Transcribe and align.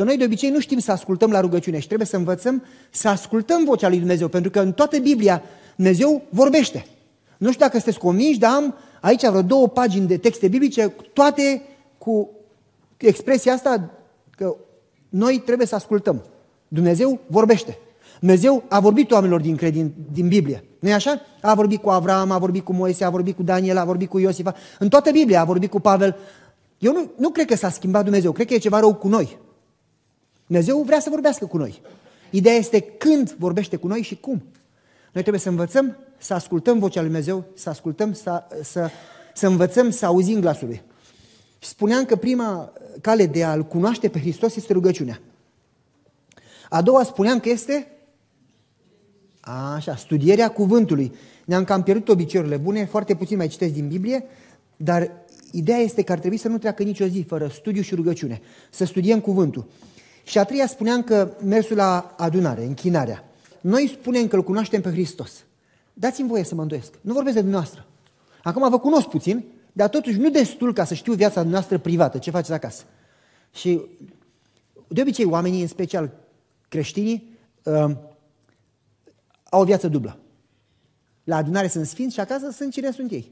Că 0.00 0.06
noi 0.06 0.16
de 0.16 0.24
obicei 0.24 0.50
nu 0.50 0.60
știm 0.60 0.78
să 0.78 0.92
ascultăm 0.92 1.30
la 1.30 1.40
rugăciune 1.40 1.78
și 1.78 1.86
trebuie 1.86 2.06
să 2.06 2.16
învățăm 2.16 2.64
să 2.90 3.08
ascultăm 3.08 3.64
vocea 3.64 3.88
lui 3.88 3.98
Dumnezeu, 3.98 4.28
pentru 4.28 4.50
că 4.50 4.60
în 4.60 4.72
toată 4.72 4.98
Biblia 4.98 5.42
Dumnezeu 5.76 6.22
vorbește. 6.28 6.86
Nu 7.38 7.48
știu 7.48 7.60
dacă 7.60 7.76
sunteți 7.76 7.98
convinși, 7.98 8.38
dar 8.38 8.50
am 8.50 8.74
aici 9.00 9.26
vreo 9.26 9.42
două 9.42 9.68
pagini 9.68 10.06
de 10.06 10.16
texte 10.16 10.48
biblice, 10.48 10.94
toate 11.12 11.62
cu 11.98 12.30
expresia 12.96 13.52
asta 13.52 13.90
că 14.30 14.56
noi 15.08 15.42
trebuie 15.46 15.66
să 15.66 15.74
ascultăm. 15.74 16.24
Dumnezeu 16.68 17.18
vorbește. 17.26 17.78
Dumnezeu 18.20 18.64
a 18.68 18.80
vorbit 18.80 19.10
oamenilor 19.10 19.40
din, 19.40 19.58
din, 19.70 19.94
din 20.12 20.28
Biblie. 20.28 20.64
nu 20.78 20.88
e 20.88 20.92
așa? 20.92 21.20
A 21.40 21.54
vorbit 21.54 21.80
cu 21.82 21.90
Avram, 21.90 22.30
a 22.30 22.38
vorbit 22.38 22.64
cu 22.64 22.72
Moise, 22.72 23.04
a 23.04 23.10
vorbit 23.10 23.36
cu 23.36 23.42
Daniel, 23.42 23.76
a 23.76 23.84
vorbit 23.84 24.08
cu 24.08 24.18
Iosif. 24.18 24.46
În 24.78 24.88
toată 24.88 25.10
Biblia 25.10 25.40
a 25.40 25.44
vorbit 25.44 25.70
cu 25.70 25.80
Pavel. 25.80 26.16
Eu 26.78 26.92
nu, 26.92 27.10
nu 27.16 27.28
cred 27.28 27.46
că 27.46 27.56
s-a 27.56 27.70
schimbat 27.70 28.02
Dumnezeu, 28.02 28.32
cred 28.32 28.46
că 28.46 28.54
e 28.54 28.58
ceva 28.58 28.78
rău 28.78 28.94
cu 28.94 29.08
noi. 29.08 29.38
Dumnezeu 30.50 30.82
vrea 30.82 31.00
să 31.00 31.10
vorbească 31.10 31.46
cu 31.46 31.56
noi. 31.56 31.80
Ideea 32.30 32.54
este 32.54 32.80
când 32.80 33.34
vorbește 33.38 33.76
cu 33.76 33.86
noi 33.86 34.02
și 34.02 34.16
cum. 34.16 34.42
Noi 35.12 35.22
trebuie 35.22 35.38
să 35.38 35.48
învățăm 35.48 35.96
să 36.18 36.34
ascultăm 36.34 36.78
vocea 36.78 37.00
lui 37.00 37.08
Dumnezeu, 37.08 37.44
să 37.54 37.68
ascultăm, 37.68 38.12
să, 38.12 38.42
să, 38.62 38.90
să 39.34 39.46
învățăm 39.46 39.90
să 39.90 40.06
auzim 40.06 40.40
glasul 40.40 40.66
lui. 40.66 40.82
Și 41.58 41.68
spuneam 41.68 42.04
că 42.04 42.16
prima 42.16 42.72
cale 43.00 43.26
de 43.26 43.44
a-L 43.44 43.62
cunoaște 43.64 44.08
pe 44.08 44.18
Hristos 44.18 44.56
este 44.56 44.72
rugăciunea. 44.72 45.20
A 46.68 46.82
doua 46.82 47.02
spuneam 47.02 47.40
că 47.40 47.48
este 47.48 47.86
așa, 49.76 49.96
studierea 49.96 50.52
cuvântului. 50.52 51.12
Ne-am 51.44 51.64
cam 51.64 51.82
pierdut 51.82 52.08
obiceiurile 52.08 52.56
bune, 52.56 52.84
foarte 52.84 53.14
puțin 53.14 53.36
mai 53.36 53.48
citesc 53.48 53.72
din 53.72 53.88
Biblie, 53.88 54.24
dar 54.76 55.10
ideea 55.52 55.78
este 55.78 56.02
că 56.02 56.12
ar 56.12 56.18
trebui 56.18 56.36
să 56.36 56.48
nu 56.48 56.58
treacă 56.58 56.82
nicio 56.82 57.06
zi 57.06 57.24
fără 57.28 57.48
studiu 57.48 57.82
și 57.82 57.94
rugăciune, 57.94 58.40
să 58.70 58.84
studiem 58.84 59.20
cuvântul. 59.20 59.66
Și 60.30 60.38
a 60.38 60.44
treia 60.44 60.66
spuneam 60.66 61.02
că 61.02 61.32
mersul 61.44 61.76
la 61.76 62.14
adunare, 62.16 62.64
închinarea. 62.64 63.24
Noi 63.60 63.88
spunem 64.00 64.28
că 64.28 64.36
îl 64.36 64.42
cunoaștem 64.42 64.80
pe 64.80 64.90
Hristos. 64.90 65.44
Dați-mi 65.92 66.28
voie 66.28 66.44
să 66.44 66.54
mă 66.54 66.62
îndoiesc. 66.62 66.92
Nu 67.00 67.12
vorbesc 67.12 67.34
de 67.34 67.40
dumneavoastră. 67.40 67.86
Acum 68.42 68.70
vă 68.70 68.78
cunosc 68.78 69.08
puțin, 69.08 69.44
dar 69.72 69.88
totuși 69.88 70.18
nu 70.18 70.30
destul 70.30 70.72
ca 70.72 70.84
să 70.84 70.94
știu 70.94 71.12
viața 71.12 71.42
noastră 71.42 71.78
privată, 71.78 72.18
ce 72.18 72.30
faceți 72.30 72.52
acasă. 72.52 72.82
Și 73.52 73.80
de 74.88 75.00
obicei 75.00 75.24
oamenii, 75.24 75.60
în 75.60 75.68
special 75.68 76.10
creștinii, 76.68 77.38
uh, 77.62 77.90
au 79.50 79.60
o 79.60 79.64
viață 79.64 79.88
dublă. 79.88 80.18
La 81.24 81.36
adunare 81.36 81.68
sunt 81.68 81.86
sfinți 81.86 82.14
și 82.14 82.20
acasă 82.20 82.50
sunt 82.50 82.72
cine 82.72 82.90
sunt 82.90 83.10
ei. 83.10 83.30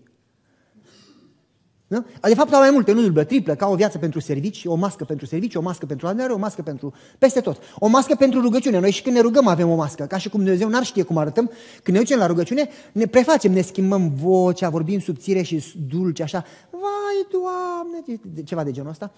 Nu? 1.88 2.06
De 2.20 2.34
fapt 2.34 2.52
au 2.52 2.60
mai 2.60 2.70
multe, 2.70 2.92
nu 2.92 3.02
dublă, 3.02 3.24
triplă, 3.24 3.54
ca 3.54 3.68
o 3.68 3.74
viață 3.74 3.98
pentru 3.98 4.20
servici, 4.20 4.64
o 4.64 4.74
mască 4.74 5.04
pentru 5.04 5.26
servici, 5.26 5.54
o 5.54 5.60
mască 5.60 5.86
pentru 5.86 6.06
adunare, 6.06 6.32
o 6.32 6.38
mască 6.38 6.62
pentru... 6.62 6.92
peste 7.18 7.40
tot. 7.40 7.58
O 7.78 7.86
mască 7.86 8.14
pentru 8.14 8.40
rugăciune. 8.40 8.78
Noi 8.78 8.90
și 8.90 9.02
când 9.02 9.14
ne 9.14 9.20
rugăm 9.20 9.46
avem 9.46 9.70
o 9.70 9.74
mască, 9.74 10.04
ca 10.04 10.18
și 10.18 10.28
cum 10.28 10.40
Dumnezeu 10.40 10.68
n-ar 10.68 10.84
știe 10.84 11.02
cum 11.02 11.18
arătăm. 11.18 11.50
Când 11.82 11.96
ne 11.96 12.02
ducem 12.02 12.18
la 12.18 12.26
rugăciune, 12.26 12.68
ne 12.92 13.06
prefacem, 13.06 13.52
ne 13.52 13.60
schimbăm 13.60 14.12
vocea, 14.14 14.68
vorbim 14.68 15.00
subțire 15.00 15.42
și 15.42 15.64
dulce, 15.88 16.22
așa. 16.22 16.44
Vai, 16.70 17.26
Doamne, 17.30 18.20
ceva 18.44 18.64
de 18.64 18.70
genul 18.70 18.90
ăsta. 18.90 19.12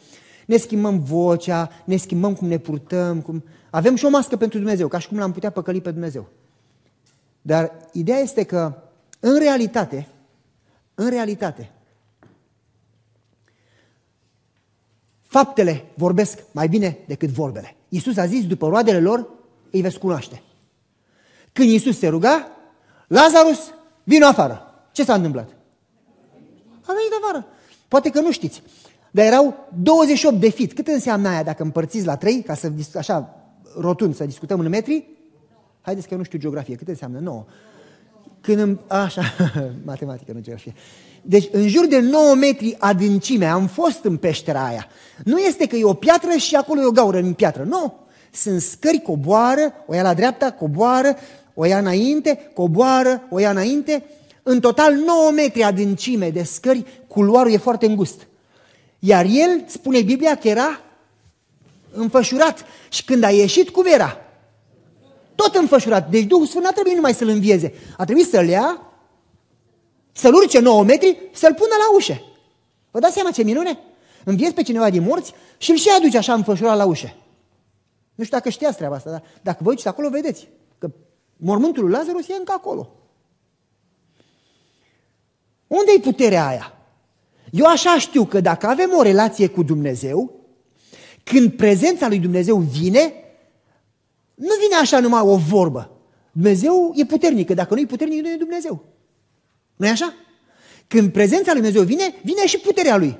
Ne 0.46 0.56
schimbăm 0.56 1.00
vocea, 1.00 1.70
ne 1.84 1.96
schimbăm 1.96 2.34
cum 2.34 2.48
ne 2.48 2.58
purtăm, 2.58 3.20
cum... 3.20 3.44
Avem 3.70 3.94
și 3.94 4.04
o 4.04 4.08
mască 4.08 4.36
pentru 4.36 4.58
Dumnezeu, 4.58 4.88
ca 4.88 4.98
și 4.98 5.08
cum 5.08 5.18
l-am 5.18 5.32
putea 5.32 5.50
păcăli 5.50 5.80
pe 5.80 5.90
Dumnezeu. 5.90 6.28
Dar 7.42 7.72
ideea 7.92 8.18
este 8.18 8.42
că, 8.42 8.74
în 9.20 9.38
realitate, 9.38 10.08
în 10.94 11.08
realitate, 11.08 11.70
faptele 15.30 15.84
vorbesc 15.94 16.38
mai 16.52 16.68
bine 16.68 16.98
decât 17.06 17.28
vorbele. 17.28 17.76
Iisus 17.88 18.16
a 18.16 18.26
zis, 18.26 18.46
după 18.46 18.68
roadele 18.68 19.00
lor, 19.00 19.28
îi 19.70 19.80
veți 19.80 19.98
cunoaște. 19.98 20.42
Când 21.52 21.70
Iisus 21.70 21.98
se 21.98 22.08
ruga, 22.08 22.46
Lazarus, 23.06 23.74
vino 24.04 24.26
afară. 24.26 24.62
Ce 24.92 25.04
s-a 25.04 25.14
întâmplat? 25.14 25.48
A 26.82 26.92
venit 26.92 27.12
afară. 27.22 27.46
Poate 27.88 28.10
că 28.10 28.20
nu 28.20 28.32
știți. 28.32 28.62
Dar 29.10 29.26
erau 29.26 29.68
28 29.82 30.40
de 30.40 30.48
fit. 30.48 30.72
Cât 30.72 30.86
înseamnă 30.86 31.28
aia 31.28 31.42
dacă 31.42 31.62
împărțiți 31.62 32.06
la 32.06 32.16
3, 32.16 32.42
ca 32.42 32.54
să, 32.54 32.72
așa, 32.96 33.34
rotund, 33.78 34.14
să 34.14 34.24
discutăm 34.24 34.60
în 34.60 34.68
metri? 34.68 35.08
Haideți 35.80 36.06
că 36.06 36.12
eu 36.12 36.18
nu 36.18 36.24
știu 36.24 36.38
geografie. 36.38 36.74
Cât 36.74 36.88
înseamnă? 36.88 37.18
9. 37.18 37.44
Când 38.40 38.58
îmi... 38.58 38.80
Așa, 38.86 39.22
matematică, 39.84 40.32
nu 40.34 40.40
geografie. 40.40 40.74
Deci, 41.22 41.48
în 41.52 41.68
jur 41.68 41.86
de 41.86 41.98
9 41.98 42.34
metri 42.34 42.76
adâncime 42.78 43.46
am 43.46 43.66
fost 43.66 44.04
în 44.04 44.16
peștera 44.16 44.66
aia. 44.66 44.86
Nu 45.24 45.38
este 45.38 45.66
că 45.66 45.76
e 45.76 45.84
o 45.84 45.94
piatră 45.94 46.30
și 46.36 46.54
acolo 46.54 46.80
e 46.80 46.84
o 46.84 46.90
gaură 46.90 47.18
în 47.18 47.32
piatră. 47.32 47.62
Nu. 47.62 47.94
Sunt 48.32 48.60
scări, 48.60 49.00
coboară, 49.00 49.72
o 49.86 49.94
ia 49.94 50.02
la 50.02 50.14
dreapta, 50.14 50.52
coboară, 50.52 51.16
o 51.54 51.64
ia 51.64 51.78
înainte, 51.78 52.50
coboară, 52.54 53.22
o 53.30 53.38
ia 53.38 53.50
înainte. 53.50 54.04
În 54.42 54.60
total 54.60 54.94
9 54.94 55.30
metri 55.30 55.62
adâncime 55.62 56.30
de 56.30 56.42
scări, 56.42 56.84
culoarul 57.06 57.52
e 57.52 57.56
foarte 57.56 57.86
îngust. 57.86 58.26
Iar 58.98 59.24
el, 59.24 59.64
spune 59.66 60.02
Biblia, 60.02 60.34
că 60.36 60.48
era 60.48 60.80
înfășurat. 61.92 62.64
Și 62.88 63.04
când 63.04 63.22
a 63.22 63.30
ieșit, 63.30 63.70
cum 63.70 63.84
era? 63.86 64.18
Tot 65.40 65.54
înfășurat. 65.54 66.10
Deci 66.10 66.24
Duhul 66.24 66.46
Sfânt 66.46 66.64
n-a 66.64 66.70
trebuit 66.70 66.94
numai 66.94 67.14
să-l 67.14 67.28
învieze. 67.28 67.74
A 67.96 68.04
trebuit 68.04 68.28
să-l 68.28 68.48
ia, 68.48 68.82
să-l 70.12 70.34
urce 70.34 70.58
9 70.58 70.84
metri, 70.84 71.30
să-l 71.32 71.54
pună 71.54 71.74
la 71.78 71.94
ușă. 71.94 72.22
Vă 72.90 72.98
dați 72.98 73.14
seama 73.14 73.30
ce 73.30 73.42
minune? 73.42 73.78
Înviezi 74.24 74.54
pe 74.54 74.62
cineva 74.62 74.90
din 74.90 75.02
morți 75.02 75.32
și 75.58 75.70
îl 75.70 75.76
și 75.76 75.88
aduce 75.96 76.16
așa 76.16 76.34
înfășurat 76.34 76.76
la 76.76 76.84
ușă. 76.84 77.14
Nu 78.14 78.24
știu 78.24 78.36
dacă 78.36 78.48
știați 78.48 78.76
treaba 78.76 78.94
asta, 78.94 79.10
dar 79.10 79.22
dacă 79.42 79.58
vă 79.62 79.68
uiți 79.68 79.88
acolo, 79.88 80.08
vedeți 80.08 80.48
că 80.78 80.90
mormântul 81.36 81.82
lui 81.82 81.92
Lazarus 81.92 82.28
e 82.28 82.34
încă 82.38 82.52
acolo. 82.56 82.92
Unde 85.66 85.90
e 85.96 86.00
puterea 86.00 86.46
aia? 86.46 86.74
Eu 87.50 87.66
așa 87.66 87.98
știu 87.98 88.24
că 88.24 88.40
dacă 88.40 88.66
avem 88.66 88.90
o 88.96 89.02
relație 89.02 89.46
cu 89.46 89.62
Dumnezeu, 89.62 90.40
când 91.24 91.52
prezența 91.52 92.08
lui 92.08 92.18
Dumnezeu 92.18 92.56
vine, 92.56 93.00
nu 93.02 93.19
vine 94.70 94.82
așa 94.82 95.00
numai 95.00 95.20
o 95.20 95.36
vorbă. 95.36 95.90
Dumnezeu 96.32 96.92
e 96.96 97.04
puternic, 97.04 97.46
că 97.46 97.54
dacă 97.54 97.74
nu 97.74 97.80
e 97.80 97.84
puternic, 97.86 98.22
nu 98.22 98.30
e 98.30 98.36
Dumnezeu. 98.36 98.84
nu 99.76 99.86
e 99.86 99.90
așa? 99.90 100.14
Când 100.86 101.12
prezența 101.12 101.52
lui 101.52 101.60
Dumnezeu 101.60 101.82
vine, 101.82 102.14
vine 102.22 102.46
și 102.46 102.58
puterea 102.58 102.96
lui. 102.96 103.18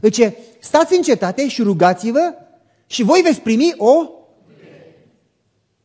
Deci, 0.00 0.20
stați 0.60 0.96
în 0.96 1.02
cetate 1.02 1.48
și 1.48 1.62
rugați-vă 1.62 2.34
și 2.86 3.02
voi 3.02 3.20
veți 3.20 3.40
primi 3.40 3.74
o... 3.76 4.08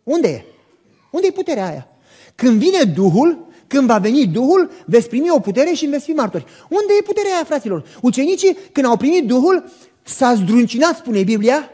Unde 0.03 0.27
e? 0.27 0.43
Unde 1.11 1.27
e 1.27 1.31
puterea 1.31 1.67
aia? 1.67 1.87
Când 2.35 2.59
vine 2.59 2.83
Duhul, 2.83 3.47
când 3.67 3.87
va 3.87 3.97
veni 3.97 4.27
Duhul, 4.27 4.71
veți 4.85 5.07
primi 5.09 5.29
o 5.29 5.39
putere 5.39 5.71
și 5.71 5.85
veți 5.85 6.03
fi 6.03 6.11
martori. 6.11 6.45
Unde 6.69 6.93
e 6.99 7.03
puterea 7.03 7.33
aia, 7.33 7.43
fraților? 7.43 7.85
Ucenicii, 8.01 8.57
când 8.71 8.85
au 8.85 8.97
primit 8.97 9.27
Duhul, 9.27 9.71
s-a 10.03 10.33
zdruncinat, 10.33 10.97
spune 10.97 11.23
Biblia, 11.23 11.69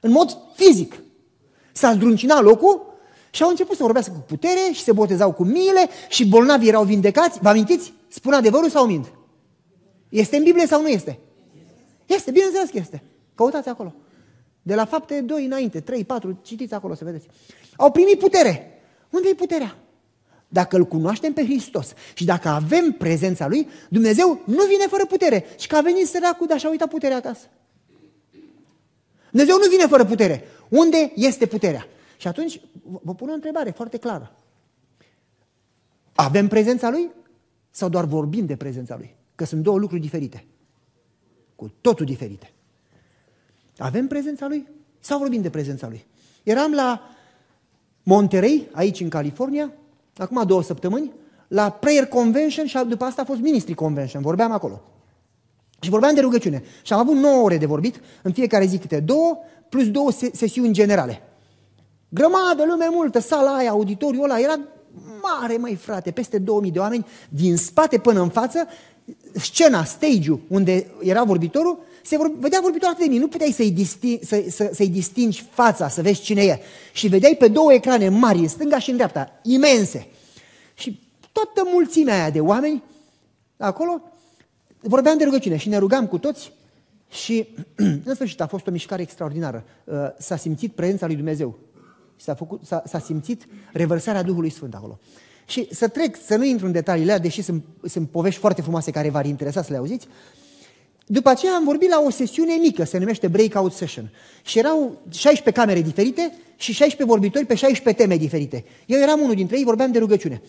în 0.00 0.10
mod 0.10 0.38
fizic. 0.54 0.94
S-a 1.72 1.92
zdruncinat 1.92 2.42
locul 2.42 2.98
și 3.30 3.42
au 3.42 3.48
început 3.48 3.76
să 3.76 3.82
vorbească 3.82 4.12
cu 4.12 4.18
putere 4.18 4.72
și 4.72 4.82
se 4.82 4.92
botezau 4.92 5.32
cu 5.32 5.44
miile 5.44 5.88
și 6.08 6.28
bolnavii 6.28 6.68
erau 6.68 6.84
vindecați. 6.84 7.38
Vă 7.42 7.48
amintiți? 7.48 7.92
Spun 8.08 8.32
adevărul 8.32 8.70
sau 8.70 8.86
mint? 8.86 9.12
Este 10.08 10.36
în 10.36 10.42
Biblie 10.42 10.66
sau 10.66 10.82
nu 10.82 10.88
este? 10.88 11.18
Este, 12.06 12.30
bineînțeles 12.30 12.70
că 12.70 12.78
este. 12.78 13.02
Căutați 13.34 13.68
acolo. 13.68 13.94
De 14.62 14.74
la 14.74 14.84
fapte 14.84 15.20
2 15.20 15.44
înainte, 15.44 15.80
3, 15.80 16.04
4, 16.04 16.38
citiți 16.42 16.74
acolo 16.74 16.94
să 16.94 17.04
vedeți. 17.04 17.26
Au 17.76 17.90
primit 17.90 18.18
putere. 18.18 18.80
Unde 19.10 19.28
e 19.28 19.34
puterea? 19.34 19.76
Dacă 20.48 20.76
îl 20.76 20.84
cunoaștem 20.84 21.32
pe 21.32 21.44
Hristos 21.44 21.92
și 22.14 22.24
dacă 22.24 22.48
avem 22.48 22.92
prezența 22.92 23.48
Lui, 23.48 23.68
Dumnezeu 23.88 24.40
nu 24.44 24.64
vine 24.64 24.86
fără 24.88 25.06
putere. 25.06 25.44
Și 25.58 25.66
că 25.66 25.76
a 25.76 25.80
venit 25.80 26.06
săracul, 26.06 26.46
dar 26.46 26.58
și-a 26.58 26.68
uitat 26.68 26.88
puterea 26.88 27.16
acasă. 27.16 27.46
Dumnezeu 29.30 29.56
nu 29.56 29.68
vine 29.68 29.86
fără 29.86 30.04
putere. 30.04 30.44
Unde 30.70 31.12
este 31.14 31.46
puterea? 31.46 31.86
Și 32.16 32.28
atunci 32.28 32.60
vă 32.82 33.14
pun 33.14 33.28
o 33.28 33.32
întrebare 33.32 33.70
foarte 33.70 33.96
clară. 33.96 34.34
Avem 36.14 36.48
prezența 36.48 36.90
Lui 36.90 37.10
sau 37.70 37.88
doar 37.88 38.04
vorbim 38.04 38.46
de 38.46 38.56
prezența 38.56 38.96
Lui? 38.96 39.14
Că 39.34 39.44
sunt 39.44 39.62
două 39.62 39.78
lucruri 39.78 40.00
diferite. 40.00 40.44
Cu 41.56 41.72
totul 41.80 42.06
diferite. 42.06 42.52
Avem 43.78 44.06
prezența 44.06 44.46
Lui 44.46 44.68
sau 45.00 45.18
vorbim 45.18 45.40
de 45.40 45.50
prezența 45.50 45.88
Lui? 45.88 46.06
Eram 46.42 46.72
la 46.72 47.10
Monterey, 48.02 48.68
aici 48.72 49.00
în 49.00 49.08
California, 49.08 49.72
acum 50.16 50.46
două 50.46 50.62
săptămâni, 50.62 51.12
la 51.48 51.70
Prayer 51.70 52.06
Convention 52.06 52.66
și 52.66 52.78
după 52.88 53.04
asta 53.04 53.22
a 53.22 53.24
fost 53.24 53.40
Ministry 53.40 53.74
Convention, 53.74 54.22
vorbeam 54.22 54.52
acolo. 54.52 54.82
Și 55.80 55.90
vorbeam 55.90 56.14
de 56.14 56.20
rugăciune. 56.20 56.62
Și 56.82 56.92
am 56.92 56.98
avut 56.98 57.16
9 57.16 57.42
ore 57.42 57.58
de 57.58 57.66
vorbit, 57.66 58.00
în 58.22 58.32
fiecare 58.32 58.64
zi 58.64 58.78
câte 58.78 59.00
două, 59.00 59.38
plus 59.70 59.90
două 59.90 60.10
sesiuni 60.32 60.72
generale. 60.72 61.22
Grămadă, 62.08 62.64
lume 62.66 62.86
multă, 62.90 63.18
sala 63.18 63.56
aia, 63.56 63.70
auditoriul 63.70 64.24
ăla, 64.24 64.40
era 64.40 64.58
mare, 65.22 65.56
mai 65.56 65.74
frate, 65.74 66.10
peste 66.10 66.38
2000 66.38 66.70
de 66.70 66.78
oameni, 66.78 67.06
din 67.28 67.56
spate 67.56 67.98
până 67.98 68.20
în 68.20 68.28
față, 68.28 68.68
scena, 69.32 69.84
stage-ul 69.84 70.40
unde 70.48 70.86
era 71.00 71.24
vorbitorul, 71.24 71.78
se 72.02 72.16
vor, 72.16 72.32
vedea 72.38 72.60
vorbitor 72.62 72.88
atât 72.88 73.04
de 73.04 73.10
mic, 73.10 73.20
nu 73.20 73.28
puteai 73.28 73.50
să-i, 73.50 73.70
distingi, 73.70 74.24
să, 74.24 74.44
să, 74.48 74.70
să 74.72 74.84
distingi 74.84 75.44
fața, 75.50 75.88
să 75.88 76.02
vezi 76.02 76.20
cine 76.20 76.42
e. 76.42 76.58
Și 76.92 77.08
vedeai 77.08 77.36
pe 77.38 77.48
două 77.48 77.72
ecrane 77.72 78.08
mari, 78.08 78.38
în 78.38 78.48
stânga 78.48 78.78
și 78.78 78.90
în 78.90 78.96
dreapta, 78.96 79.40
imense. 79.42 80.06
Și 80.74 81.00
toată 81.32 81.68
mulțimea 81.72 82.14
aia 82.14 82.30
de 82.30 82.40
oameni 82.40 82.82
acolo, 83.56 84.02
vorbeam 84.80 85.18
de 85.18 85.24
rugăciune 85.24 85.56
și 85.56 85.68
ne 85.68 85.78
rugam 85.78 86.06
cu 86.06 86.18
toți 86.18 86.52
și 87.10 87.48
în 88.04 88.14
sfârșit 88.14 88.40
a 88.40 88.46
fost 88.46 88.66
o 88.66 88.70
mișcare 88.70 89.02
extraordinară. 89.02 89.64
Uh, 89.84 89.94
s-a 90.18 90.36
simțit 90.36 90.72
prezența 90.72 91.06
lui 91.06 91.14
Dumnezeu. 91.14 91.58
S-a, 92.16 92.34
făcut, 92.34 92.60
s-a, 92.64 92.82
s-a 92.86 92.98
simțit 92.98 93.46
revărsarea 93.72 94.22
Duhului 94.22 94.50
Sfânt 94.50 94.74
acolo. 94.74 94.98
Și 95.46 95.68
să 95.74 95.88
trec, 95.88 96.16
să 96.24 96.36
nu 96.36 96.44
intru 96.44 96.66
în 96.66 96.72
detaliile 96.72 97.12
alea, 97.12 97.22
deși 97.22 97.42
sunt, 97.42 97.64
sunt 97.84 98.10
povești 98.10 98.40
foarte 98.40 98.62
frumoase 98.62 98.90
care 98.90 99.10
v-ar 99.10 99.26
interesa 99.26 99.62
să 99.62 99.72
le 99.72 99.78
auziți, 99.78 100.08
după 101.12 101.28
aceea 101.28 101.54
am 101.54 101.64
vorbit 101.64 101.90
la 101.90 102.02
o 102.06 102.10
sesiune 102.10 102.54
mică, 102.54 102.84
se 102.84 102.98
numește 102.98 103.28
Breakout 103.28 103.72
Session. 103.72 104.10
Și 104.42 104.58
erau 104.58 105.00
16 105.08 105.62
camere 105.62 105.80
diferite 105.80 106.32
și 106.56 106.72
16 106.72 107.04
vorbitori 107.04 107.46
pe 107.46 107.54
16 107.54 108.02
teme 108.02 108.16
diferite. 108.16 108.64
Eu 108.86 109.00
eram 109.00 109.20
unul 109.20 109.34
dintre 109.34 109.58
ei, 109.58 109.64
vorbeam 109.64 109.92
de 109.92 109.98
rugăciune. 109.98 110.42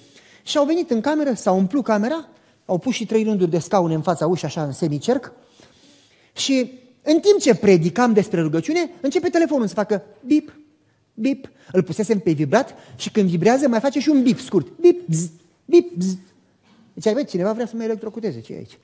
Și 0.43 0.57
au 0.57 0.65
venit 0.65 0.89
în 0.89 1.01
cameră, 1.01 1.33
s-au 1.33 1.57
umplut 1.57 1.83
camera, 1.83 2.27
au 2.65 2.77
pus 2.77 2.93
și 2.93 3.05
trei 3.05 3.23
rânduri 3.23 3.49
de 3.49 3.59
scaune 3.59 3.93
în 3.93 4.01
fața 4.01 4.27
ușii, 4.27 4.47
așa 4.47 4.63
în 4.63 4.71
semicerc. 4.71 5.31
Și 6.33 6.79
în 7.01 7.19
timp 7.19 7.39
ce 7.39 7.55
predicam 7.55 8.13
despre 8.13 8.41
rugăciune, 8.41 8.89
începe 9.01 9.29
telefonul 9.29 9.67
să 9.67 9.73
facă 9.73 10.03
bip, 10.25 10.53
bip. 11.13 11.49
Îl 11.71 11.83
pusesem 11.83 12.19
pe 12.19 12.31
vibrat 12.31 12.73
și 12.95 13.11
când 13.11 13.29
vibrează 13.29 13.67
mai 13.67 13.79
face 13.79 13.99
și 13.99 14.09
un 14.09 14.23
bip 14.23 14.39
scurt. 14.39 14.79
Bip, 14.79 15.07
bzz, 15.07 15.29
bip, 15.65 15.95
bzz. 15.97 16.17
Deci, 16.93 17.13
bă, 17.13 17.23
cineva 17.23 17.53
vrea 17.53 17.65
să 17.65 17.75
mă 17.75 17.83
electrocuteze, 17.83 18.41
ce 18.41 18.53
e 18.53 18.57
aici? 18.57 18.77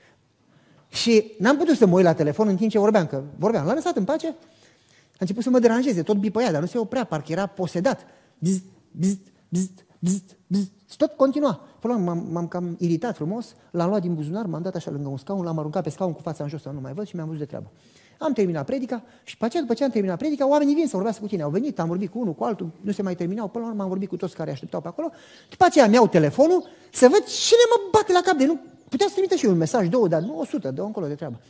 Și 0.88 1.32
n-am 1.38 1.56
putut 1.56 1.76
să 1.76 1.86
mă 1.86 1.96
uit 1.96 2.04
la 2.04 2.14
telefon 2.14 2.48
în 2.48 2.56
timp 2.56 2.70
ce 2.70 2.78
vorbeam, 2.78 3.06
că 3.06 3.22
vorbeam. 3.38 3.66
L-am 3.66 3.74
lăsat 3.74 3.96
în 3.96 4.04
pace, 4.04 4.26
a 4.26 5.18
început 5.18 5.42
să 5.42 5.50
mă 5.50 5.58
deranjeze, 5.58 6.02
tot 6.02 6.16
bipăia, 6.16 6.52
dar 6.52 6.60
nu 6.60 6.66
se 6.66 6.78
oprea, 6.78 7.04
parcă 7.04 7.32
era 7.32 7.46
posedat. 7.46 8.06
Bzz, 8.38 8.60
bzz, 8.90 9.16
bzz, 9.48 9.68
bzz, 9.98 10.22
bzz. 10.48 10.70
Și 10.90 10.96
tot 10.96 11.12
continua. 11.12 11.60
Până 11.80 11.94
m-am, 11.94 12.26
m-am 12.30 12.48
cam 12.48 12.76
iritat 12.78 13.16
frumos, 13.16 13.54
l-am 13.70 13.88
luat 13.88 14.00
din 14.00 14.14
buzunar, 14.14 14.46
m-am 14.46 14.62
dat 14.62 14.74
așa 14.74 14.90
lângă 14.90 15.08
un 15.08 15.16
scaun, 15.16 15.44
l-am 15.44 15.58
aruncat 15.58 15.82
pe 15.82 15.90
scaun 15.90 16.12
cu 16.12 16.20
fața 16.20 16.42
în 16.42 16.48
jos 16.48 16.62
să 16.62 16.68
nu 16.68 16.80
mai 16.80 16.92
văd 16.92 17.06
și 17.06 17.14
mi-am 17.14 17.26
văzut 17.26 17.40
de 17.40 17.46
treabă. 17.46 17.70
Am 18.18 18.32
terminat 18.32 18.64
predica 18.64 19.02
și 19.24 19.32
după 19.32 19.44
aceea, 19.44 19.62
după 19.62 19.74
ce 19.74 19.84
am 19.84 19.90
terminat 19.90 20.18
predica, 20.18 20.48
oamenii 20.48 20.74
vin 20.74 20.86
să 20.86 20.90
vorbească 20.94 21.22
cu 21.22 21.28
tine. 21.28 21.42
Au 21.42 21.50
venit, 21.50 21.78
am 21.78 21.88
vorbit 21.88 22.10
cu 22.10 22.18
unul, 22.18 22.34
cu 22.34 22.44
altul, 22.44 22.70
nu 22.80 22.92
se 22.92 23.02
mai 23.02 23.14
terminau, 23.14 23.48
până 23.48 23.64
la 23.64 23.70
urmă 23.70 23.82
am 23.82 23.88
vorbit 23.88 24.08
cu 24.08 24.16
toți 24.16 24.34
care 24.34 24.50
așteptau 24.50 24.80
pe 24.80 24.88
acolo. 24.88 25.10
După 25.50 25.64
aceea 25.64 25.88
mi-au 25.88 26.08
telefonul 26.08 26.64
să 26.92 27.08
văd 27.08 27.24
cine 27.24 27.60
mă 27.70 27.88
bate 27.90 28.12
la 28.12 28.20
cap 28.20 28.36
de 28.36 28.46
nu. 28.46 28.60
Putea 28.88 29.06
să 29.06 29.12
trimite 29.12 29.36
și 29.36 29.44
eu 29.44 29.50
un 29.50 29.56
mesaj, 29.56 29.88
două, 29.88 30.08
dar 30.08 30.20
nu 30.20 30.38
o 30.38 30.44
sută, 30.44 30.70
de 30.70 30.80
încolo 30.80 31.06
de 31.06 31.14
treabă. 31.14 31.40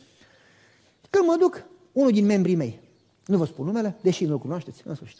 Când 1.10 1.26
mă 1.26 1.36
duc, 1.38 1.64
unul 1.92 2.10
din 2.10 2.26
membrii 2.26 2.54
mei, 2.54 2.80
nu 3.26 3.36
vă 3.36 3.44
spun 3.44 3.66
numele, 3.66 3.96
deși 4.00 4.24
nu-l 4.24 4.38
cunoașteți, 4.38 4.82
în 4.84 4.94
sfârșit. 4.94 5.18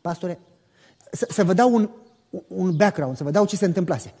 Pastore, 0.00 0.40
să, 1.12 1.26
să 1.30 1.44
vă 1.44 1.52
dau 1.52 1.74
un, 1.74 1.90
un 2.46 2.76
background, 2.76 3.16
să 3.16 3.24
vă 3.24 3.30
dau 3.30 3.46
ce 3.46 3.56
se 3.56 3.64
întâmplase. 3.64 4.14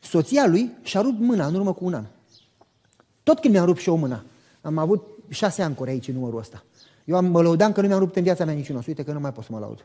Soția 0.00 0.46
lui 0.46 0.70
și-a 0.82 1.00
rupt 1.00 1.20
mâna 1.20 1.46
în 1.46 1.54
urmă 1.54 1.72
cu 1.72 1.84
un 1.84 1.94
an. 1.94 2.04
Tot 3.22 3.40
când 3.40 3.54
mi-am 3.54 3.66
rupt 3.66 3.80
și 3.80 3.88
eu 3.88 3.96
mâna, 3.96 4.24
am 4.60 4.78
avut 4.78 5.06
șase 5.28 5.62
ancore 5.62 5.90
aici 5.90 6.08
în 6.08 6.14
numărul 6.14 6.38
ăsta. 6.38 6.64
Eu 7.04 7.16
am, 7.16 7.24
mă 7.24 7.42
lăudam 7.42 7.72
că 7.72 7.80
nu 7.80 7.86
mi-am 7.86 7.98
rupt 7.98 8.16
în 8.16 8.22
viața 8.22 8.44
mea 8.44 8.54
niciun 8.54 8.76
os. 8.76 8.86
Uite 8.86 9.04
că 9.04 9.12
nu 9.12 9.20
mai 9.20 9.32
pot 9.32 9.44
să 9.44 9.52
mă 9.52 9.58
laud. 9.58 9.84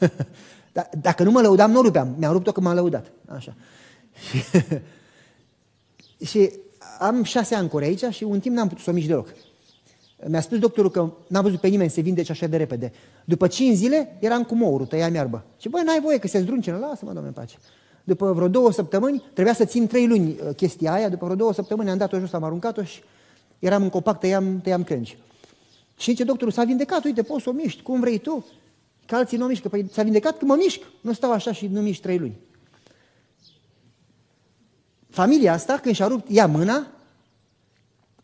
da, 0.72 0.88
dacă 1.00 1.22
nu 1.22 1.30
mă 1.30 1.40
lăudam, 1.40 1.70
nu 1.70 1.80
rupeam. 1.80 2.14
Mi-am 2.18 2.32
rupt-o 2.32 2.52
că 2.52 2.60
m-am 2.60 2.74
lăudat. 2.74 3.12
Așa. 3.28 3.54
Și, 6.20 6.26
și 6.26 6.52
am 6.98 7.22
șase 7.22 7.54
ancore 7.54 7.84
aici 7.84 8.04
și 8.04 8.24
un 8.24 8.40
timp 8.40 8.56
n-am 8.56 8.68
putut 8.68 8.82
să 8.82 8.90
o 8.90 8.92
mici 8.92 9.06
deloc. 9.06 9.28
Mi-a 10.26 10.40
spus 10.40 10.58
doctorul 10.58 10.90
că 10.90 11.12
n-am 11.26 11.42
văzut 11.42 11.60
pe 11.60 11.68
nimeni 11.68 11.90
să 11.90 12.00
vindece 12.00 12.32
așa 12.32 12.46
de 12.46 12.56
repede. 12.56 12.92
După 13.24 13.46
cinci 13.46 13.76
zile 13.76 14.16
eram 14.20 14.42
cu 14.42 14.54
mourul, 14.54 14.86
tăiam 14.86 15.14
iarbă. 15.14 15.44
Și 15.58 15.68
băi, 15.68 15.82
n-ai 15.84 16.00
voie 16.00 16.18
că 16.18 16.26
se 16.26 16.40
zdruncină, 16.40 16.76
lasă-mă, 16.76 17.12
domnule, 17.12 17.26
în 17.26 17.32
pace. 17.32 17.56
După 18.04 18.32
vreo 18.32 18.48
două 18.48 18.72
săptămâni, 18.72 19.22
trebuia 19.32 19.54
să 19.54 19.64
țin 19.64 19.86
trei 19.86 20.06
luni 20.06 20.28
uh, 20.28 20.54
chestia 20.56 20.92
aia, 20.92 21.08
după 21.08 21.24
vreo 21.24 21.36
două 21.36 21.52
săptămâni 21.52 21.90
am 21.90 21.96
dat-o 21.96 22.18
jos, 22.18 22.32
am 22.32 22.44
aruncat-o 22.44 22.82
și 22.82 23.02
eram 23.58 23.82
în 23.82 23.88
copac, 23.88 24.20
tăiam, 24.20 24.60
tăiam 24.60 24.84
crengi. 24.84 25.16
Și 25.96 26.14
ce 26.14 26.24
doctorul 26.24 26.52
s-a 26.52 26.64
vindecat, 26.64 27.04
uite, 27.04 27.22
poți 27.22 27.42
să 27.42 27.48
o 27.48 27.52
miști, 27.52 27.82
cum 27.82 28.00
vrei 28.00 28.18
tu. 28.18 28.44
Că 29.06 29.14
alții 29.14 29.36
nu 29.36 29.44
o 29.44 29.48
mișcă. 29.48 29.68
Păi 29.68 29.86
s-a 29.92 30.02
vindecat 30.02 30.38
că 30.38 30.44
mă 30.44 30.54
mișc. 30.54 30.80
Nu 31.00 31.12
stau 31.12 31.32
așa 31.32 31.52
și 31.52 31.66
nu 31.66 31.80
mișc 31.80 32.00
trei 32.00 32.18
luni. 32.18 32.38
Familia 35.08 35.52
asta, 35.52 35.78
când 35.78 35.94
și-a 35.94 36.06
rupt 36.06 36.26
ea 36.30 36.46
mâna, 36.46 36.86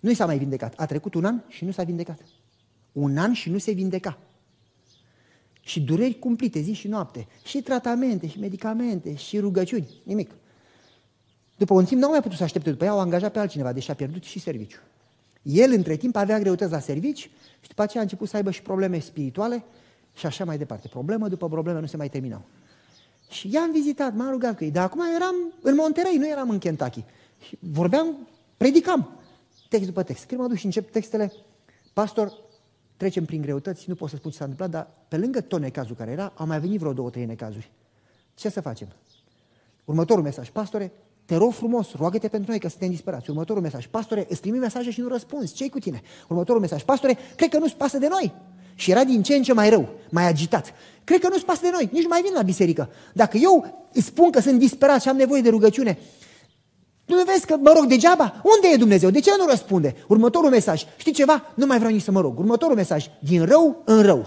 nu 0.06 0.12
i 0.12 0.14
s-a 0.14 0.26
mai 0.26 0.38
vindecat. 0.38 0.74
A 0.76 0.86
trecut 0.86 1.14
un 1.14 1.24
an 1.24 1.40
și 1.48 1.64
nu 1.64 1.70
s-a 1.70 1.82
vindecat. 1.82 2.18
Un 2.92 3.16
an 3.16 3.32
și 3.32 3.50
nu 3.50 3.58
se 3.58 3.72
vindeca. 3.72 4.18
Și 5.60 5.80
dureri 5.80 6.18
cumplite, 6.18 6.60
zi 6.60 6.72
și 6.72 6.88
noapte. 6.88 7.26
Și 7.44 7.62
tratamente, 7.62 8.28
și 8.28 8.38
medicamente, 8.38 9.14
și 9.14 9.38
rugăciuni. 9.38 9.88
Nimic. 10.02 10.30
După 11.56 11.74
un 11.74 11.84
timp 11.84 12.00
nu 12.00 12.06
au 12.06 12.12
mai 12.12 12.22
putut 12.22 12.36
să 12.36 12.44
aștepte 12.44 12.70
după 12.70 12.84
ea, 12.84 12.90
au 12.90 13.00
angajat 13.00 13.32
pe 13.32 13.38
altcineva, 13.38 13.72
deși 13.72 13.90
a 13.90 13.94
pierdut 13.94 14.22
și 14.22 14.38
serviciu. 14.38 14.78
El, 15.42 15.72
între 15.72 15.96
timp, 15.96 16.16
avea 16.16 16.38
greutăți 16.38 16.72
la 16.72 16.78
servici 16.78 17.30
și 17.60 17.68
după 17.68 17.82
aceea 17.82 18.00
a 18.00 18.04
început 18.04 18.28
să 18.28 18.36
aibă 18.36 18.50
și 18.50 18.62
probleme 18.62 18.98
spirituale 18.98 19.64
și 20.14 20.26
așa 20.26 20.44
mai 20.44 20.58
departe. 20.58 20.88
Problemă 20.88 21.28
după 21.28 21.48
problemă 21.48 21.80
nu 21.80 21.86
se 21.86 21.96
mai 21.96 22.08
terminau. 22.08 22.44
Și 23.30 23.52
i-am 23.52 23.72
vizitat, 23.72 24.14
m-am 24.14 24.30
rugat 24.30 24.56
cu 24.56 24.64
ei, 24.64 24.70
dar 24.70 24.84
acum 24.84 25.00
eram 25.14 25.34
în 25.60 25.74
Monterey, 25.74 26.16
nu 26.16 26.28
eram 26.28 26.50
în 26.50 26.58
Kentucky. 26.58 27.04
Și 27.46 27.58
vorbeam, 27.60 28.28
predicam, 28.56 29.15
text 29.68 29.86
după 29.86 30.02
text. 30.02 30.24
Când 30.24 30.40
mă 30.40 30.46
duc 30.46 30.56
și 30.56 30.64
încep 30.64 30.90
textele, 30.90 31.32
pastor, 31.92 32.32
trecem 32.96 33.24
prin 33.24 33.40
greutăți, 33.40 33.88
nu 33.88 33.94
pot 33.94 34.08
să 34.08 34.16
spun 34.16 34.30
ce 34.30 34.36
s-a 34.36 34.44
întâmplat, 34.44 34.70
dar 34.70 34.94
pe 35.08 35.16
lângă 35.16 35.40
tot 35.40 35.60
necazul 35.60 35.96
care 35.96 36.10
era, 36.10 36.32
au 36.36 36.46
mai 36.46 36.60
venit 36.60 36.78
vreo 36.78 36.92
două, 36.92 37.10
trei 37.10 37.24
necazuri. 37.24 37.70
Ce 38.34 38.48
să 38.48 38.60
facem? 38.60 38.88
Următorul 39.84 40.22
mesaj, 40.22 40.50
pastore, 40.50 40.92
te 41.24 41.36
rog 41.36 41.52
frumos, 41.52 41.94
roagă-te 41.94 42.28
pentru 42.28 42.50
noi 42.50 42.60
că 42.60 42.68
suntem 42.68 42.90
disperați. 42.90 43.30
Următorul 43.30 43.62
mesaj, 43.62 43.86
pastore, 43.86 44.26
îți 44.28 44.40
trimit 44.40 44.60
mesaje 44.60 44.90
și 44.90 45.00
nu 45.00 45.08
răspunzi, 45.08 45.54
ce 45.54 45.68
cu 45.68 45.78
tine? 45.78 46.02
Următorul 46.28 46.60
mesaj, 46.60 46.82
pastore, 46.82 47.18
cred 47.36 47.48
că 47.50 47.58
nu-ți 47.58 47.76
pasă 47.76 47.98
de 47.98 48.08
noi. 48.08 48.34
Și 48.74 48.90
era 48.90 49.04
din 49.04 49.22
ce 49.22 49.34
în 49.34 49.42
ce 49.42 49.52
mai 49.52 49.70
rău, 49.70 49.88
mai 50.10 50.26
agitat. 50.26 50.72
Cred 51.04 51.20
că 51.20 51.28
nu-ți 51.28 51.44
pasă 51.44 51.60
de 51.62 51.70
noi, 51.72 51.88
nici 51.92 52.02
nu 52.02 52.08
mai 52.08 52.22
vin 52.22 52.32
la 52.32 52.42
biserică. 52.42 52.90
Dacă 53.12 53.36
eu 53.36 53.86
îți 53.92 54.06
spun 54.06 54.30
că 54.30 54.40
sunt 54.40 54.58
disperat 54.58 55.02
și 55.02 55.08
am 55.08 55.16
nevoie 55.16 55.42
de 55.42 55.48
rugăciune, 55.48 55.98
nu 57.06 57.24
vezi 57.24 57.46
că 57.46 57.56
mă 57.56 57.72
rog 57.76 57.86
degeaba? 57.86 58.42
Unde 58.56 58.68
e 58.72 58.76
Dumnezeu? 58.76 59.10
De 59.10 59.20
ce 59.20 59.30
nu 59.38 59.46
răspunde? 59.46 59.94
Următorul 60.08 60.50
mesaj, 60.50 60.84
știi 60.96 61.12
ceva? 61.12 61.42
Nu 61.54 61.66
mai 61.66 61.78
vreau 61.78 61.92
nici 61.92 62.02
să 62.02 62.10
mă 62.10 62.20
rog. 62.20 62.38
Următorul 62.38 62.76
mesaj, 62.76 63.06
din 63.20 63.44
rău 63.44 63.82
în 63.84 64.02
rău. 64.02 64.26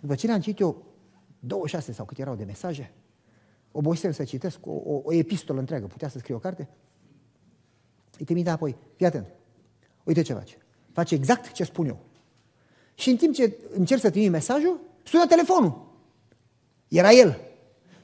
După 0.00 0.14
ce 0.14 0.26
le-am 0.26 0.40
citit 0.40 0.60
eu 0.60 0.84
26 1.38 1.92
sau 1.92 2.04
cât 2.04 2.18
erau 2.18 2.34
de 2.34 2.44
mesaje, 2.44 2.92
obosel 3.72 4.12
să 4.12 4.24
citesc 4.24 4.58
o, 4.66 4.70
o, 4.70 5.00
o 5.04 5.12
epistolă 5.12 5.58
întreagă, 5.58 5.86
putea 5.86 6.08
să 6.08 6.18
scrie 6.18 6.34
o 6.34 6.38
carte? 6.38 6.68
Îi 8.18 8.24
trimite 8.24 8.50
apoi, 8.50 8.76
fii 8.96 9.06
atent, 9.06 9.26
uite 10.04 10.22
ce 10.22 10.32
face. 10.32 10.56
Face 10.92 11.14
exact 11.14 11.52
ce 11.52 11.64
spun 11.64 11.86
eu. 11.86 11.98
Și 12.94 13.10
în 13.10 13.16
timp 13.16 13.34
ce 13.34 13.56
încerc 13.70 14.00
să 14.00 14.10
trimit 14.10 14.30
mesajul, 14.30 14.80
sună 15.02 15.26
telefonul. 15.26 15.90
Era 16.88 17.10
el. 17.10 17.38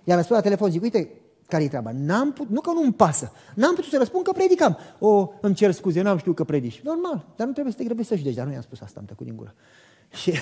I-am 0.05 0.17
răspuns 0.17 0.39
la 0.39 0.45
telefon, 0.45 0.71
zic, 0.71 0.83
uite, 0.83 1.11
care 1.49 1.65
e 1.65 1.69
treaba? 1.69 1.91
N-am 1.93 2.33
put, 2.33 2.49
nu 2.49 2.61
că 2.61 2.73
nu-mi 2.73 2.93
pasă. 2.93 3.33
N-am 3.55 3.75
putut 3.75 3.91
să 3.91 3.99
răspund 3.99 4.25
că 4.25 4.33
predicam. 4.33 4.79
O, 4.99 5.31
îmi 5.41 5.55
cer 5.55 5.73
scuze, 5.73 6.03
n-am 6.03 6.19
știut 6.19 6.37
că 6.37 6.45
predici. 6.45 6.81
Normal, 6.81 7.27
dar 7.37 7.47
nu 7.47 7.53
trebuie 7.53 7.73
să 7.73 7.79
te 7.79 7.85
grăbești 7.85 8.11
să 8.11 8.17
judeci. 8.17 8.35
Dar 8.35 8.47
nu 8.47 8.53
i-am 8.53 8.63
spus 8.63 8.81
asta, 8.81 9.01
am 9.01 9.07
tăcut 9.07 9.27
din 9.27 9.37
gură. 9.37 9.55
Și 10.21 10.33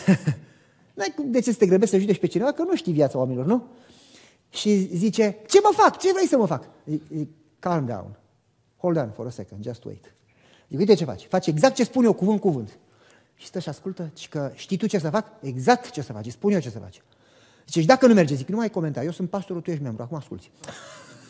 n-ai 0.94 1.14
de 1.24 1.40
ce 1.40 1.52
să 1.52 1.58
te 1.58 1.66
grăbești 1.66 1.94
să 1.94 2.00
judeci 2.00 2.18
pe 2.18 2.26
cineva, 2.26 2.52
că 2.52 2.62
nu 2.62 2.76
știi 2.76 2.92
viața 2.92 3.18
oamenilor, 3.18 3.46
nu? 3.46 3.66
Și 4.50 4.96
zice, 4.96 5.36
ce 5.48 5.58
mă 5.62 5.70
fac? 5.72 5.98
Ce 5.98 6.12
vrei 6.12 6.26
să 6.26 6.36
mă 6.36 6.46
fac? 6.46 6.68
Zic, 6.86 7.02
zic 7.14 7.28
calm 7.58 7.86
down. 7.86 8.18
Hold 8.76 8.96
on 8.96 9.10
for 9.10 9.26
a 9.26 9.30
second, 9.30 9.62
just 9.62 9.84
wait. 9.84 10.14
Zic, 10.68 10.78
uite 10.78 10.94
ce 10.94 11.04
faci. 11.04 11.26
Faci 11.26 11.46
exact 11.46 11.74
ce 11.74 11.84
spun 11.84 12.04
eu, 12.04 12.12
cuvânt, 12.12 12.40
cuvânt. 12.40 12.78
Și 13.34 13.46
stă 13.46 13.58
și 13.58 13.68
ascultă 13.68 14.10
și 14.16 14.28
că 14.28 14.52
știi 14.54 14.76
tu 14.76 14.86
ce 14.86 14.98
să 14.98 15.10
fac? 15.10 15.26
Exact 15.40 15.90
ce 15.90 16.02
să 16.02 16.12
faci. 16.12 16.30
Spun 16.30 16.52
eu 16.52 16.60
ce 16.60 16.70
să 16.70 16.78
faci. 16.78 17.02
Zice, 17.66 17.80
și 17.80 17.86
dacă 17.86 18.06
nu 18.06 18.14
merge, 18.14 18.34
zic, 18.34 18.48
nu 18.48 18.56
mai 18.56 18.70
comenta, 18.70 19.04
eu 19.04 19.10
sunt 19.10 19.30
pastorul, 19.30 19.62
tu 19.62 19.70
ești 19.70 19.82
membru, 19.82 20.02
acum 20.02 20.16
asculți. 20.16 20.50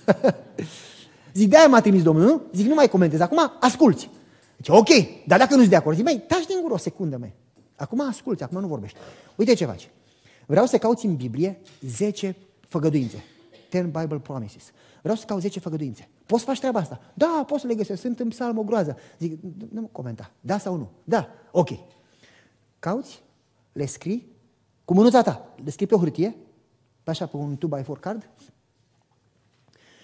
zic, 1.35 1.49
de-aia 1.49 1.69
m-a 1.69 1.81
trimis 1.81 2.03
Domnul, 2.03 2.25
nu? 2.25 2.43
Zic, 2.53 2.67
nu 2.67 2.75
mai 2.75 2.89
comentez, 2.89 3.21
acum 3.21 3.53
asculți. 3.61 4.11
Zice, 4.57 4.73
ok, 4.73 4.89
dar 5.27 5.39
dacă 5.39 5.55
nu-ți 5.55 5.69
de 5.69 5.77
acord, 5.77 5.97
zic, 5.97 6.05
mai 6.05 6.25
taci 6.29 6.47
din 6.47 6.61
gură 6.61 6.73
o 6.73 6.77
secundă, 6.77 7.17
mai. 7.17 7.33
Acum 7.77 8.01
asculți, 8.09 8.43
acum 8.43 8.61
nu 8.61 8.67
vorbești. 8.67 8.99
Uite 9.37 9.55
ce 9.55 9.65
faci. 9.65 9.91
Vreau 10.47 10.67
să 10.67 10.79
cauți 10.79 11.07
în 11.07 11.17
Biblie 11.17 11.61
10 11.81 12.37
făgăduințe. 12.69 13.25
Ten 13.69 13.91
Bible 13.91 14.19
Promises. 14.19 14.73
Vreau 15.03 15.17
să 15.17 15.25
caut 15.25 15.41
10 15.41 15.61
făgăduințe. 15.61 16.09
Poți 16.27 16.41
să 16.43 16.49
faci 16.49 16.59
treaba 16.59 16.79
asta? 16.79 17.01
Da, 17.15 17.45
poți 17.47 17.61
să 17.61 17.67
le 17.67 17.75
găsesc. 17.75 18.01
Sunt 18.01 18.21
în 18.21 18.29
psalm 18.29 18.59
o 18.59 18.63
groază. 18.63 18.97
Zic, 19.19 19.39
nu 19.71 19.89
comenta. 19.93 20.31
Da 20.41 20.59
sau 20.59 20.77
nu? 20.77 20.91
Da. 21.05 21.29
Ok. 21.51 21.69
Cauți, 22.79 23.23
le 23.73 23.87
scrii 23.87 24.27
cu 24.87 24.95
mânuța 24.95 25.23
ta. 25.23 25.55
Le 25.65 25.71
scrii 25.71 25.87
pe 25.87 25.95
o 25.95 25.99
hârtie, 25.99 26.37
pe 27.03 27.11
așa, 27.11 27.27
pe 27.27 27.37
un 27.37 27.59
2x4 27.59 28.01
card. 28.01 28.29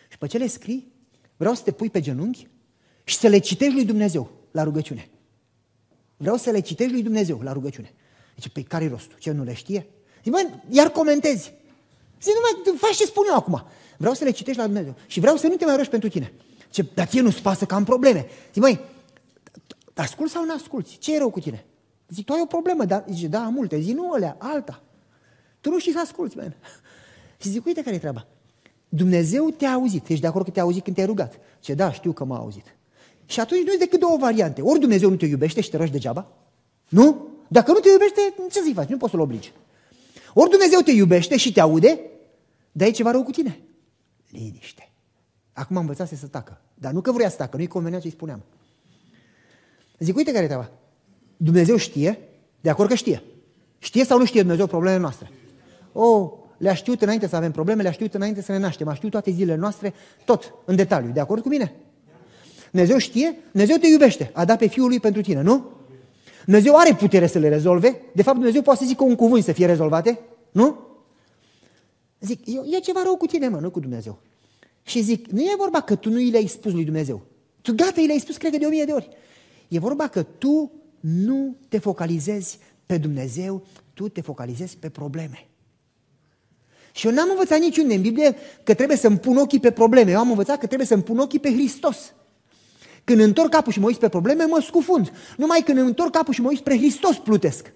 Și 0.09 0.19
pe 0.19 0.27
ce 0.27 0.39
le 0.39 0.47
scrii, 0.47 0.93
vreau 1.37 1.55
să 1.55 1.63
te 1.63 1.73
pui 1.73 1.91
pe 1.91 2.01
genunchi 2.01 2.49
și 3.05 3.17
să 3.17 3.29
le 3.29 3.39
citești 3.39 3.75
lui 3.75 3.85
Dumnezeu 3.85 4.31
la 4.51 4.63
rugăciune. 4.63 5.11
vreau 6.17 6.37
să 6.37 6.51
le 6.51 6.61
citești 6.61 6.93
lui 6.93 7.03
Dumnezeu 7.03 7.41
la 7.41 7.53
rugăciune. 7.53 7.95
Zice, 8.35 8.49
pe 8.49 8.63
care-i 8.63 8.89
rostul? 8.89 9.19
Ce, 9.19 9.31
nu 9.31 9.45
le 9.45 9.55
știe? 9.55 9.87
Zic, 10.23 10.33
mă, 10.33 10.51
iar 10.69 10.91
comentezi. 10.91 11.53
Zic, 12.23 12.33
nu 12.35 12.41
mai, 12.43 12.77
faci 12.77 12.97
ce 12.97 13.05
spun 13.05 13.25
eu 13.29 13.35
acum. 13.35 13.65
Vreau 13.97 14.15
să 14.15 14.25
le 14.25 14.31
citești 14.31 14.61
la 14.61 14.67
Dumnezeu. 14.67 14.95
Și 15.07 15.21
vreau 15.21 15.37
să 15.37 15.47
nu 15.47 15.57
te 15.57 15.65
mai 15.65 15.77
rogi 15.77 15.89
pentru 15.89 16.09
tine. 16.09 16.33
Ce, 16.71 16.87
dar 16.95 17.07
ție 17.07 17.21
nu-ți 17.21 17.43
pasă 17.43 17.65
că 17.65 17.75
am 17.75 17.85
probleme. 17.85 18.27
Zic, 18.53 18.63
măi, 18.63 18.81
ascult 19.95 20.31
sau 20.31 20.45
nu 20.45 20.55
asculți? 20.55 20.99
Ce 20.99 21.15
e 21.15 21.19
rău 21.19 21.31
cu 21.31 21.41
tine? 21.41 21.67
Zic, 22.13 22.25
tu 22.25 22.33
ai 22.33 22.41
o 22.43 22.47
problemă, 22.47 22.85
dar 22.85 23.05
zice, 23.11 23.27
da, 23.27 23.45
am 23.45 23.53
multe. 23.53 23.81
Zic, 23.81 23.95
nu 23.95 24.13
alea, 24.13 24.37
alta. 24.39 24.83
Tu 25.61 25.71
nu 25.71 25.79
știi 25.79 25.93
să 25.93 26.01
asculți, 26.01 26.37
man. 26.37 26.57
Și 27.41 27.49
zic, 27.49 27.67
uite 27.67 27.83
care 27.83 27.97
e 27.97 27.99
treaba. 27.99 28.27
Dumnezeu 28.89 29.51
te-a 29.51 29.73
auzit. 29.73 30.09
Ești 30.09 30.21
de 30.21 30.27
acord 30.27 30.45
că 30.45 30.51
te-a 30.51 30.63
auzit 30.63 30.83
când 30.83 30.97
te-ai 30.97 31.07
rugat? 31.07 31.39
Ce 31.61 31.75
da, 31.75 31.93
știu 31.93 32.13
că 32.13 32.25
m-a 32.25 32.37
auzit. 32.37 32.77
Și 33.27 33.41
atunci 33.41 33.67
nu 33.67 33.73
e 33.73 33.77
decât 33.77 34.01
două 34.01 34.17
variante. 34.17 34.63
Ori 34.63 34.81
Dumnezeu 34.81 35.11
nu 35.11 35.17
te 35.17 35.27
iubește 35.27 35.61
și 35.61 35.71
te 35.71 35.77
rogi 35.77 35.91
degeaba, 35.91 36.33
nu? 36.89 37.29
Dacă 37.49 37.73
nu 37.73 37.79
te 37.79 37.89
iubește, 37.89 38.35
ce 38.51 38.61
să-i 38.61 38.73
faci? 38.75 38.89
Nu 38.89 38.97
poți 38.97 39.11
să-l 39.11 39.21
obligi. 39.21 39.53
Ori 40.35 40.51
Dumnezeu 40.51 40.81
te 40.81 40.91
iubește 40.91 41.37
și 41.37 41.53
te 41.53 41.61
aude, 41.61 42.01
dar 42.73 42.89
e 42.89 42.91
ceva 42.91 43.11
rău 43.11 43.23
cu 43.23 43.31
tine. 43.31 43.61
Liniște. 44.29 44.93
Acum 45.53 45.77
am 45.77 45.83
învățat 45.83 46.09
să 46.09 46.27
tacă. 46.27 46.61
Dar 46.75 46.93
nu 46.93 47.01
că 47.01 47.13
vrea 47.13 47.29
să 47.29 47.37
tacă, 47.37 47.57
nu-i 47.57 47.67
convenea 47.67 48.01
ce-i 48.01 48.11
spuneam. 48.11 48.43
Zic, 49.99 50.17
uite 50.17 50.33
care 50.33 50.45
e 50.45 50.47
treaba. 50.47 50.71
Dumnezeu 51.43 51.77
știe, 51.77 52.19
de 52.61 52.71
acord 52.71 52.89
că 52.89 52.95
știe. 52.95 53.23
Știe 53.79 54.05
sau 54.05 54.19
nu 54.19 54.25
știe 54.25 54.41
Dumnezeu 54.41 54.67
problemele 54.67 55.01
noastre? 55.01 55.31
Oh, 55.93 56.31
le-a 56.57 56.75
știut 56.75 57.03
înainte 57.03 57.29
să 57.29 57.37
avem 57.37 57.51
probleme, 57.51 57.83
le-a 57.83 57.91
știut 57.91 58.15
înainte 58.15 58.43
să 58.43 58.53
ne 58.53 58.59
naștem, 58.59 58.89
a 58.89 58.95
știut 58.95 59.11
toate 59.11 59.31
zilele 59.31 59.59
noastre, 59.59 59.95
tot, 60.25 60.55
în 60.65 60.77
detaliu. 60.77 61.11
De 61.13 61.21
acord 61.21 61.43
cu 61.43 61.49
mine? 61.49 61.75
Dumnezeu 62.71 62.99
știe, 62.99 63.37
Dumnezeu 63.51 63.77
te 63.77 63.87
iubește, 63.87 64.31
a 64.35 64.45
dat 64.45 64.59
pe 64.59 64.67
Fiul 64.67 64.89
lui 64.89 65.01
pentru 65.01 65.21
tine, 65.21 65.41
nu? 65.41 65.71
Dumnezeu 66.45 66.77
are 66.77 66.95
putere 66.95 67.27
să 67.27 67.39
le 67.39 67.49
rezolve. 67.49 68.01
De 68.15 68.23
fapt, 68.23 68.37
Dumnezeu 68.37 68.63
poate 68.63 68.81
să 68.81 68.87
zică 68.87 69.05
un 69.05 69.15
cuvânt 69.15 69.45
să 69.45 69.53
fie 69.53 69.67
rezolvate, 69.67 70.21
nu? 70.53 70.79
Zic, 72.21 72.47
e, 72.47 72.77
e 72.77 72.79
ceva 72.79 73.01
rău 73.05 73.17
cu 73.17 73.27
tine, 73.27 73.49
mă, 73.49 73.59
nu 73.59 73.71
cu 73.71 73.81
Dumnezeu. 73.81 74.19
Și 74.83 75.01
zic, 75.01 75.27
nu 75.27 75.41
e 75.41 75.55
vorba 75.57 75.81
că 75.81 75.95
tu 75.95 76.11
nu 76.11 76.21
i 76.21 76.31
le-ai 76.31 76.47
spus 76.47 76.73
lui 76.73 76.85
Dumnezeu. 76.85 77.23
Tu 77.63 77.75
gata, 77.75 78.01
i 78.01 78.07
le-ai 78.07 78.19
spus, 78.19 78.37
cred 78.37 78.53
că 78.53 78.59
de 78.59 78.67
o 78.67 78.69
mie 78.69 78.85
de 78.85 78.93
ori. 78.93 79.09
E 79.69 79.79
vorba 79.79 80.09
că 80.09 80.23
tu 80.23 80.82
nu 81.03 81.57
te 81.69 81.79
focalizezi 81.79 82.59
pe 82.87 82.99
Dumnezeu, 82.99 83.67
tu 83.95 84.09
te 84.09 84.21
focalizezi 84.21 84.77
pe 84.77 84.89
probleme. 84.89 85.47
Și 86.93 87.07
eu 87.07 87.13
n-am 87.13 87.29
învățat 87.31 87.59
niciunde 87.59 87.95
în 87.95 88.01
Biblie 88.01 88.37
că 88.63 88.75
trebuie 88.75 88.97
să-mi 88.97 89.19
pun 89.19 89.37
ochii 89.37 89.61
pe 89.61 89.71
probleme. 89.71 90.11
Eu 90.11 90.19
am 90.19 90.31
învățat 90.31 90.59
că 90.59 90.67
trebuie 90.67 90.87
să-mi 90.87 91.03
pun 91.03 91.19
ochii 91.19 91.39
pe 91.39 91.53
Hristos. 91.53 92.15
Când 93.05 93.21
întorc 93.21 93.51
capul 93.51 93.73
și 93.73 93.81
mă 93.81 93.87
uit 93.87 93.99
pe 93.99 94.09
probleme, 94.09 94.45
mă 94.45 94.61
scufund. 94.61 95.13
Numai 95.37 95.63
când 95.65 95.79
întorc 95.79 96.11
capul 96.11 96.35
și 96.35 96.41
mă 96.41 96.49
uit 96.49 96.59
spre 96.59 96.77
Hristos, 96.77 97.19
plutesc. 97.19 97.73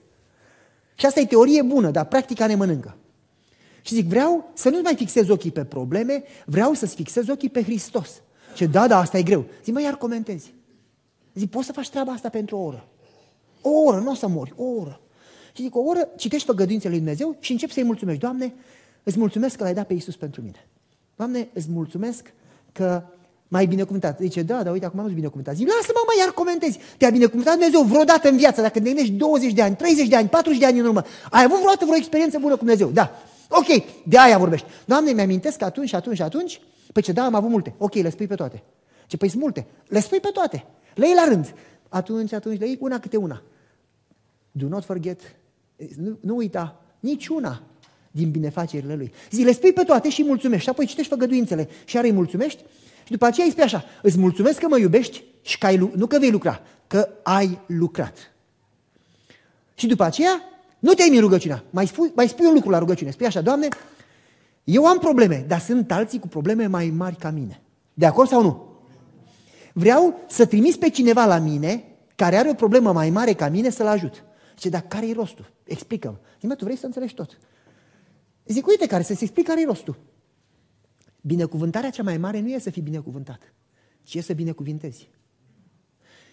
Și 0.95 1.07
asta 1.07 1.21
e 1.21 1.27
teorie 1.27 1.63
bună, 1.63 1.91
dar 1.91 2.05
practica 2.05 2.47
ne 2.47 2.55
mănâncă. 2.55 2.97
Și 3.81 3.95
zic, 3.95 4.07
vreau 4.07 4.51
să 4.55 4.69
nu 4.69 4.81
mai 4.83 4.95
fixez 4.95 5.29
ochii 5.29 5.51
pe 5.51 5.65
probleme, 5.65 6.23
vreau 6.47 6.75
să-ți 6.75 6.95
fixez 6.95 7.29
ochii 7.29 7.51
pe 7.51 7.63
Hristos. 7.63 8.23
Și 8.55 8.67
da, 8.67 8.87
da, 8.87 8.99
asta 8.99 9.19
e 9.19 9.23
greu. 9.23 9.45
Zic, 9.65 9.75
mă, 9.75 9.81
iar 9.81 9.97
comentezi. 9.97 10.55
Zic, 11.35 11.51
poți 11.51 11.67
să 11.67 11.73
faci 11.73 11.91
treaba 11.91 12.13
asta 12.13 12.29
pentru 12.29 12.57
o 12.57 12.61
oră. 12.61 12.89
O 13.69 13.83
oră, 13.85 13.99
nu 13.99 14.11
o 14.11 14.15
să 14.15 14.27
mori, 14.27 14.53
o 14.57 14.65
oră. 14.65 15.01
Și 15.53 15.63
zic, 15.63 15.77
o 15.77 15.81
oră 15.81 16.09
citești 16.17 16.47
făgăduințele 16.47 16.91
lui 16.91 16.99
Dumnezeu 16.99 17.37
și 17.41 17.53
începi 17.53 17.73
să-i 17.73 17.85
mulțumești. 17.85 18.21
Doamne, 18.21 18.55
îți 19.03 19.19
mulțumesc 19.19 19.57
că 19.57 19.63
l-ai 19.63 19.75
dat 19.75 19.87
pe 19.87 19.93
Iisus 19.93 20.17
pentru 20.17 20.43
mine. 20.43 20.67
Doamne, 21.17 21.49
îți 21.53 21.67
mulțumesc 21.71 22.33
că 22.73 23.03
mai 23.49 23.67
binecuvântat. 23.67 24.19
Zice, 24.21 24.43
da, 24.43 24.63
dar 24.63 24.73
uite, 24.73 24.85
acum 24.85 25.01
nu-ți 25.01 25.15
binecuvântat. 25.15 25.55
Zic, 25.55 25.67
lasă-mă, 25.67 26.03
mai 26.07 26.17
iar 26.19 26.33
comentezi. 26.33 26.79
Te-a 26.99 27.11
binecuvântat 27.11 27.53
Dumnezeu 27.53 27.83
vreodată 27.83 28.29
în 28.29 28.37
viață, 28.37 28.61
dacă 28.61 28.79
te 28.79 28.85
gândești 28.85 29.13
20 29.13 29.53
de 29.53 29.63
ani, 29.63 29.77
30 29.77 30.09
de 30.09 30.17
ani, 30.17 30.29
40 30.29 30.61
de 30.61 30.67
ani 30.67 30.79
în 30.79 30.87
urmă. 30.87 31.03
Ai 31.31 31.45
avut 31.45 31.57
vreodată 31.57 31.85
vreo 31.85 31.97
experiență 31.97 32.39
bună 32.39 32.53
cu 32.53 32.59
Dumnezeu? 32.59 32.89
Da. 32.89 33.11
Ok, 33.49 33.85
de 34.05 34.19
aia 34.19 34.39
vorbești. 34.39 34.67
Doamne, 34.85 35.13
mi-amintesc 35.13 35.57
că 35.59 35.65
atunci, 35.65 35.93
atunci, 35.93 36.21
atunci, 36.21 36.61
păi 36.93 37.03
ce, 37.03 37.13
da, 37.13 37.25
am 37.25 37.35
avut 37.35 37.51
multe. 37.51 37.75
Ok, 37.79 37.95
le 37.95 38.11
spui 38.11 38.27
pe 38.27 38.35
toate. 38.35 38.63
Ce, 39.07 39.17
păi 39.17 39.29
sunt 39.29 39.43
multe. 39.43 39.67
Le 39.89 40.01
spui 40.01 40.21
pe 40.21 40.29
toate. 40.33 40.65
Le 40.95 41.07
iei 41.07 41.15
la 41.15 41.25
rând. 41.25 41.55
Atunci, 41.89 42.33
atunci, 42.33 42.59
le 42.59 42.67
iei 42.67 42.79
una 42.81 42.99
câte 42.99 43.17
una. 43.17 43.43
Do 44.59 44.69
not 44.69 44.85
forget, 44.85 45.21
nu, 45.97 46.19
nu 46.21 46.37
uita 46.37 46.81
niciuna 47.01 47.63
din 48.11 48.31
binefacerile 48.31 48.95
lui. 48.95 49.13
Zi, 49.31 49.43
le 49.43 49.53
spui 49.53 49.73
pe 49.73 49.83
toate 49.83 50.09
și 50.09 50.25
mulțumești. 50.25 50.63
Și 50.63 50.69
apoi 50.69 50.87
citești 50.87 51.11
făgăduințele 51.11 51.69
și 51.85 51.99
are 51.99 52.07
îi 52.07 52.13
mulțumești 52.13 52.63
și 53.05 53.11
după 53.11 53.25
aceea 53.25 53.47
îi 53.47 53.53
spui 53.53 53.65
așa, 53.65 53.85
îți 54.03 54.19
mulțumesc 54.19 54.59
că 54.59 54.69
mă 54.69 54.79
iubești 54.79 55.23
și 55.43 55.59
că 55.59 55.67
ai, 55.67 55.91
nu 55.95 56.07
că 56.07 56.19
vei 56.19 56.31
lucra, 56.31 56.61
că 56.87 57.09
ai 57.23 57.61
lucrat. 57.67 58.33
Și 59.75 59.87
după 59.87 60.05
aceea, 60.05 60.43
nu 60.79 60.93
te 60.93 61.03
în 61.03 61.21
rugăciunea, 61.21 61.65
mai 61.71 61.87
spui, 61.87 62.13
mai 62.15 62.29
spui 62.29 62.47
un 62.47 62.55
lucru 62.55 62.71
la 62.71 62.79
rugăciune. 62.79 63.11
Spui 63.11 63.27
așa, 63.27 63.41
Doamne, 63.41 63.69
eu 64.65 64.87
am 64.87 64.99
probleme, 64.99 65.45
dar 65.49 65.61
sunt 65.61 65.93
alții 65.93 66.19
cu 66.19 66.29
probleme 66.29 66.67
mai 66.67 66.93
mari 66.97 67.17
ca 67.17 67.31
mine. 67.31 67.61
De 67.95 68.07
acord 68.07 68.29
sau 68.29 68.43
nu? 68.43 68.65
Vreau 69.73 70.21
să 70.29 70.47
trimis 70.47 70.77
pe 70.77 70.91
cineva 70.91 71.25
la 71.25 71.39
mine 71.39 71.85
care 72.15 72.37
are 72.37 72.49
o 72.49 72.55
problemă 72.55 72.93
mai 72.93 73.11
mare 73.11 73.33
ca 73.33 73.49
mine 73.49 73.71
să-l 73.71 73.87
ajut. 73.87 74.25
Și 74.59 74.69
dar 74.69 74.81
care 74.81 75.09
e 75.09 75.13
rostul? 75.13 75.53
Explică-mă. 75.65 76.17
Zic, 76.41 76.55
tu 76.55 76.65
vrei 76.65 76.77
să 76.77 76.87
înțelegi 76.87 77.15
tot. 77.15 77.39
Zic, 78.47 78.67
uite 78.67 78.87
care, 78.87 79.03
să-ți 79.03 79.23
explic 79.23 79.47
care 79.47 79.61
e 79.61 79.65
rostul. 79.65 79.99
Binecuvântarea 81.21 81.91
cea 81.91 82.03
mai 82.03 82.19
mare 82.19 82.41
nu 82.41 82.49
e 82.49 82.59
să 82.59 82.71
fii 82.71 82.83
binecuvântat, 82.83 83.55
ci 84.03 84.15
e 84.15 84.21
să 84.21 84.33
binecuvintezi. 84.33 85.11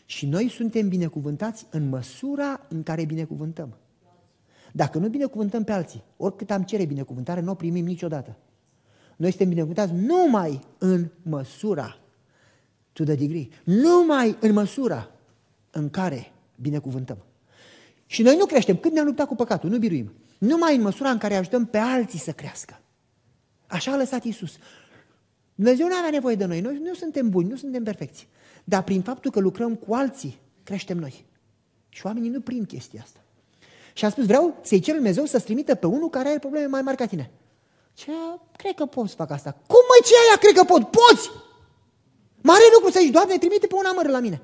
Și 0.06 0.26
noi 0.26 0.50
suntem 0.50 0.88
binecuvântați 0.88 1.68
în 1.70 1.90
măsura 1.90 2.66
în 2.70 2.84
care 2.84 3.06
binecuvântăm. 3.06 3.78
Dacă 4.72 4.98
nu 4.98 5.10
binecuvântăm 5.10 5.64
pe 5.64 5.72
alții, 5.72 6.04
oricât 6.18 6.52
am 6.52 6.64
cere 6.64 6.86
binecuvântare, 6.86 7.42
nu 7.42 7.52
o 7.52 7.56
primim 7.56 7.86
niciodată. 7.86 8.38
Noi 9.16 9.30
suntem 9.30 9.50
binecuvântați 9.50 9.94
numai 9.94 10.60
în 10.78 11.10
măsura, 11.22 12.00
to 12.94 13.04
the 13.04 13.16
degree, 13.16 13.48
numai 13.64 14.38
în 14.40 14.52
măsura 14.52 15.12
în 15.72 15.90
care 15.90 16.32
binecuvântăm. 16.56 17.18
Și 18.06 18.22
noi 18.22 18.36
nu 18.36 18.46
creștem. 18.46 18.78
Când 18.78 18.94
ne-am 18.94 19.06
luptat 19.06 19.28
cu 19.28 19.36
păcatul, 19.36 19.70
nu 19.70 19.78
biruim. 19.78 20.14
Numai 20.38 20.76
în 20.76 20.82
măsura 20.82 21.10
în 21.10 21.18
care 21.18 21.36
ajutăm 21.36 21.66
pe 21.66 21.78
alții 21.78 22.20
să 22.20 22.32
crească. 22.32 22.82
Așa 23.68 23.92
a 23.92 23.96
lăsat 23.96 24.24
Isus. 24.24 24.58
Dumnezeu 25.56 25.88
nu 25.88 25.96
avea 25.96 26.10
nevoie 26.10 26.36
de 26.36 26.46
noi. 26.46 26.62
Noi 26.62 26.80
nu 26.84 26.94
suntem 26.94 27.30
buni, 27.30 27.50
nu 27.50 27.56
suntem 27.56 27.84
perfecți. 27.84 28.28
Dar 28.64 28.84
prin 28.84 29.02
faptul 29.02 29.32
că 29.32 29.40
lucrăm 29.40 29.76
cu 29.76 29.94
alții, 29.94 30.40
creștem 30.64 30.98
noi. 30.98 31.26
Și 31.90 32.06
oamenii 32.06 32.30
nu 32.30 32.42
prind 32.42 32.68
chestia 32.68 33.02
asta. 33.04 33.20
Și 33.94 34.06
a 34.06 34.10
spus, 34.10 34.26
vreau 34.26 34.60
să-i 34.62 34.80
cer 34.80 34.96
Dumnezeu 34.96 35.26
să-ți 35.26 35.46
trimită 35.46 35.76
pe 35.76 35.86
unul 35.86 36.10
care 36.10 36.30
are 36.30 36.40
probleme 36.40 36.66
mai 36.66 36.82
mari 36.82 36.98
ca 36.98 37.06
tine. 37.06 37.32
Ce? 37.94 38.12
Cred 38.58 38.76
că 38.76 38.86
pot 38.86 39.10
să 39.10 39.16
fac 39.16 39.32
asta. 39.32 39.52
Cum 39.52 39.80
mă, 39.90 40.06
ce 40.06 40.14
aia? 40.28 40.38
Cred 40.38 40.56
că 40.56 40.64
pot. 40.64 40.92
Poți! 40.92 41.30
Mare 42.42 42.64
lucru 42.74 42.92
să 42.92 43.00
zici, 43.02 43.12
Doamne, 43.12 43.38
trimite 43.38 43.68
pe 43.68 43.76
un 43.76 43.86
amăr 43.86 44.08
la 44.08 44.20
mine. 44.20 44.42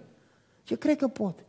Ce? 0.63 0.75
Cred 0.75 0.97
că 0.97 1.07
pot. 1.07 1.45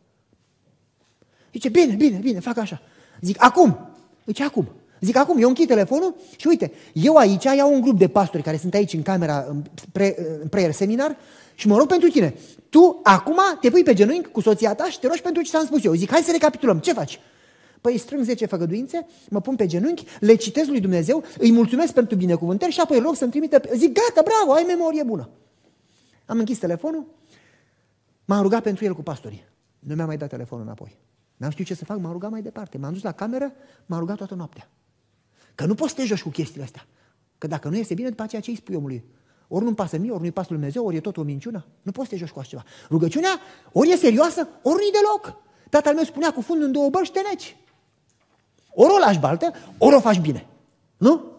Zice, 1.51 1.69
bine, 1.69 1.93
bine, 1.93 2.17
bine, 2.17 2.39
fac 2.39 2.57
așa. 2.57 2.81
Zic, 3.21 3.43
acum. 3.43 3.77
Zice, 4.25 4.43
acum. 4.43 4.67
Zic, 5.01 5.15
acum, 5.15 5.41
eu 5.41 5.47
închid 5.47 5.67
telefonul 5.67 6.15
și 6.35 6.47
uite, 6.47 6.71
eu 6.93 7.15
aici 7.15 7.43
iau 7.43 7.73
un 7.73 7.81
grup 7.81 7.97
de 7.97 8.07
pastori 8.07 8.43
care 8.43 8.57
sunt 8.57 8.73
aici 8.73 8.93
în 8.93 9.01
camera, 9.01 9.45
în, 9.49 9.63
pre, 9.91 10.15
în 10.41 10.47
prayer 10.47 10.71
seminar 10.71 11.17
și 11.55 11.67
mă 11.67 11.77
rog 11.77 11.87
pentru 11.87 12.09
tine. 12.09 12.35
Tu 12.69 12.99
acum 13.03 13.39
te 13.61 13.69
pui 13.69 13.83
pe 13.83 13.93
genunchi 13.93 14.29
cu 14.29 14.41
soția 14.41 14.73
ta 14.73 14.89
și 14.89 14.99
te 14.99 15.07
rogi 15.07 15.21
pentru 15.21 15.41
ce 15.41 15.49
ți-am 15.49 15.65
spus 15.65 15.83
eu. 15.83 15.93
Zic, 15.93 16.09
hai 16.09 16.21
să 16.21 16.31
recapitulăm. 16.31 16.79
Ce 16.79 16.93
faci? 16.93 17.19
Păi 17.81 17.97
strâng 17.97 18.23
10 18.23 18.45
făgăduințe, 18.45 19.07
mă 19.29 19.41
pun 19.41 19.55
pe 19.55 19.65
genunchi, 19.65 20.05
le 20.19 20.35
citesc 20.35 20.69
lui 20.69 20.79
Dumnezeu, 20.79 21.23
îi 21.37 21.51
mulțumesc 21.51 21.93
pentru 21.93 22.15
binecuvântări 22.15 22.71
și 22.71 22.79
apoi 22.79 22.99
rog 22.99 23.15
să-mi 23.15 23.31
trimită... 23.31 23.61
Zic, 23.75 23.93
gata, 23.93 24.21
bravo, 24.23 24.53
ai 24.53 24.63
memorie 24.67 25.03
bună. 25.03 25.29
Am 26.25 26.39
închis 26.39 26.57
telefonul, 26.57 27.05
m-am 28.25 28.41
rugat 28.41 28.63
pentru 28.63 28.85
el 28.85 28.93
cu 28.93 29.01
pastorii. 29.01 29.43
Nu 29.79 29.95
mi-a 29.95 30.05
mai 30.05 30.17
dat 30.17 30.29
telefonul 30.29 30.65
înapoi. 30.65 30.97
N-am 31.41 31.49
știut 31.49 31.67
ce 31.67 31.73
să 31.73 31.85
fac, 31.85 31.97
m-am 31.97 32.11
rugat 32.11 32.31
mai 32.31 32.41
departe. 32.41 32.77
M-am 32.77 32.93
dus 32.93 33.01
la 33.01 33.11
cameră, 33.11 33.51
m-am 33.85 33.99
rugat 33.99 34.17
toată 34.17 34.35
noaptea. 34.35 34.69
Că 35.55 35.65
nu 35.65 35.75
poți 35.75 35.89
să 35.89 35.95
te 35.95 36.05
joci 36.05 36.21
cu 36.21 36.29
chestiile 36.29 36.63
astea. 36.63 36.87
Că 37.37 37.47
dacă 37.47 37.69
nu 37.69 37.75
este 37.75 37.93
bine, 37.93 38.09
după 38.09 38.21
aceea 38.21 38.41
ce 38.41 38.49
îi 38.49 38.55
spui 38.55 38.75
omului? 38.75 39.03
Ori 39.47 39.63
nu-mi 39.63 39.75
pasă 39.75 39.97
mie, 39.97 40.11
ori 40.11 40.21
nu-i 40.21 40.31
pasă 40.31 40.47
lui 40.49 40.57
Dumnezeu, 40.57 40.85
ori 40.85 40.95
e 40.95 40.99
tot 40.99 41.17
o 41.17 41.21
minciună. 41.21 41.65
Nu 41.81 41.91
poți 41.91 42.07
să 42.07 42.13
te 42.13 42.19
joci 42.19 42.29
cu 42.29 42.39
așa 42.39 42.49
ceva. 42.49 42.63
Rugăciunea 42.89 43.39
ori 43.71 43.89
e 43.89 43.95
serioasă, 43.95 44.47
ori 44.61 44.75
nu-i 44.75 44.91
deloc. 44.91 45.41
Tatăl 45.69 45.93
meu 45.93 46.03
spunea 46.03 46.33
cu 46.33 46.41
fundul 46.41 46.65
în 46.65 46.71
două 46.71 46.89
bărci, 46.89 47.11
te 47.11 47.21
neci. 47.29 47.57
Ori 48.69 48.93
o 48.93 48.97
lași 48.97 49.19
baltă, 49.19 49.53
ori 49.77 49.95
o 49.95 49.99
faci 49.99 50.19
bine. 50.19 50.47
Nu? 50.97 51.31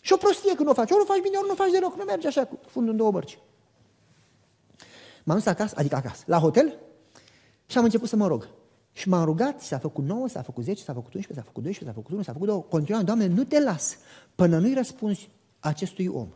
Și 0.00 0.12
o 0.12 0.16
prostie 0.16 0.54
când 0.54 0.68
o 0.68 0.74
faci. 0.74 0.90
Ori 0.90 1.02
o 1.02 1.04
faci 1.04 1.22
bine, 1.22 1.36
ori 1.36 1.46
nu 1.46 1.52
o 1.52 1.56
faci 1.56 1.70
deloc. 1.70 1.96
Nu 1.96 2.04
merge 2.04 2.26
așa 2.26 2.44
cu 2.44 2.58
fundul 2.66 2.90
în 2.92 2.98
două 2.98 3.10
bărci. 3.10 3.38
M-am 5.24 5.36
dus 5.36 5.46
acasă, 5.46 5.74
adică 5.78 5.96
acasă, 5.96 6.22
la 6.26 6.38
hotel 6.38 6.78
și 7.66 7.78
am 7.78 7.84
început 7.84 8.08
să 8.08 8.16
mă 8.16 8.26
rog. 8.26 8.48
Și 8.98 9.08
m-am 9.08 9.24
rugat, 9.24 9.60
s-a 9.60 9.78
făcut 9.78 10.04
9, 10.04 10.28
s-a 10.28 10.42
făcut 10.42 10.64
10, 10.64 10.82
s-a 10.82 10.92
făcut 10.92 11.14
11, 11.14 11.32
s-a 11.34 11.42
făcut 11.46 11.62
12, 11.62 11.84
s-a 11.84 11.92
făcut 11.92 12.12
1, 12.12 12.22
s-a 12.22 12.32
făcut 12.32 12.46
2. 12.46 12.64
Continuam, 12.68 13.04
Doamne, 13.04 13.26
nu 13.26 13.44
te 13.44 13.60
las 13.60 13.98
până 14.34 14.58
nu-i 14.58 14.74
răspunzi 14.74 15.28
acestui 15.60 16.06
om. 16.06 16.28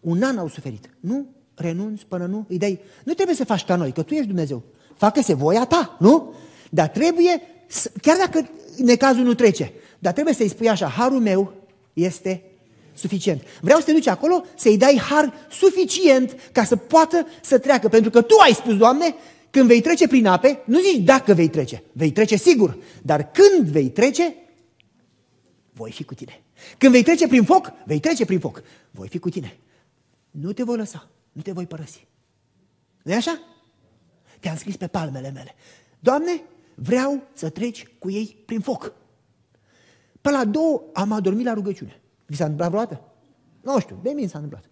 Un 0.00 0.22
an 0.22 0.38
au 0.38 0.48
suferit. 0.48 0.90
Nu 1.00 1.26
renunți 1.54 2.06
până 2.06 2.26
nu 2.26 2.44
îi 2.48 2.58
dai. 2.58 2.80
Nu 3.04 3.12
trebuie 3.12 3.36
să 3.36 3.44
faci 3.44 3.64
ca 3.64 3.76
noi, 3.76 3.92
că 3.92 4.02
tu 4.02 4.14
ești 4.14 4.26
Dumnezeu. 4.26 4.62
Facă-se 4.96 5.34
voia 5.34 5.64
ta, 5.64 5.96
nu? 5.98 6.34
Dar 6.70 6.88
trebuie, 6.88 7.40
chiar 8.02 8.16
dacă 8.16 8.48
necazul 8.76 9.24
nu 9.24 9.34
trece, 9.34 9.72
dar 9.98 10.12
trebuie 10.12 10.34
să-i 10.34 10.48
spui 10.48 10.68
așa, 10.68 10.86
harul 10.86 11.20
meu 11.20 11.52
este 11.92 12.42
suficient. 12.94 13.42
Vreau 13.60 13.78
să 13.78 13.84
te 13.84 13.92
duci 13.92 14.06
acolo, 14.06 14.44
să-i 14.56 14.78
dai 14.78 14.98
har 14.98 15.32
suficient 15.50 16.36
ca 16.52 16.64
să 16.64 16.76
poată 16.76 17.26
să 17.42 17.58
treacă. 17.58 17.88
Pentru 17.88 18.10
că 18.10 18.22
tu 18.22 18.34
ai 18.42 18.52
spus, 18.52 18.76
Doamne, 18.76 19.14
când 19.50 19.66
vei 19.66 19.80
trece 19.80 20.06
prin 20.06 20.26
ape, 20.26 20.62
nu 20.64 20.80
zici 20.80 21.04
dacă 21.04 21.34
vei 21.34 21.48
trece, 21.48 21.82
vei 21.92 22.12
trece 22.12 22.36
sigur. 22.36 22.78
Dar 23.02 23.30
când 23.30 23.68
vei 23.68 23.90
trece, 23.90 24.34
voi 25.72 25.90
fi 25.90 26.04
cu 26.04 26.14
tine. 26.14 26.42
Când 26.78 26.92
vei 26.92 27.02
trece 27.02 27.26
prin 27.26 27.44
foc, 27.44 27.72
vei 27.86 28.00
trece 28.00 28.24
prin 28.24 28.38
foc. 28.38 28.62
Voi 28.90 29.08
fi 29.08 29.18
cu 29.18 29.28
tine. 29.28 29.58
Nu 30.30 30.52
te 30.52 30.62
voi 30.62 30.76
lăsa, 30.76 31.08
nu 31.32 31.42
te 31.42 31.52
voi 31.52 31.66
părăsi. 31.66 32.06
nu 33.02 33.14
așa? 33.14 33.40
Te-am 34.40 34.56
scris 34.56 34.76
pe 34.76 34.86
palmele 34.86 35.30
mele. 35.30 35.54
Doamne, 36.00 36.42
vreau 36.74 37.22
să 37.32 37.48
treci 37.48 37.86
cu 37.98 38.10
ei 38.10 38.42
prin 38.46 38.60
foc. 38.60 38.92
Pe 40.20 40.30
la 40.30 40.44
două 40.44 40.82
am 40.92 41.12
adormit 41.12 41.44
la 41.44 41.52
rugăciune. 41.52 42.00
Vi 42.26 42.36
s-a 42.36 42.44
întâmplat 42.44 42.70
vreodată? 42.70 43.12
Nu 43.60 43.80
știu, 43.80 44.00
de 44.02 44.10
mine 44.10 44.26
s-a 44.26 44.38
întâmplat. 44.38 44.70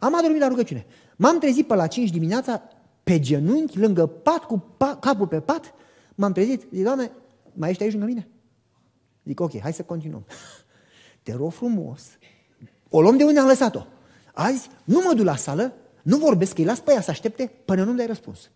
Am 0.00 0.14
adormit 0.14 0.40
la 0.40 0.48
rugăciune. 0.48 0.86
M-am 1.16 1.38
trezit 1.38 1.66
pe 1.66 1.74
la 1.74 1.86
5 1.86 2.10
dimineața, 2.10 2.62
pe 3.04 3.20
genunchi, 3.20 3.78
lângă 3.78 4.06
pat, 4.06 4.44
cu 4.44 4.58
pa, 4.76 4.96
capul 4.96 5.26
pe 5.26 5.40
pat. 5.40 5.74
M-am 6.14 6.32
trezit, 6.32 6.62
zic, 6.72 6.84
Doamne, 6.84 7.10
mai 7.52 7.70
ești 7.70 7.82
aici 7.82 7.92
lângă 7.92 8.06
mine? 8.06 8.28
Zic, 9.24 9.40
ok, 9.40 9.60
hai 9.60 9.72
să 9.72 9.82
continuăm. 9.82 10.26
Te 11.22 11.32
rog 11.32 11.52
frumos, 11.52 12.02
o 12.88 13.00
luăm 13.00 13.16
de 13.16 13.24
unde 13.24 13.40
am 13.40 13.46
lăsat-o. 13.46 13.86
Azi 14.34 14.68
nu 14.84 15.00
mă 15.04 15.14
duc 15.14 15.24
la 15.24 15.36
sală, 15.36 15.72
nu 16.02 16.16
vorbesc, 16.16 16.58
îi 16.58 16.64
las 16.64 16.80
pe 16.80 16.92
ea 16.92 17.00
să 17.00 17.10
aștepte 17.10 17.52
până 17.64 17.84
nu-mi 17.84 17.96
dai 17.96 18.06
răspuns. 18.06 18.50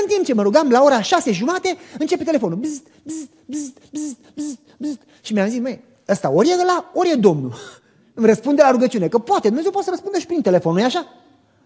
În 0.00 0.08
timp 0.08 0.24
ce 0.24 0.34
mă 0.34 0.42
rugam, 0.42 0.70
la 0.70 0.82
ora 0.82 1.02
șase 1.02 1.32
jumate, 1.32 1.76
începe 1.98 2.24
telefonul. 2.24 2.56
Bzz, 2.56 2.82
bzz, 3.02 3.28
bzz, 3.46 3.72
bzz, 3.92 4.16
bzz, 4.34 4.58
bzz. 4.78 4.96
Și 5.20 5.32
mi-am 5.32 5.48
zis, 5.48 5.60
măi, 5.60 5.84
ăsta 6.08 6.30
ori 6.30 6.50
e 6.50 6.56
de 6.56 6.62
la, 6.62 6.90
ori 6.94 7.10
e 7.10 7.14
Domnul. 7.14 7.54
Îmi 8.14 8.26
răspunde 8.26 8.62
la 8.62 8.70
rugăciune, 8.70 9.08
că 9.08 9.18
poate, 9.18 9.46
Dumnezeu 9.46 9.70
poate 9.70 9.86
să 9.86 9.92
răspundă 9.92 10.18
și 10.18 10.26
prin 10.26 10.42
telefon, 10.42 10.72
nu-i 10.72 10.82
așa? 10.82 11.06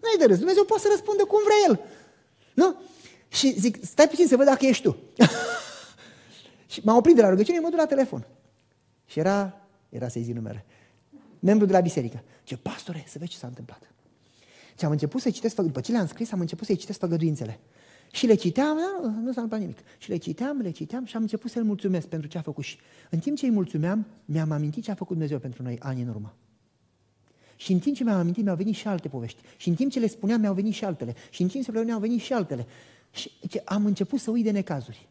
Nu 0.02 0.08
e 0.14 0.18
de 0.18 0.24
râs, 0.24 0.36
Dumnezeu 0.36 0.64
poate 0.64 0.82
să 0.82 0.88
răspundă 0.90 1.24
cum 1.24 1.38
vrea 1.44 1.56
El. 1.68 1.80
Nu? 2.56 2.76
Și 3.28 3.60
zic, 3.60 3.84
stai 3.84 4.08
puțin 4.08 4.26
să 4.26 4.36
văd 4.36 4.46
dacă 4.46 4.66
ești 4.66 4.82
tu. 4.82 4.96
și 6.72 6.80
m-am 6.84 6.96
oprit 6.96 7.14
de 7.14 7.22
la 7.22 7.28
rugăciune, 7.28 7.58
mă 7.58 7.68
duc 7.68 7.78
la 7.78 7.86
telefon. 7.86 8.26
Și 9.06 9.18
era, 9.18 9.66
era 9.88 10.08
să-i 10.08 10.22
zi 10.22 10.32
numele, 10.32 10.64
membru 11.38 11.66
de 11.66 11.72
la 11.72 11.80
biserică. 11.80 12.22
Ce 12.44 12.56
pastore, 12.56 13.04
să 13.08 13.18
vezi 13.18 13.30
ce 13.30 13.36
s-a 13.36 13.46
întâmplat. 13.46 13.82
Și 14.78 14.84
am 14.84 14.90
început 14.90 15.20
să 15.20 15.30
citesc, 15.30 15.56
după 15.56 15.80
ce 15.80 15.92
le-am 15.92 16.06
scris, 16.06 16.32
am 16.32 16.40
început 16.40 16.66
să-i 16.66 16.76
citesc 16.76 16.98
făgăduințele. 16.98 17.60
Și 18.12 18.26
le 18.26 18.34
citeam, 18.34 18.76
da, 18.76 19.08
nu 19.08 19.32
s-a 19.32 19.40
întâmplat 19.40 19.60
nimic. 19.60 19.78
Și 19.98 20.10
le 20.10 20.16
citeam, 20.16 20.58
le 20.60 20.70
citeam 20.70 21.04
și 21.04 21.16
am 21.16 21.22
început 21.22 21.50
să-l 21.50 21.64
mulțumesc 21.64 22.06
pentru 22.06 22.28
ce 22.28 22.38
a 22.38 22.42
făcut. 22.42 22.64
Și 22.64 22.78
în 23.10 23.18
timp 23.18 23.36
ce 23.36 23.46
îi 23.46 23.52
mulțumeam, 23.52 24.06
mi-am 24.24 24.50
amintit 24.50 24.84
ce 24.84 24.90
a 24.90 24.94
făcut 24.94 25.12
Dumnezeu 25.12 25.38
pentru 25.38 25.62
noi 25.62 25.78
ani 25.80 26.02
în 26.02 26.08
urmă. 26.08 26.34
Și 27.56 27.72
în 27.72 27.78
timp 27.78 27.96
ce 27.96 28.04
mi-am 28.04 28.18
amintit, 28.18 28.44
mi-au 28.44 28.56
venit 28.56 28.74
și 28.74 28.86
alte 28.86 29.08
povești. 29.08 29.40
Și 29.56 29.68
în 29.68 29.74
timp 29.74 29.90
ce 29.90 29.98
le 29.98 30.06
spuneam, 30.06 30.40
mi-au 30.40 30.54
venit 30.54 30.74
și 30.74 30.84
altele. 30.84 31.14
Și 31.30 31.42
în 31.42 31.48
timp 31.48 31.64
ce 31.64 31.70
le 31.70 31.84
mi-au 31.84 31.98
venit 31.98 32.20
și 32.20 32.32
altele. 32.32 32.66
Și 33.10 33.30
am 33.64 33.86
început 33.86 34.20
să 34.20 34.30
uit 34.30 34.44
de 34.44 34.50
necazuri. 34.50 35.08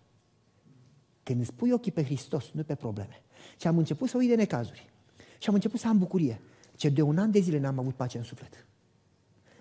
Când 1.23 1.41
îți 1.41 1.53
pui 1.53 1.71
ochii 1.71 1.91
pe 1.91 2.03
Hristos, 2.03 2.49
nu 2.51 2.63
pe 2.63 2.75
probleme. 2.75 3.21
Și 3.59 3.67
am 3.67 3.77
început 3.77 4.09
să 4.09 4.17
uit 4.17 4.29
de 4.29 4.35
necazuri. 4.35 4.89
Și 5.37 5.47
am 5.47 5.53
început 5.53 5.79
să 5.79 5.87
am 5.87 5.97
bucurie. 5.97 6.41
Ce 6.75 6.89
de 6.89 7.01
un 7.01 7.17
an 7.17 7.31
de 7.31 7.39
zile 7.39 7.59
n-am 7.59 7.79
avut 7.79 7.93
pace 7.93 8.17
în 8.17 8.23
suflet. 8.23 8.65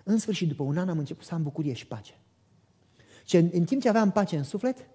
În 0.03 0.17
sfârșit, 0.17 0.47
după 0.47 0.63
un 0.63 0.77
an, 0.77 0.89
am 0.89 0.97
început 0.97 1.25
să 1.25 1.33
am 1.33 1.43
bucurie 1.43 1.73
și 1.73 1.87
pace. 1.87 2.19
Și 3.25 3.35
în, 3.35 3.49
în 3.53 3.63
timp 3.63 3.81
ce 3.81 3.89
aveam 3.89 4.11
pace 4.11 4.37
în 4.37 4.43
suflet, 4.43 4.87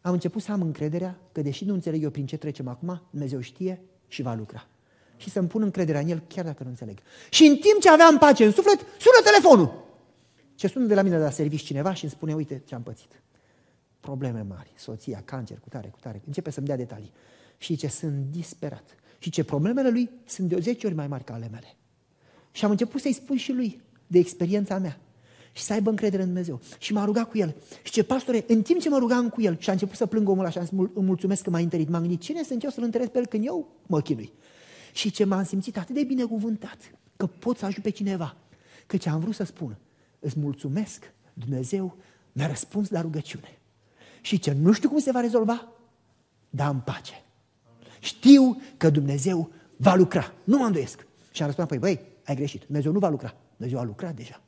am 0.00 0.12
început 0.12 0.42
să 0.42 0.52
am 0.52 0.62
încrederea 0.62 1.20
că, 1.32 1.42
deși 1.42 1.64
nu 1.64 1.74
înțeleg 1.74 2.02
eu 2.02 2.10
prin 2.10 2.26
ce 2.26 2.36
trecem 2.36 2.68
acum, 2.68 3.02
Dumnezeu 3.10 3.40
știe 3.40 3.82
și 4.08 4.22
va 4.22 4.34
lucra. 4.34 4.68
Și 5.16 5.30
să-mi 5.30 5.48
pun 5.48 5.62
încrederea 5.62 6.00
în 6.00 6.08
El, 6.08 6.22
chiar 6.28 6.44
dacă 6.44 6.62
nu 6.62 6.68
înțeleg. 6.68 6.98
Și 7.30 7.44
în 7.44 7.56
timp 7.56 7.80
ce 7.80 7.90
aveam 7.90 8.18
pace 8.18 8.44
în 8.44 8.52
suflet, 8.52 8.78
sună 8.78 9.20
telefonul. 9.24 9.84
Ce 10.54 10.66
sună 10.66 10.86
de 10.86 10.94
la 10.94 11.02
mine 11.02 11.16
de 11.16 11.22
la 11.22 11.30
servici 11.30 11.62
cineva 11.62 11.94
și 11.94 12.04
îmi 12.04 12.12
spune, 12.12 12.34
uite 12.34 12.62
ce 12.66 12.74
am 12.74 12.82
pățit. 12.82 13.22
Probleme 14.00 14.44
mari, 14.48 14.72
soția, 14.76 15.22
cancer, 15.24 15.58
cu 15.58 15.68
tare, 15.68 15.88
cu 15.88 15.98
tare. 16.00 16.22
Începe 16.26 16.50
să-mi 16.50 16.66
dea 16.66 16.76
detalii. 16.76 17.12
Și 17.58 17.76
ce 17.76 17.88
sunt 17.88 18.24
disperat. 18.30 18.96
Și 19.18 19.30
ce 19.30 19.44
problemele 19.44 19.90
lui 19.90 20.10
sunt 20.26 20.48
de 20.48 20.54
o 20.54 20.58
10 20.58 20.86
ori 20.86 20.94
mai 20.94 21.06
mari 21.06 21.24
ca 21.24 21.34
ale 21.34 21.48
mele. 21.52 21.76
Și 22.52 22.64
am 22.64 22.70
început 22.70 23.00
să-i 23.00 23.12
spun 23.12 23.36
și 23.36 23.52
lui 23.52 23.82
de 24.06 24.18
experiența 24.18 24.78
mea 24.78 24.98
și 25.52 25.62
să 25.62 25.72
aibă 25.72 25.90
încredere 25.90 26.22
în 26.22 26.28
Dumnezeu. 26.28 26.60
Și 26.78 26.92
m-a 26.92 27.04
rugat 27.04 27.30
cu 27.30 27.38
el. 27.38 27.54
Și 27.82 27.92
ce 27.92 28.04
pastore, 28.04 28.44
în 28.46 28.62
timp 28.62 28.80
ce 28.80 28.88
mă 28.88 28.98
rugam 28.98 29.28
cu 29.28 29.42
el 29.42 29.56
și 29.58 29.68
a 29.68 29.72
început 29.72 29.96
să 29.96 30.06
plâng 30.06 30.28
omul 30.28 30.44
așa, 30.44 30.62
îmi 30.70 30.90
mulțumesc 30.94 31.42
că 31.42 31.50
m-a 31.50 31.58
întărit, 31.58 31.88
m-am 31.88 32.00
gândit, 32.00 32.20
cine 32.20 32.42
sunt 32.42 32.62
eu 32.62 32.70
să-l 32.70 32.82
întăresc 32.82 33.10
pe 33.10 33.18
el 33.18 33.26
când 33.26 33.46
eu 33.46 33.68
mă 33.86 34.00
chinui? 34.00 34.32
Și 34.96 35.10
ce 35.10 35.24
m-am 35.24 35.44
simțit 35.44 35.78
atât 35.78 35.94
de 35.94 36.04
binecuvântat 36.04 36.78
că 37.16 37.26
pot 37.26 37.58
să 37.58 37.64
ajut 37.64 37.82
pe 37.82 37.90
cineva. 37.90 38.36
Că 38.86 38.96
ce 38.96 39.08
am 39.08 39.20
vrut 39.20 39.34
să 39.34 39.44
spun, 39.44 39.76
îți 40.18 40.38
mulțumesc, 40.38 41.12
Dumnezeu 41.32 41.96
mi-a 42.32 42.46
răspuns 42.46 42.90
la 42.90 43.00
rugăciune. 43.00 43.58
Și 44.20 44.38
ce 44.38 44.52
nu 44.52 44.72
știu 44.72 44.88
cum 44.88 44.98
se 44.98 45.10
va 45.10 45.20
rezolva, 45.20 45.68
dar 46.50 46.70
în 46.70 46.80
pace. 46.80 47.22
Știu 47.98 48.62
că 48.76 48.90
Dumnezeu 48.90 49.50
va 49.76 49.94
lucra. 49.94 50.32
Nu 50.44 50.58
mă 50.58 50.64
îndoiesc. 50.64 51.06
Și 51.30 51.42
am 51.42 51.46
răspuns, 51.46 51.68
păi, 51.68 51.78
băi, 51.78 52.00
ai 52.26 52.34
greșit. 52.34 52.64
Dumnezeu 52.64 52.92
nu 52.92 52.98
va 52.98 53.08
lucra. 53.08 53.34
Dumnezeu 53.56 53.78
a 53.80 53.84
lucrat 53.84 54.14
deja. 54.14 54.40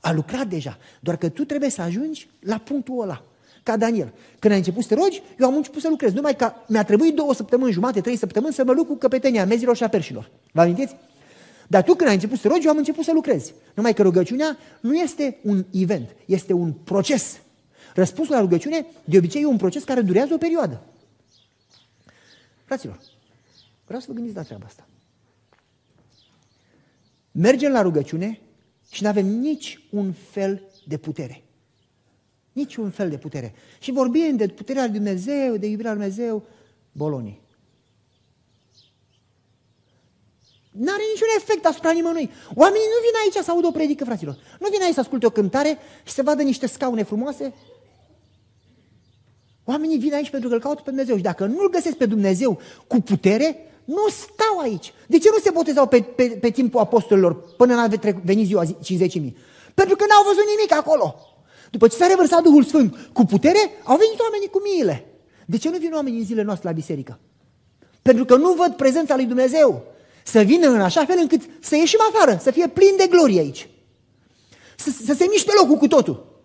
A 0.00 0.12
lucrat 0.12 0.46
deja. 0.46 0.78
Doar 1.00 1.16
că 1.16 1.28
tu 1.28 1.44
trebuie 1.44 1.70
să 1.70 1.82
ajungi 1.82 2.28
la 2.40 2.58
punctul 2.58 3.02
ăla. 3.02 3.24
Ca 3.68 3.76
Daniel. 3.76 4.12
Când 4.38 4.52
ai 4.52 4.58
început 4.58 4.82
să 4.82 4.88
te 4.88 4.94
rogi, 4.94 5.22
eu 5.38 5.46
am 5.46 5.56
început 5.56 5.80
să 5.80 5.88
lucrez. 5.88 6.12
Numai 6.12 6.36
că 6.36 6.52
mi-a 6.68 6.84
trebuit 6.84 7.14
două 7.14 7.34
săptămâni, 7.34 7.72
jumate, 7.72 8.00
trei 8.00 8.16
săptămâni 8.16 8.54
să 8.54 8.64
mă 8.64 8.72
luc 8.72 8.86
cu 8.86 8.94
căpetenia 8.94 9.46
mezilor 9.46 9.76
și 9.76 9.82
a 9.82 9.88
perșilor. 9.88 10.30
Vă 10.52 10.60
amintiți? 10.60 10.96
Dar 11.66 11.82
tu 11.82 11.94
când 11.94 12.08
ai 12.08 12.14
început 12.14 12.36
să 12.36 12.42
te 12.42 12.48
rogi, 12.48 12.64
eu 12.64 12.70
am 12.70 12.76
început 12.76 13.04
să 13.04 13.12
lucrez. 13.12 13.52
Numai 13.74 13.94
că 13.94 14.02
rugăciunea 14.02 14.58
nu 14.80 14.94
este 14.94 15.38
un 15.42 15.64
event, 15.72 16.16
este 16.26 16.52
un 16.52 16.72
proces. 16.72 17.40
Răspunsul 17.94 18.34
la 18.34 18.40
rugăciune, 18.40 18.86
de 19.04 19.16
obicei, 19.16 19.42
e 19.42 19.46
un 19.46 19.56
proces 19.56 19.84
care 19.84 20.00
durează 20.00 20.34
o 20.34 20.38
perioadă. 20.38 20.82
Fraților, 22.64 23.00
vreau 23.84 24.00
să 24.00 24.06
vă 24.08 24.14
gândiți 24.14 24.36
la 24.36 24.42
treaba 24.42 24.66
asta. 24.66 24.86
Mergem 27.32 27.72
la 27.72 27.82
rugăciune 27.82 28.40
și 28.90 29.02
nu 29.02 29.08
avem 29.08 29.26
nici 29.26 29.80
un 29.90 30.12
fel 30.12 30.62
de 30.86 30.96
putere. 30.96 31.42
Nici 32.58 32.76
un 32.76 32.90
fel 32.90 33.10
de 33.10 33.16
putere. 33.16 33.54
Și 33.78 33.90
vorbim 33.92 34.36
de 34.36 34.46
puterea 34.48 34.84
lui 34.84 34.92
Dumnezeu, 34.92 35.56
de 35.56 35.66
iubirea 35.66 35.92
lui 35.92 36.00
Dumnezeu, 36.00 36.42
bolonii. 36.92 37.40
N-are 40.70 41.02
niciun 41.12 41.26
efect 41.36 41.66
asupra 41.66 41.90
nimănui. 41.90 42.30
Oamenii 42.54 42.86
nu 42.94 43.00
vin 43.06 43.16
aici 43.22 43.44
să 43.44 43.50
audă 43.50 43.66
o 43.66 43.70
predică, 43.70 44.04
fraților. 44.04 44.36
Nu 44.60 44.68
vin 44.70 44.82
aici 44.82 44.94
să 44.94 45.00
asculte 45.00 45.26
o 45.26 45.30
cântare 45.30 45.78
și 46.04 46.12
să 46.12 46.22
vadă 46.22 46.42
niște 46.42 46.66
scaune 46.66 47.02
frumoase. 47.02 47.54
Oamenii 49.64 49.98
vin 49.98 50.14
aici 50.14 50.30
pentru 50.30 50.48
că 50.48 50.54
îl 50.54 50.60
caută 50.60 50.82
pe 50.82 50.90
Dumnezeu. 50.90 51.16
Și 51.16 51.22
dacă 51.22 51.46
nu-L 51.46 51.70
găsesc 51.70 51.96
pe 51.96 52.06
Dumnezeu 52.06 52.58
cu 52.86 53.00
putere, 53.00 53.56
nu 53.84 54.08
stau 54.08 54.58
aici. 54.58 54.92
De 55.06 55.18
ce 55.18 55.28
nu 55.30 55.38
se 55.38 55.50
botezau 55.50 55.86
pe, 55.86 56.00
pe, 56.00 56.28
pe 56.40 56.50
timpul 56.50 56.80
apostolilor 56.80 57.54
până 57.56 57.74
n-a 57.74 57.88
venit 58.24 58.46
ziua 58.46 58.64
50.000? 58.64 58.72
Pentru 59.74 59.96
că 59.96 60.04
n-au 60.08 60.24
văzut 60.24 60.46
nimic 60.56 60.72
acolo. 60.72 61.27
După 61.70 61.88
ce 61.88 61.96
s-a 61.96 62.06
revărsat 62.06 62.42
Duhul 62.42 62.64
Sfânt 62.64 62.96
cu 63.12 63.24
putere, 63.24 63.58
au 63.84 63.96
venit 63.96 64.20
oamenii 64.20 64.48
cu 64.48 64.60
miile. 64.62 65.06
De 65.46 65.56
ce 65.56 65.70
nu 65.70 65.78
vin 65.78 65.92
oamenii 65.92 66.18
în 66.18 66.24
zilele 66.24 66.46
noastre 66.46 66.68
la 66.68 66.74
biserică? 66.74 67.18
Pentru 68.02 68.24
că 68.24 68.36
nu 68.36 68.52
văd 68.52 68.74
prezența 68.74 69.16
lui 69.16 69.24
Dumnezeu. 69.24 69.84
Să 70.24 70.40
vină 70.40 70.68
în 70.68 70.80
așa 70.80 71.04
fel 71.04 71.16
încât 71.20 71.42
să 71.60 71.76
ieșim 71.76 71.98
afară, 72.12 72.38
să 72.42 72.50
fie 72.50 72.68
plin 72.68 72.94
de 72.96 73.06
glorie 73.06 73.40
aici. 73.40 73.68
Să, 74.76 74.90
să 74.90 75.14
se 75.14 75.26
miște 75.30 75.50
locul 75.60 75.76
cu 75.76 75.86
totul. 75.86 76.42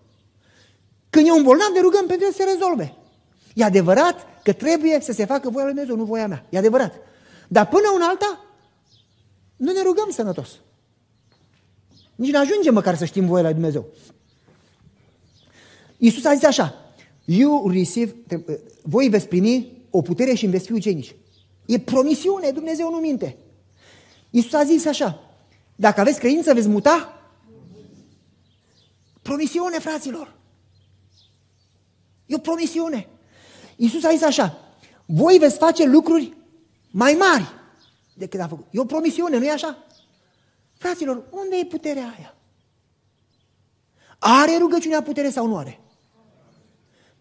Când 1.10 1.28
e 1.28 1.32
un 1.32 1.44
bolnav, 1.44 1.70
ne 1.74 1.82
rugăm 1.82 2.06
pentru 2.06 2.26
el 2.26 2.32
să 2.32 2.38
se 2.38 2.50
rezolve. 2.52 2.98
E 3.54 3.64
adevărat 3.64 4.28
că 4.44 4.54
trebuie 4.54 5.00
să 5.02 5.12
se 5.12 5.26
facă 5.26 5.50
voia 5.50 5.66
lui 5.66 5.74
Dumnezeu, 5.74 5.98
nu 5.98 6.04
voia 6.04 6.28
mea. 6.28 6.46
E 6.50 6.58
adevărat. 6.58 6.94
Dar 7.48 7.68
până 7.68 7.92
un 7.94 8.02
alta, 8.02 8.46
nu 9.56 9.72
ne 9.72 9.82
rugăm 9.82 10.10
sănătos. 10.10 10.50
Nici 12.16 12.32
nu 12.32 12.40
ajungem 12.40 12.74
măcar 12.74 12.96
să 12.96 13.06
știm 13.06 13.26
voia 13.26 13.44
lui 13.44 13.54
Dumnezeu. 13.54 13.86
Iisus 15.98 16.26
a 16.26 16.34
zis 16.34 16.44
așa, 16.44 16.96
you 17.26 17.70
receive, 17.70 18.16
voi 18.82 19.10
veți 19.10 19.28
primi 19.28 19.86
o 19.90 20.02
putere 20.02 20.34
și 20.34 20.44
îmi 20.44 20.54
veți 20.54 20.66
fi 20.66 20.72
ucenici. 20.72 21.16
E 21.66 21.80
promisiune, 21.80 22.52
Dumnezeu 22.52 22.90
nu 22.90 22.98
minte. 22.98 23.38
Iisus 24.30 24.54
a 24.54 24.64
zis 24.64 24.86
așa, 24.86 25.20
dacă 25.76 26.00
aveți 26.00 26.20
credință, 26.20 26.54
veți 26.54 26.68
muta? 26.68 27.22
Promisiune, 29.22 29.80
fraților. 29.80 30.36
E 32.26 32.36
o 32.36 32.38
promisiune. 32.40 33.08
Iisus 33.76 34.04
a 34.04 34.12
zis 34.12 34.22
așa, 34.22 34.58
voi 35.06 35.38
veți 35.38 35.58
face 35.58 35.86
lucruri 35.86 36.38
mai 36.92 37.14
mari 37.14 37.46
decât 38.14 38.40
a 38.40 38.48
făcut. 38.48 38.66
E 38.72 38.80
o 38.80 38.86
promisiune, 38.86 39.38
nu 39.38 39.46
e 39.46 39.52
așa? 39.52 39.78
Fraților, 40.78 41.24
unde 41.32 41.56
e 41.56 41.66
puterea 41.66 42.14
aia? 42.18 42.36
Are 44.20 44.58
rugăciunea 44.58 45.02
putere 45.02 45.30
sau 45.30 45.48
nu 45.48 45.58
are? 45.58 45.80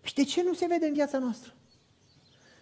Și 0.03 0.15
de 0.15 0.25
ce 0.25 0.43
nu 0.43 0.55
se 0.55 0.67
vede 0.67 0.87
în 0.87 0.93
viața 0.93 1.19
noastră? 1.19 1.53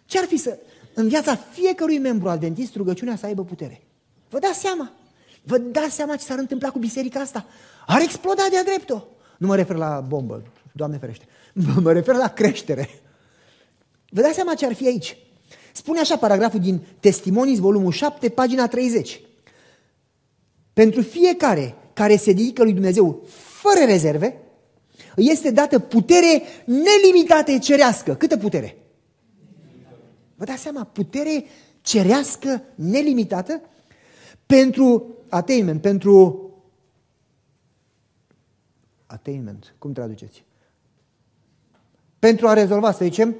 Ce 0.05 0.19
ar 0.19 0.25
fi 0.25 0.37
să, 0.37 0.59
în 0.93 1.07
viața 1.07 1.35
fiecărui 1.35 1.97
membru 1.97 2.29
adventist, 2.29 2.75
rugăciunea 2.75 3.15
să 3.15 3.25
aibă 3.25 3.43
putere? 3.43 3.81
Vă 4.29 4.39
dați 4.39 4.59
seama? 4.59 4.91
Vă 5.43 5.57
dați 5.57 5.95
seama 5.95 6.15
ce 6.15 6.23
s-ar 6.23 6.37
întâmpla 6.37 6.69
cu 6.71 6.79
biserica 6.79 7.19
asta? 7.19 7.45
Ar 7.87 8.01
exploda 8.01 8.43
de-a 8.49 8.63
dreptul. 8.63 9.09
Nu 9.37 9.47
mă 9.47 9.55
refer 9.55 9.75
la 9.75 9.99
bombă, 10.07 10.43
Doamne 10.71 10.97
ferește. 10.97 11.25
Mă 11.81 11.91
refer 11.91 12.15
la 12.15 12.27
creștere. 12.27 12.89
Vă 14.09 14.21
dați 14.21 14.35
seama 14.35 14.53
ce 14.53 14.65
ar 14.65 14.73
fi 14.73 14.87
aici? 14.87 15.17
Spune 15.73 15.99
așa 15.99 16.17
paragraful 16.17 16.59
din 16.59 16.85
Testimonii, 16.99 17.59
volumul 17.59 17.91
7, 17.91 18.29
pagina 18.29 18.67
30. 18.67 19.21
Pentru 20.73 21.01
fiecare 21.01 21.75
care 21.93 22.15
se 22.15 22.33
dedică 22.33 22.63
lui 22.63 22.73
Dumnezeu 22.73 23.25
fără 23.27 23.85
rezerve, 23.85 24.40
este 25.15 25.51
dată 25.51 25.79
putere 25.79 26.41
nelimitată 26.65 27.57
cerească. 27.57 28.15
Câtă 28.15 28.37
putere? 28.37 28.77
Vă 30.35 30.45
dați 30.45 30.61
seama, 30.61 30.83
putere 30.83 31.43
cerească 31.81 32.63
nelimitată 32.75 33.61
pentru 34.45 35.15
attainment, 35.29 35.81
pentru 35.81 36.45
attainment, 39.05 39.75
cum 39.77 39.93
traduceți? 39.93 40.43
Pentru 42.19 42.47
a 42.47 42.53
rezolva, 42.53 42.91
să 42.91 43.03
zicem, 43.03 43.35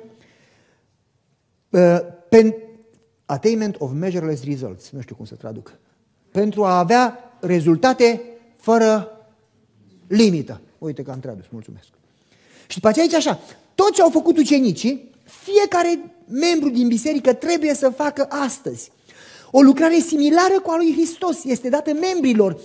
uh, 1.69 1.97
pen, 2.29 2.55
attainment 3.25 3.75
of 3.79 3.91
measureless 3.93 4.43
results, 4.43 4.89
nu 4.89 5.01
știu 5.01 5.15
cum 5.15 5.25
să 5.25 5.35
traduc, 5.35 5.77
pentru 6.31 6.63
a 6.65 6.79
avea 6.79 7.33
rezultate 7.39 8.21
fără 8.57 9.11
limită. 10.07 10.61
Uite 10.83 11.03
că 11.03 11.11
am 11.11 11.19
tradus, 11.19 11.45
mulțumesc. 11.49 11.87
Și 12.67 12.75
după 12.75 12.87
aceea 12.87 13.05
aici 13.05 13.13
așa, 13.13 13.39
tot 13.75 13.93
ce 13.93 14.01
au 14.01 14.09
făcut 14.09 14.37
ucenicii, 14.37 15.09
fiecare 15.23 16.15
membru 16.27 16.69
din 16.69 16.87
biserică 16.87 17.33
trebuie 17.33 17.73
să 17.73 17.89
facă 17.89 18.27
astăzi. 18.29 18.91
O 19.51 19.61
lucrare 19.61 19.99
similară 19.99 20.59
cu 20.59 20.69
a 20.69 20.75
lui 20.75 20.91
Hristos 20.93 21.43
este 21.43 21.69
dată 21.69 21.93
membrilor. 21.93 22.59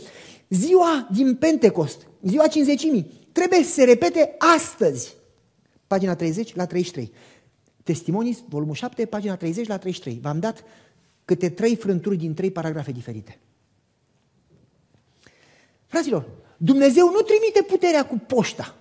Ziua 0.49 1.09
din 1.13 1.35
Pentecost, 1.35 2.07
ziua 2.23 2.47
cinzecimii, 2.47 3.11
trebuie 3.33 3.63
să 3.63 3.71
se 3.71 3.85
repete 3.85 4.35
astăzi. 4.57 5.15
Pagina 5.87 6.15
30 6.15 6.55
la 6.55 6.67
33. 6.67 7.13
Testimonii, 7.83 8.39
volumul 8.49 8.75
7, 8.75 9.05
pagina 9.05 9.37
30 9.37 9.67
la 9.67 9.79
33. 9.79 10.21
V-am 10.23 10.41
dat 10.41 10.65
câte 11.25 11.49
trei 11.49 11.77
frânturi 11.77 12.17
din 12.17 12.35
trei 12.35 12.51
paragrafe 12.51 12.93
diferite. 12.93 13.39
Fraților, 15.87 16.29
Dumnezeu 16.57 17.11
nu 17.11 17.21
trimite 17.21 17.63
puterea 17.63 18.07
cu 18.07 18.19
poșta. 18.27 18.75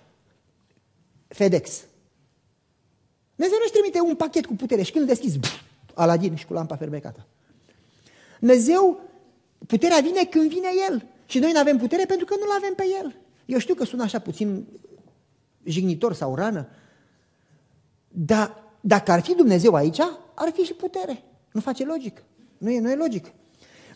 FedEx. 1.28 1.84
Dumnezeu 3.34 3.58
nu-și 3.60 3.72
trimite 3.72 4.00
un 4.00 4.14
pachet 4.14 4.46
cu 4.46 4.54
putere 4.54 4.82
și 4.82 4.90
când 4.92 5.08
îl 5.08 5.14
deschizi, 5.14 5.38
bf, 5.38 5.60
Aladin 5.94 6.36
și 6.36 6.46
cu 6.46 6.52
lampa 6.52 6.76
fermecată. 6.76 7.26
Dumnezeu, 8.38 9.00
puterea 9.66 10.00
vine 10.00 10.24
când 10.24 10.48
vine 10.48 10.68
El. 10.88 11.06
Și 11.26 11.38
noi 11.38 11.52
nu 11.52 11.58
avem 11.58 11.78
putere 11.78 12.04
pentru 12.04 12.26
că 12.26 12.34
nu-L 12.38 12.50
avem 12.56 12.74
pe 12.74 12.84
El. 13.00 13.16
Eu 13.44 13.58
știu 13.58 13.74
că 13.74 13.84
sună 13.84 14.02
așa 14.02 14.18
puțin 14.18 14.66
jignitor 15.64 16.14
sau 16.14 16.34
rană, 16.34 16.68
dar 18.08 18.64
dacă 18.80 19.12
ar 19.12 19.20
fi 19.20 19.34
Dumnezeu 19.34 19.74
aici, 19.74 20.00
ar 20.34 20.50
fi 20.52 20.62
și 20.62 20.72
putere. 20.72 21.22
Nu 21.52 21.60
face 21.60 21.84
logic. 21.84 22.22
Nu 22.58 22.70
e, 22.70 22.80
nu 22.80 22.90
e 22.90 22.94
logic. 22.94 23.32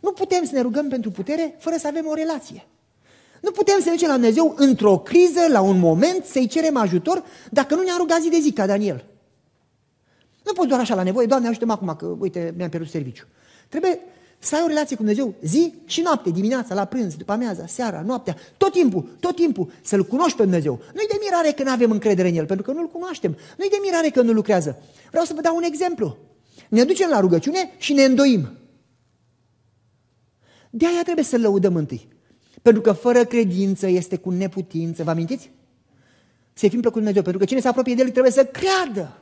Nu 0.01 0.12
putem 0.12 0.45
să 0.45 0.55
ne 0.55 0.61
rugăm 0.61 0.88
pentru 0.88 1.11
putere 1.11 1.55
fără 1.59 1.77
să 1.77 1.87
avem 1.87 2.07
o 2.07 2.14
relație. 2.14 2.66
Nu 3.40 3.50
putem 3.50 3.81
să 3.81 3.90
ducem 3.90 4.09
la 4.09 4.14
Dumnezeu 4.14 4.55
într-o 4.57 4.98
criză, 4.98 5.40
la 5.48 5.61
un 5.61 5.79
moment, 5.79 6.24
să-i 6.24 6.46
cerem 6.46 6.76
ajutor, 6.76 7.24
dacă 7.50 7.74
nu 7.74 7.83
ne-a 7.83 7.94
rugat 7.98 8.20
zi 8.20 8.29
de 8.29 8.38
zi, 8.40 8.53
ca 8.53 8.66
Daniel. 8.66 9.05
Nu 10.44 10.53
poți 10.53 10.68
doar 10.68 10.81
așa 10.81 10.94
la 10.94 11.03
nevoie, 11.03 11.26
Doamne, 11.26 11.48
ajută-mă 11.48 11.72
acum, 11.72 11.94
că, 11.98 12.07
uite, 12.18 12.55
mi-am 12.57 12.68
pierdut 12.68 12.90
serviciu. 12.90 13.24
Trebuie 13.68 14.00
să 14.38 14.55
ai 14.55 14.62
o 14.64 14.66
relație 14.66 14.96
cu 14.96 15.03
Dumnezeu 15.03 15.35
zi 15.42 15.74
și 15.85 16.00
noapte, 16.00 16.31
dimineața, 16.31 16.74
la 16.74 16.85
prânz, 16.85 17.14
după 17.14 17.33
amiaza, 17.33 17.66
seara, 17.66 18.03
noaptea, 18.07 18.37
tot 18.57 18.72
timpul, 18.72 19.09
tot 19.20 19.35
timpul, 19.35 19.72
să-L 19.83 20.05
cunoști 20.05 20.37
pe 20.37 20.42
Dumnezeu. 20.42 20.81
Nu-i 20.94 21.07
de 21.09 21.18
mirare 21.22 21.50
că 21.50 21.62
nu 21.62 21.70
avem 21.70 21.90
încredere 21.90 22.29
în 22.29 22.37
El, 22.37 22.46
pentru 22.46 22.64
că 22.64 22.72
nu-L 22.72 22.87
cunoaștem. 22.87 23.37
Nu-i 23.59 23.68
de 23.68 23.79
mirare 23.83 24.09
că 24.09 24.22
nu 24.22 24.33
lucrează. 24.33 24.83
Vreau 25.11 25.24
să 25.24 25.33
vă 25.35 25.40
dau 25.40 25.57
un 25.57 25.62
exemplu. 25.62 26.16
Ne 26.68 26.85
ducem 26.85 27.09
la 27.09 27.20
rugăciune 27.20 27.72
și 27.79 27.92
ne 27.92 28.05
îndoim. 28.05 28.48
De 30.70 30.87
aia 30.87 31.03
trebuie 31.03 31.24
să-L 31.24 31.40
lăudăm 31.40 31.76
întâi. 31.76 32.09
Pentru 32.62 32.83
că 32.83 32.92
fără 32.92 33.25
credință 33.25 33.87
este 33.87 34.16
cu 34.16 34.31
neputință. 34.31 35.03
Vă 35.03 35.11
amintiți? 35.11 35.51
Să 36.53 36.68
fim 36.68 36.81
plăcut 36.81 36.96
Dumnezeu. 36.96 37.23
Pentru 37.23 37.40
că 37.40 37.46
cine 37.46 37.61
se 37.61 37.68
apropie 37.68 37.94
de 37.94 38.03
El 38.03 38.11
trebuie 38.11 38.33
să 38.33 38.44
creadă. 38.44 39.16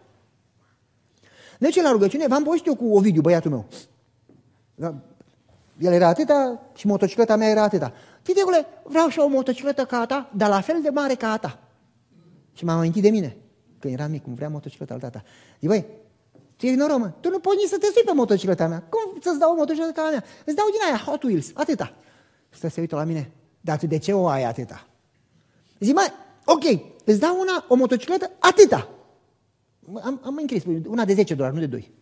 Ne 1.58 1.66
ducem 1.66 1.82
la 1.82 1.90
rugăciune, 1.90 2.26
v-am 2.26 2.42
povestit 2.42 2.66
eu 2.66 2.74
cu 2.74 2.96
Ovidiu, 2.96 3.20
băiatul 3.20 3.50
meu. 3.50 3.66
Da, 4.74 4.94
el 5.78 5.92
era 5.92 6.06
atâta 6.06 6.62
și 6.76 6.86
motocicleta 6.86 7.36
mea 7.36 7.48
era 7.48 7.62
atâta. 7.62 7.92
Titecule, 8.22 8.66
vreau 8.82 9.08
și 9.08 9.18
o 9.18 9.26
motocicletă 9.26 9.84
ca 9.84 9.98
a 9.98 10.06
ta, 10.06 10.30
dar 10.36 10.48
la 10.48 10.60
fel 10.60 10.82
de 10.82 10.88
mare 10.88 11.14
ca 11.14 11.32
a 11.32 11.36
ta. 11.36 11.58
Și 12.52 12.64
m-am 12.64 12.78
amintit 12.78 13.02
de 13.02 13.10
mine, 13.10 13.36
când 13.78 13.94
eram 13.94 14.10
mic, 14.10 14.22
cum 14.22 14.34
vrea 14.34 14.48
motocicleta 14.48 14.94
al 14.94 15.00
tata. 15.00 15.22
Zic, 15.60 15.68
băi, 15.68 15.86
tu 16.56 16.66
e 16.66 16.74
noroc, 16.74 16.98
mă. 16.98 17.12
Tu 17.20 17.30
nu 17.30 17.38
poți 17.38 17.56
nici 17.56 17.68
să 17.68 17.78
te 17.78 17.86
sui 17.86 18.02
pe 18.04 18.12
motocicleta 18.12 18.66
mea. 18.66 18.82
Cum 18.88 19.20
să-ți 19.20 19.38
dau 19.38 19.52
o 19.52 19.54
motocicletă 19.54 19.92
ca 19.92 20.02
a 20.02 20.10
mea? 20.10 20.24
Îți 20.44 20.56
dau 20.56 20.66
din 20.70 20.80
aia 20.86 20.96
Hot 20.96 21.22
Wheels, 21.22 21.50
atâta. 21.54 21.94
Stă 22.48 22.68
se 22.68 22.80
uită 22.80 22.96
la 22.96 23.04
mine. 23.04 23.32
Dar 23.60 23.78
tu 23.78 23.86
de 23.86 23.98
ce 23.98 24.12
o 24.12 24.28
ai 24.28 24.44
atâta? 24.44 24.86
Zic, 25.78 25.94
mai, 25.94 26.12
ok, 26.44 26.64
îți 27.04 27.20
dau 27.20 27.40
una, 27.40 27.64
o 27.68 27.74
motocicletă, 27.74 28.30
atâta. 28.38 28.88
Am, 30.02 30.20
am 30.24 30.36
încris, 30.36 30.64
una 30.86 31.04
de 31.04 31.14
10 31.14 31.34
dolari, 31.34 31.54
nu 31.54 31.60
de 31.60 31.66
2. 31.66 31.92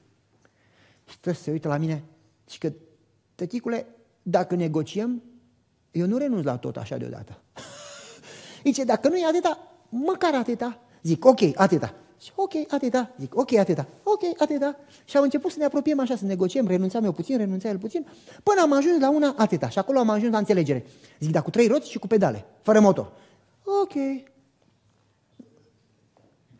Stă 1.04 1.32
se 1.32 1.50
uită 1.50 1.68
la 1.68 1.76
mine 1.76 2.04
și 2.50 2.58
că, 2.58 2.72
tăticule, 3.34 3.86
dacă 4.22 4.54
negociem, 4.54 5.22
eu 5.90 6.06
nu 6.06 6.16
renunț 6.16 6.44
la 6.44 6.58
tot 6.58 6.76
așa 6.76 6.96
deodată. 6.96 7.40
Zice, 8.64 8.84
dacă 8.84 9.08
nu 9.08 9.16
e 9.16 9.26
atâta, 9.26 9.58
măcar 9.88 10.34
atâta. 10.34 10.80
Zic, 11.02 11.24
ok, 11.24 11.40
atâta. 11.54 11.94
Și 12.20 12.32
ok, 12.34 12.52
atâta. 12.68 13.14
Zic, 13.18 13.36
ok, 13.36 13.52
atâta. 13.52 13.86
Ok, 14.02 14.20
atâta. 14.40 14.76
Și 15.04 15.16
am 15.16 15.22
început 15.22 15.50
să 15.50 15.58
ne 15.58 15.64
apropiem 15.64 16.00
așa, 16.00 16.16
să 16.16 16.24
negociem, 16.24 16.66
renunțam 16.66 17.04
eu 17.04 17.12
puțin, 17.12 17.36
renunța 17.36 17.68
el 17.68 17.78
puțin, 17.78 18.06
până 18.42 18.60
am 18.60 18.72
ajuns 18.72 19.00
la 19.00 19.10
una 19.10 19.34
atâta. 19.36 19.68
Și 19.68 19.78
acolo 19.78 19.98
am 19.98 20.10
ajuns 20.10 20.32
la 20.32 20.38
înțelegere. 20.38 20.86
Zic, 21.20 21.30
dar 21.30 21.42
cu 21.42 21.50
trei 21.50 21.66
roți 21.66 21.90
și 21.90 21.98
cu 21.98 22.06
pedale, 22.06 22.44
fără 22.62 22.80
motor. 22.80 23.12
Ok. 23.82 24.24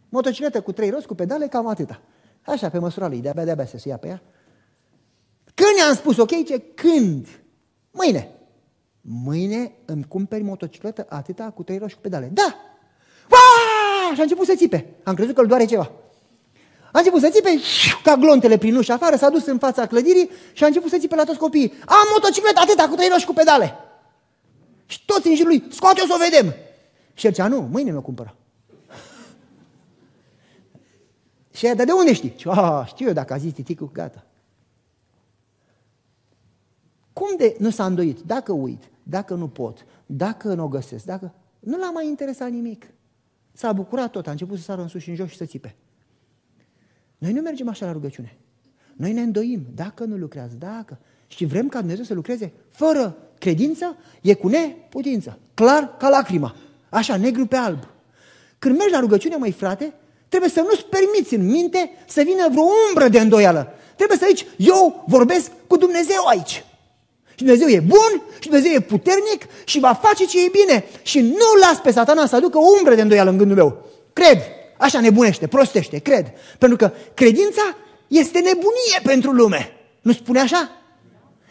Motocicletă 0.09 0.61
cu 0.61 0.73
trei 0.73 0.91
roți, 0.91 1.07
cu 1.07 1.15
pedale, 1.15 1.47
cam 1.47 1.67
atâta. 1.67 2.01
Așa, 2.47 2.69
pe 2.69 2.79
măsura 2.79 3.09
lui, 3.09 3.21
de-abia, 3.21 3.45
de-abia 3.45 3.67
să 3.67 3.79
se 3.79 3.89
ia 3.89 3.97
pe 3.97 4.07
ea. 4.07 4.23
Când 5.55 5.79
i-am 5.79 5.95
spus, 5.95 6.17
ok, 6.17 6.45
ce? 6.45 6.59
Când? 6.75 7.41
Mâine. 7.91 8.31
Mâine 9.01 9.73
îmi 9.85 10.05
cumperi 10.05 10.43
motocicletă 10.43 11.07
atâta 11.09 11.51
cu 11.51 11.63
trei 11.63 11.79
roți 11.79 11.95
cu 11.95 12.01
pedale. 12.01 12.31
Da! 12.33 12.57
Aaaa! 14.07 14.15
Și 14.15 14.21
a 14.21 14.23
început 14.23 14.47
să 14.47 14.55
țipe. 14.57 14.87
Am 15.03 15.15
crezut 15.15 15.35
că 15.35 15.41
îl 15.41 15.47
doare 15.47 15.65
ceva. 15.65 15.91
A 16.93 16.99
început 16.99 17.21
să 17.21 17.29
țipe 17.29 17.49
ca 18.03 18.17
glontele 18.17 18.59
prin 18.59 18.77
ușa 18.77 18.95
afară, 18.95 19.17
s-a 19.17 19.31
dus 19.31 19.47
în 19.47 19.59
fața 19.59 19.87
clădirii 19.87 20.31
și 20.53 20.65
a 20.65 20.67
început 20.67 20.91
să 20.91 20.99
țipe 20.99 21.15
la 21.15 21.25
toți 21.25 21.39
copiii. 21.39 21.73
Am 21.87 22.07
motocicletă 22.13 22.61
atâta 22.61 22.89
cu 22.89 22.95
trei 22.95 23.09
roși 23.09 23.27
cu 23.27 23.33
pedale. 23.33 23.75
Și 24.87 25.05
toți 25.05 25.29
în 25.29 25.35
jurul 25.35 25.51
lui, 25.51 25.65
scoate-o 25.71 26.07
să 26.07 26.13
o 26.15 26.25
vedem. 26.31 26.55
Și 27.15 27.27
el 27.27 27.33
zicea, 27.33 27.49
nu, 27.49 27.61
mâine 27.61 27.91
mi-o 27.91 28.01
cumpără. 28.01 28.37
și 31.53 31.67
ea, 31.67 31.75
dar 31.75 31.87
de 31.87 31.93
unde 31.93 32.13
știi? 32.13 32.33
Și, 32.37 32.49
ah, 32.49 32.87
știu 32.87 33.07
eu 33.07 33.13
dacă 33.13 33.33
a 33.33 33.37
zis 33.37 33.53
titicul, 33.53 33.91
gata. 33.93 34.25
Cum 37.13 37.29
de 37.37 37.57
nu 37.59 37.71
s-a 37.71 37.87
îndoit? 37.87 38.21
Dacă 38.21 38.53
uit, 38.53 38.83
dacă 39.03 39.35
nu 39.35 39.49
pot, 39.49 39.87
dacă 40.07 40.55
nu 40.55 40.65
o 40.65 40.69
găsesc, 40.69 41.05
dacă... 41.05 41.35
Nu 41.59 41.79
l-a 41.79 41.91
mai 41.91 42.07
interesat 42.07 42.51
nimic. 42.51 42.87
S-a 43.57 43.73
bucurat 43.73 44.11
tot, 44.11 44.27
a 44.27 44.31
început 44.31 44.57
să 44.59 44.63
sară 44.63 44.83
în 44.83 44.89
sus 44.89 45.03
și 45.03 45.09
în 45.09 45.15
jos 45.15 45.29
și 45.29 45.37
să 45.37 45.45
țipe. 45.45 45.75
Noi 47.19 47.33
nu 47.33 47.41
mergem 47.41 47.69
așa 47.69 47.87
la 47.87 47.93
rugăciune. 47.93 48.37
Noi 48.95 49.13
ne 49.13 49.21
îndoim, 49.21 49.67
dacă 49.75 50.05
nu 50.05 50.17
lucrează, 50.17 50.55
dacă. 50.59 50.99
Și 51.27 51.45
vrem 51.45 51.69
ca 51.69 51.79
Dumnezeu 51.79 52.05
să 52.05 52.15
lucreze 52.15 52.53
fără 52.71 53.17
credință, 53.39 53.97
e 54.23 54.35
cu 54.35 54.49
neputință. 54.49 55.39
Clar 55.55 55.97
ca 55.97 56.09
lacrima. 56.09 56.55
Așa, 56.89 57.17
negru 57.17 57.47
pe 57.47 57.57
alb. 57.57 57.89
Când 58.59 58.77
mergi 58.77 58.93
la 58.93 59.01
rugăciune, 59.01 59.37
mai 59.37 59.53
frate, 59.53 59.93
trebuie 60.29 60.51
să 60.51 60.61
nu-ți 60.61 60.85
permiți 60.85 61.35
în 61.35 61.47
minte 61.47 61.91
să 62.07 62.23
vină 62.23 62.49
vreo 62.51 62.65
umbră 62.89 63.09
de 63.09 63.21
îndoială. 63.21 63.73
Trebuie 63.97 64.19
să 64.19 64.27
zici, 64.29 64.47
eu 64.57 65.05
vorbesc 65.07 65.51
cu 65.67 65.77
Dumnezeu 65.77 66.27
aici. 66.27 66.65
Și 67.37 67.45
Dumnezeu 67.45 67.69
e 67.69 67.81
bun, 67.81 68.23
și 68.39 68.49
Dumnezeu 68.49 68.73
e 68.73 68.81
puternic 68.81 69.47
și 69.65 69.79
va 69.79 69.93
face 69.93 70.25
ce 70.25 70.45
e 70.45 70.49
bine. 70.49 70.85
Și 71.03 71.21
nu 71.21 71.61
las 71.61 71.81
pe 71.83 71.91
satana 71.91 72.27
să 72.27 72.37
aducă 72.37 72.59
o 72.59 72.71
umbră 72.79 72.95
de 72.95 73.03
îndoială 73.03 73.31
în 73.31 73.37
gândul 73.37 73.57
meu. 73.57 73.85
Cred, 74.13 74.39
așa 74.79 75.01
nebunește, 75.01 75.47
prostește, 75.47 75.99
cred. 75.99 76.33
Pentru 76.59 76.77
că 76.77 76.93
credința 77.15 77.77
este 78.07 78.39
nebunie 78.39 79.01
pentru 79.03 79.31
lume. 79.31 79.73
Nu 80.03 80.13
spune 80.13 80.41
așa? 80.41 80.71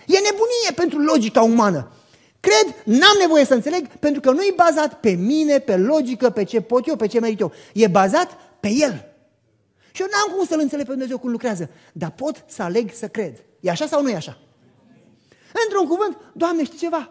E 0.08 0.18
nebunie 0.18 0.72
pentru 0.76 1.00
logica 1.00 1.42
umană. 1.42 1.92
Cred, 2.40 2.76
n-am 2.84 3.18
nevoie 3.20 3.46
să 3.46 3.54
înțeleg, 3.54 3.88
pentru 3.88 4.22
că 4.22 4.32
nu 4.32 4.42
e 4.42 4.54
bazat 4.56 5.00
pe 5.00 5.10
mine, 5.10 5.60
pe 5.60 5.78
logică, 5.78 6.30
pe 6.30 6.44
ce 6.44 6.62
pot 6.62 6.88
eu, 6.88 6.96
pe 6.96 7.08
ce 7.08 7.20
merit 7.20 7.40
eu. 7.40 7.52
E 7.74 7.88
bazat 7.88 8.38
pe 8.60 8.68
El. 8.68 9.06
Și 9.92 10.02
eu 10.02 10.08
n-am 10.12 10.36
cum 10.38 10.46
să-L 10.46 10.60
înțeleg 10.60 10.86
pe 10.86 10.92
Dumnezeu 10.92 11.18
cum 11.18 11.32
lucrează, 11.32 11.70
dar 11.94 12.12
pot 12.12 12.44
să 12.48 12.64
aleg 12.64 12.94
să 12.94 13.08
cred. 13.08 13.44
E 13.60 13.70
așa 13.70 13.88
sau 13.88 14.02
nu 14.02 14.10
e 14.10 14.16
așa? 14.16 14.38
Într-un 15.64 15.88
cuvânt, 15.88 16.32
Doamne, 16.34 16.64
știi 16.64 16.78
ceva? 16.78 17.10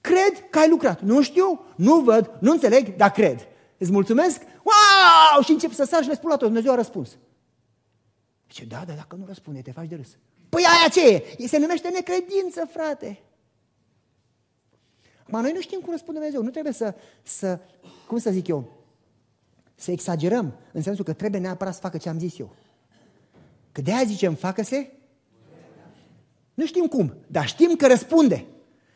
Cred 0.00 0.48
că 0.50 0.58
ai 0.58 0.68
lucrat. 0.68 1.00
Nu 1.00 1.22
știu, 1.22 1.64
nu 1.76 2.00
văd, 2.00 2.36
nu 2.40 2.52
înțeleg, 2.52 2.96
dar 2.96 3.10
cred. 3.10 3.46
Îți 3.78 3.92
mulțumesc? 3.92 4.40
Wow! 4.40 5.42
Și 5.42 5.50
încep 5.50 5.72
să 5.72 5.84
sar 5.84 6.02
și 6.02 6.08
le 6.08 6.14
spun 6.14 6.30
la 6.30 6.36
tot. 6.36 6.46
Dumnezeu 6.46 6.72
a 6.72 6.74
răspuns. 6.74 7.16
Zice, 8.50 8.64
da, 8.64 8.82
dar 8.86 8.96
dacă 8.96 9.16
nu 9.16 9.24
răspunde, 9.26 9.60
te 9.60 9.72
faci 9.72 9.88
de 9.88 9.94
râs. 9.94 10.08
Păi 10.48 10.62
aia 10.62 10.88
ce 10.88 11.24
e? 11.38 11.46
Se 11.46 11.58
numește 11.58 11.88
necredință, 11.88 12.68
frate. 12.72 13.22
Ma 15.26 15.40
noi 15.40 15.52
nu 15.52 15.60
știm 15.60 15.80
cum 15.80 15.90
răspunde 15.90 16.18
Dumnezeu. 16.18 16.42
Nu 16.42 16.50
trebuie 16.50 16.72
să, 16.72 16.94
să, 17.22 17.58
cum 18.06 18.18
să 18.18 18.30
zic 18.30 18.46
eu, 18.46 18.72
să 19.74 19.90
exagerăm, 19.90 20.54
în 20.72 20.82
sensul 20.82 21.04
că 21.04 21.12
trebuie 21.12 21.40
neapărat 21.40 21.74
să 21.74 21.80
facă 21.80 21.98
ce 21.98 22.08
am 22.08 22.18
zis 22.18 22.38
eu. 22.38 22.54
Că 23.72 23.80
de 23.80 23.92
aia 23.92 24.04
zicem, 24.04 24.34
facă-se? 24.34 24.92
Nu 26.58 26.66
știm 26.66 26.86
cum, 26.86 27.14
dar 27.26 27.46
știm 27.46 27.76
că 27.76 27.86
răspunde. 27.86 28.46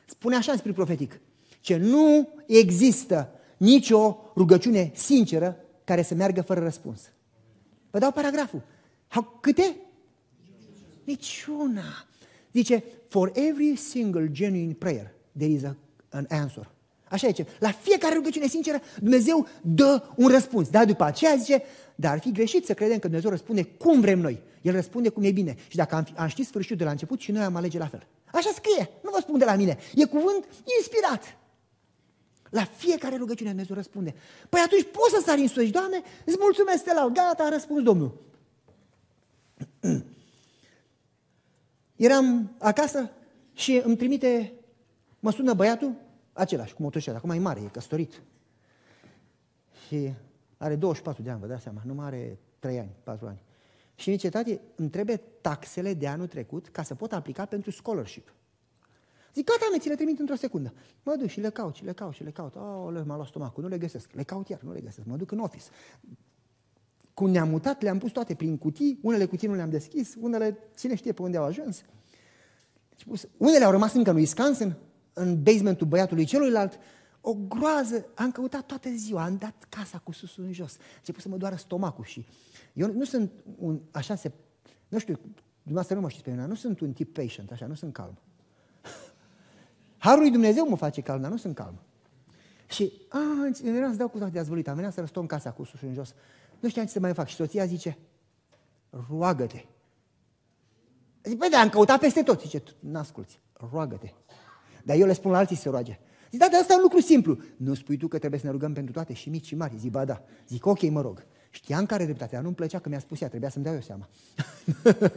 Spune 0.06 0.36
așa 0.36 0.52
în 0.52 0.58
spirit 0.58 0.76
profetic, 0.76 1.20
ce 1.60 1.76
nu 1.76 2.28
există 2.46 3.30
nicio 3.56 4.16
rugăciune 4.36 4.90
sinceră 4.94 5.56
care 5.84 6.02
să 6.02 6.14
meargă 6.14 6.42
fără 6.42 6.60
răspuns. 6.60 7.00
Vă 7.90 7.98
dau 7.98 8.12
paragraful. 8.12 8.62
Câte? 9.40 9.76
Niciuna. 11.04 12.06
Zice, 12.52 12.84
for 13.08 13.32
every 13.34 13.76
single 13.76 14.30
genuine 14.30 14.72
prayer, 14.72 15.14
there 15.38 15.52
is 15.52 15.62
a, 15.62 15.76
an 16.08 16.26
answer. 16.28 16.70
Așa 17.12 17.26
zice, 17.26 17.46
la 17.58 17.70
fiecare 17.70 18.14
rugăciune 18.14 18.46
sinceră, 18.46 18.80
Dumnezeu 19.00 19.46
dă 19.62 20.02
un 20.16 20.28
răspuns. 20.28 20.68
Dar 20.68 20.84
după 20.84 21.04
aceea 21.04 21.36
zice, 21.36 21.62
dar 21.94 22.12
ar 22.12 22.20
fi 22.20 22.32
greșit 22.32 22.66
să 22.66 22.74
credem 22.74 22.98
că 22.98 23.06
Dumnezeu 23.06 23.30
răspunde 23.30 23.62
cum 23.62 24.00
vrem 24.00 24.18
noi. 24.18 24.42
El 24.62 24.72
răspunde 24.74 25.08
cum 25.08 25.22
e 25.22 25.30
bine. 25.30 25.56
Și 25.68 25.76
dacă 25.76 25.94
am, 25.94 26.06
am 26.16 26.28
ști 26.28 26.42
sfârșitul 26.42 26.76
de 26.76 26.84
la 26.84 26.90
început 26.90 27.20
și 27.20 27.32
noi 27.32 27.42
am 27.42 27.56
alege 27.56 27.78
la 27.78 27.86
fel. 27.86 28.06
Așa 28.32 28.50
scrie, 28.54 28.90
nu 29.02 29.10
vă 29.10 29.18
spun 29.20 29.38
de 29.38 29.44
la 29.44 29.54
mine. 29.54 29.78
E 29.94 30.04
cuvânt 30.04 30.44
inspirat. 30.78 31.36
La 32.50 32.64
fiecare 32.64 33.16
rugăciune 33.16 33.48
Dumnezeu 33.48 33.76
răspunde. 33.76 34.14
Păi 34.48 34.60
atunci 34.64 34.86
poți 34.92 35.14
să 35.14 35.22
sari 35.24 35.40
în 35.40 35.48
sus, 35.48 35.70
Doamne, 35.70 36.02
îți 36.24 36.36
mulțumesc, 36.40 36.84
te 36.84 36.94
laud. 36.94 37.14
Gata, 37.14 37.44
a 37.44 37.48
răspuns 37.48 37.82
Domnul. 37.82 38.20
Eram 41.96 42.54
acasă 42.58 43.10
și 43.54 43.80
îmi 43.84 43.96
trimite, 43.96 44.52
mă 45.20 45.30
sună 45.30 45.52
băiatul, 45.52 45.94
același, 46.32 46.74
cu 46.74 46.82
motocicleta, 46.82 47.18
acum 47.18 47.30
e 47.30 47.38
mare, 47.38 47.60
e 47.60 47.66
căsătorit. 47.66 48.22
Și 49.86 50.12
are 50.56 50.76
24 50.76 51.22
de 51.22 51.30
ani, 51.30 51.40
vă 51.40 51.46
dați 51.46 51.62
seama, 51.62 51.80
nu 51.84 51.94
mai 51.94 52.06
are 52.06 52.38
3 52.58 52.78
ani, 52.78 52.90
4 53.02 53.26
ani. 53.26 53.42
Și 53.94 54.10
zice, 54.10 54.28
tati, 54.28 54.60
îmi 54.74 54.90
trebuie 54.90 55.16
taxele 55.16 55.94
de 55.94 56.06
anul 56.06 56.26
trecut 56.26 56.68
ca 56.68 56.82
să 56.82 56.94
pot 56.94 57.12
aplica 57.12 57.44
pentru 57.44 57.70
scholarship. 57.70 58.32
Zic, 59.34 59.44
gata, 59.44 59.68
mă, 59.72 59.78
ți 59.78 59.88
le 59.88 59.94
trimit 59.94 60.18
într-o 60.18 60.34
secundă. 60.34 60.72
Mă 61.02 61.16
duc 61.18 61.28
și 61.28 61.40
le 61.40 61.50
caut, 61.50 61.74
și 61.74 61.84
le 61.84 61.92
caut, 61.92 62.14
și 62.14 62.22
le 62.22 62.30
caut. 62.30 62.54
Oh, 62.54 63.02
m-a 63.04 63.14
luat 63.14 63.26
stomacul, 63.28 63.62
nu 63.62 63.68
le 63.68 63.78
găsesc. 63.78 64.12
Le 64.12 64.22
caut 64.22 64.48
iar, 64.48 64.60
nu 64.60 64.72
le 64.72 64.80
găsesc. 64.80 65.06
Mă 65.06 65.16
duc 65.16 65.30
în 65.30 65.38
office. 65.38 65.64
Cum 67.14 67.30
ne-am 67.30 67.48
mutat, 67.48 67.82
le-am 67.82 67.98
pus 67.98 68.10
toate 68.10 68.34
prin 68.34 68.58
cutii, 68.58 68.98
unele 69.02 69.24
cutii 69.24 69.48
nu 69.48 69.54
le-am 69.54 69.70
deschis, 69.70 70.14
unele, 70.20 70.58
cine 70.78 70.94
știe 70.94 71.12
pe 71.12 71.22
unde 71.22 71.36
au 71.36 71.44
ajuns. 71.44 71.82
Deci, 72.88 73.22
unele 73.36 73.64
au 73.64 73.70
rămas 73.70 73.92
încă 73.92 74.10
în 74.10 74.16
Wisconsin, 74.16 74.76
în 75.12 75.42
basementul 75.42 75.86
băiatului 75.86 76.24
celuilalt, 76.24 76.78
o 77.20 77.34
groază, 77.34 78.06
am 78.14 78.32
căutat 78.32 78.66
toată 78.66 78.88
ziua, 78.88 79.24
am 79.24 79.36
dat 79.36 79.66
casa 79.68 79.98
cu 79.98 80.12
susul 80.12 80.44
în 80.44 80.52
jos, 80.52 80.76
a 80.80 80.84
început 80.96 81.22
să 81.22 81.28
mă 81.28 81.36
doară 81.36 81.56
stomacul 81.56 82.04
și 82.04 82.26
eu 82.72 82.92
nu 82.92 83.04
sunt 83.04 83.32
un, 83.58 83.80
așa 83.90 84.14
se, 84.14 84.32
nu 84.88 84.98
știu, 84.98 85.18
dumneavoastră 85.54 85.94
nu 85.94 86.00
mă 86.00 86.08
știți 86.08 86.24
pe 86.24 86.30
mine, 86.30 86.46
nu 86.46 86.54
sunt 86.54 86.80
un 86.80 86.92
tip 86.92 87.14
patient, 87.14 87.50
așa, 87.50 87.66
nu 87.66 87.74
sunt 87.74 87.92
calm. 87.92 88.18
Harul 90.04 90.20
lui 90.20 90.30
Dumnezeu 90.30 90.68
mă 90.68 90.76
face 90.76 91.00
calm, 91.00 91.20
dar 91.20 91.30
nu 91.30 91.36
sunt 91.36 91.54
calm. 91.54 91.80
Și, 92.68 92.92
a, 93.08 93.18
îmi 93.18 93.72
venea 93.72 93.90
să 93.90 93.96
dau 93.96 94.08
cu 94.08 94.18
toate 94.18 94.32
dezvăluite, 94.32 94.70
am 94.70 94.76
venea 94.76 94.90
să 94.90 95.00
răstom 95.00 95.26
casa 95.26 95.50
cu 95.50 95.64
susul 95.64 95.88
în 95.88 95.94
jos. 95.94 96.14
Nu 96.60 96.68
știam 96.68 96.84
ce 96.84 96.92
să 96.92 97.00
mai 97.00 97.14
fac. 97.14 97.28
Și 97.28 97.34
soția 97.34 97.64
zice, 97.64 97.98
roagă-te. 99.08 99.64
Zic, 101.22 101.38
băi, 101.38 101.48
dar 101.50 101.62
am 101.62 101.68
căutat 101.68 101.98
peste 101.98 102.22
tot. 102.22 102.40
Zice, 102.40 102.62
n-asculți, 102.78 103.40
roagă-te. 103.70 104.12
Dar 104.82 104.96
eu 104.96 105.06
le 105.06 105.12
spun 105.12 105.30
la 105.30 105.38
alții 105.38 105.56
să 105.56 105.70
roage. 105.70 105.98
Zic, 106.30 106.40
da, 106.40 106.48
dar 106.50 106.60
asta 106.60 106.72
e 106.72 106.76
un 106.76 106.82
lucru 106.82 107.00
simplu. 107.00 107.38
Nu 107.56 107.74
spui 107.74 107.96
tu 107.96 108.08
că 108.08 108.18
trebuie 108.18 108.40
să 108.40 108.46
ne 108.46 108.52
rugăm 108.52 108.72
pentru 108.72 108.92
toate, 108.92 109.12
și 109.12 109.28
mici 109.28 109.46
și 109.46 109.54
mari. 109.54 109.76
Zic, 109.78 109.90
ba 109.90 110.04
da. 110.04 110.22
Zic, 110.48 110.66
ok, 110.66 110.90
mă 110.90 111.00
rog. 111.00 111.24
Știam 111.50 111.86
care 111.86 112.04
dreptate, 112.04 112.34
dar 112.34 112.42
nu-mi 112.42 112.54
plăcea 112.54 112.78
că 112.78 112.88
mi-a 112.88 112.98
spus 112.98 113.20
ea, 113.20 113.28
trebuia 113.28 113.50
să-mi 113.50 113.64
dau 113.64 113.74
eu 113.74 113.80
seama. 113.80 114.08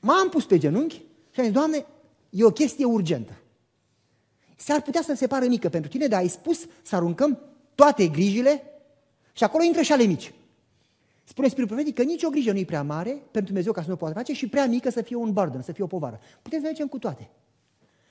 M-am 0.00 0.28
pus 0.28 0.44
pe 0.44 0.58
genunchi 0.58 1.02
și 1.30 1.40
am 1.40 1.44
zis, 1.44 1.54
Doamne, 1.54 1.86
e 2.30 2.44
o 2.44 2.50
chestie 2.50 2.84
urgentă. 2.84 3.32
S-ar 4.56 4.82
putea 4.82 5.02
să 5.02 5.14
se 5.14 5.26
pară 5.26 5.46
mică 5.46 5.68
pentru 5.68 5.90
tine, 5.90 6.06
dar 6.06 6.20
ai 6.20 6.28
spus 6.28 6.66
să 6.82 6.96
aruncăm 6.96 7.38
toate 7.74 8.08
grijile 8.08 8.62
și 9.32 9.44
acolo 9.44 9.64
intră 9.64 9.82
și 9.82 9.92
ale 9.92 10.04
mici. 10.04 10.32
Spune 11.24 11.48
Spiritul 11.48 11.76
Profetic 11.76 11.96
că 11.96 12.02
nicio 12.02 12.28
grijă 12.28 12.52
nu 12.52 12.58
e 12.58 12.64
prea 12.64 12.82
mare 12.82 13.10
pentru 13.10 13.42
Dumnezeu 13.44 13.72
ca 13.72 13.80
să 13.80 13.86
nu 13.86 13.94
o 13.94 13.96
poată 13.96 14.14
face 14.14 14.32
și 14.32 14.48
prea 14.48 14.66
mică 14.66 14.90
să 14.90 15.02
fie 15.02 15.16
un 15.16 15.32
burden, 15.32 15.62
să 15.62 15.72
fie 15.72 15.84
o 15.84 15.86
povară. 15.86 16.20
Putem 16.42 16.58
să 16.58 16.64
mergem 16.64 16.86
cu 16.86 16.98
toate. 16.98 17.30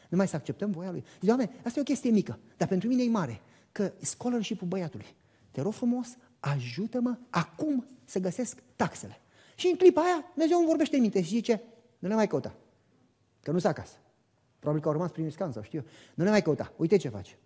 Numai 0.09 0.27
să 0.27 0.35
acceptăm 0.35 0.71
voia 0.71 0.91
lui. 0.91 1.03
Zice, 1.13 1.25
Doamne, 1.25 1.49
asta 1.63 1.79
e 1.79 1.81
o 1.81 1.85
chestie 1.85 2.09
mică, 2.09 2.39
dar 2.57 2.67
pentru 2.67 2.87
mine 2.87 3.03
e 3.03 3.09
mare. 3.09 3.41
Că 3.71 3.91
scholarship-ul 3.99 4.67
băiatului. 4.67 5.15
Te 5.51 5.61
rog 5.61 5.73
frumos, 5.73 6.17
ajută-mă 6.39 7.17
acum 7.29 7.87
să 8.05 8.19
găsesc 8.19 8.63
taxele. 8.75 9.21
Și 9.55 9.67
în 9.67 9.75
clipa 9.75 10.01
aia, 10.01 10.25
Dumnezeu 10.33 10.57
îmi 10.57 10.67
vorbește 10.67 10.95
în 10.95 11.01
minte 11.01 11.21
și 11.21 11.27
zice, 11.27 11.61
nu 11.99 12.07
le 12.07 12.13
mai 12.15 12.27
căuta, 12.27 12.55
că 13.41 13.51
nu 13.51 13.59
s 13.59 13.63
acasă. 13.63 13.93
Probabil 14.59 14.81
că 14.81 14.87
au 14.87 14.93
rămas 14.93 15.11
prin 15.11 15.23
Wisconsin 15.23 15.53
sau 15.53 15.63
știu 15.63 15.85
Nu 16.13 16.23
le 16.23 16.29
mai 16.29 16.41
căuta. 16.41 16.73
Uite 16.75 16.97
ce 16.97 17.09
faci. 17.09 17.37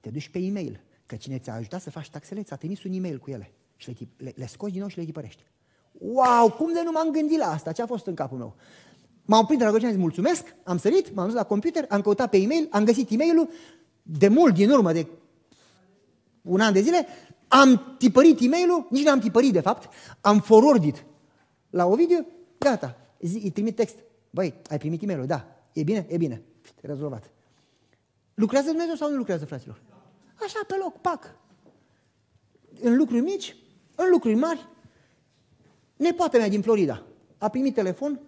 Te 0.00 0.10
duci 0.10 0.28
pe 0.28 0.38
e-mail, 0.38 0.80
că 1.06 1.16
cine 1.16 1.38
ți-a 1.38 1.54
ajutat 1.54 1.80
să 1.80 1.90
faci 1.90 2.10
taxele, 2.10 2.42
ți-a 2.42 2.56
trimis 2.56 2.82
un 2.82 2.92
e-mail 2.92 3.18
cu 3.18 3.30
ele. 3.30 3.52
Și 3.76 3.88
le, 3.88 3.96
le, 4.16 4.32
le 4.36 4.46
scoți 4.46 4.72
din 4.72 4.80
nou 4.80 4.88
și 4.88 4.98
le 4.98 5.04
tipărești. 5.04 5.44
Wow, 5.92 6.50
cum 6.50 6.72
de 6.72 6.82
nu 6.82 6.90
m-am 6.90 7.10
gândit 7.10 7.38
la 7.38 7.46
asta? 7.46 7.72
Ce 7.72 7.82
a 7.82 7.86
fost 7.86 8.06
în 8.06 8.14
capul 8.14 8.38
meu? 8.38 8.56
M-am 9.24 9.40
oprit 9.40 9.58
de 9.58 9.64
la 9.64 9.70
rugăciune, 9.70 9.92
am 9.92 9.96
zis 9.96 10.04
mulțumesc, 10.04 10.54
am 10.64 10.78
sărit, 10.78 11.14
m-am 11.14 11.26
dus 11.26 11.34
la 11.34 11.44
computer, 11.44 11.86
am 11.88 12.00
căutat 12.00 12.30
pe 12.30 12.36
e-mail, 12.36 12.68
am 12.70 12.84
găsit 12.84 13.10
e-mailul, 13.10 13.48
de 14.02 14.28
mult 14.28 14.54
din 14.54 14.70
urmă, 14.70 14.92
de 14.92 15.06
un 16.42 16.60
an 16.60 16.72
de 16.72 16.80
zile, 16.80 17.06
am 17.48 17.94
tipărit 17.98 18.40
e 18.40 18.48
mail 18.48 18.86
nici 18.90 19.04
nu 19.04 19.10
am 19.10 19.20
tipărit 19.20 19.52
de 19.52 19.60
fapt, 19.60 19.88
am 20.20 20.40
forwardit 20.40 21.04
la 21.70 21.86
Ovidiu, 21.86 22.26
gata, 22.58 22.96
îi 23.18 23.50
trimit 23.50 23.76
text. 23.76 23.96
Băi, 24.30 24.54
ai 24.68 24.78
primit 24.78 25.02
e 25.02 25.06
mail 25.06 25.26
Da. 25.26 25.46
E 25.72 25.82
bine? 25.82 26.06
E 26.08 26.16
bine. 26.16 26.42
Rezolvat. 26.80 27.30
Lucrează 28.34 28.68
Dumnezeu 28.68 28.94
sau 28.94 29.10
nu 29.10 29.16
lucrează, 29.16 29.44
fraților? 29.44 29.80
Așa, 30.44 30.60
pe 30.66 30.74
loc, 30.82 31.00
pac. 31.00 31.36
În 32.80 32.96
lucruri 32.96 33.20
mici, 33.20 33.56
în 33.94 34.10
lucruri 34.10 34.34
mari. 34.34 34.68
Nepoata 35.96 36.38
mea 36.38 36.48
din 36.48 36.62
Florida 36.62 37.02
a 37.38 37.48
primit 37.48 37.74
telefon, 37.74 38.20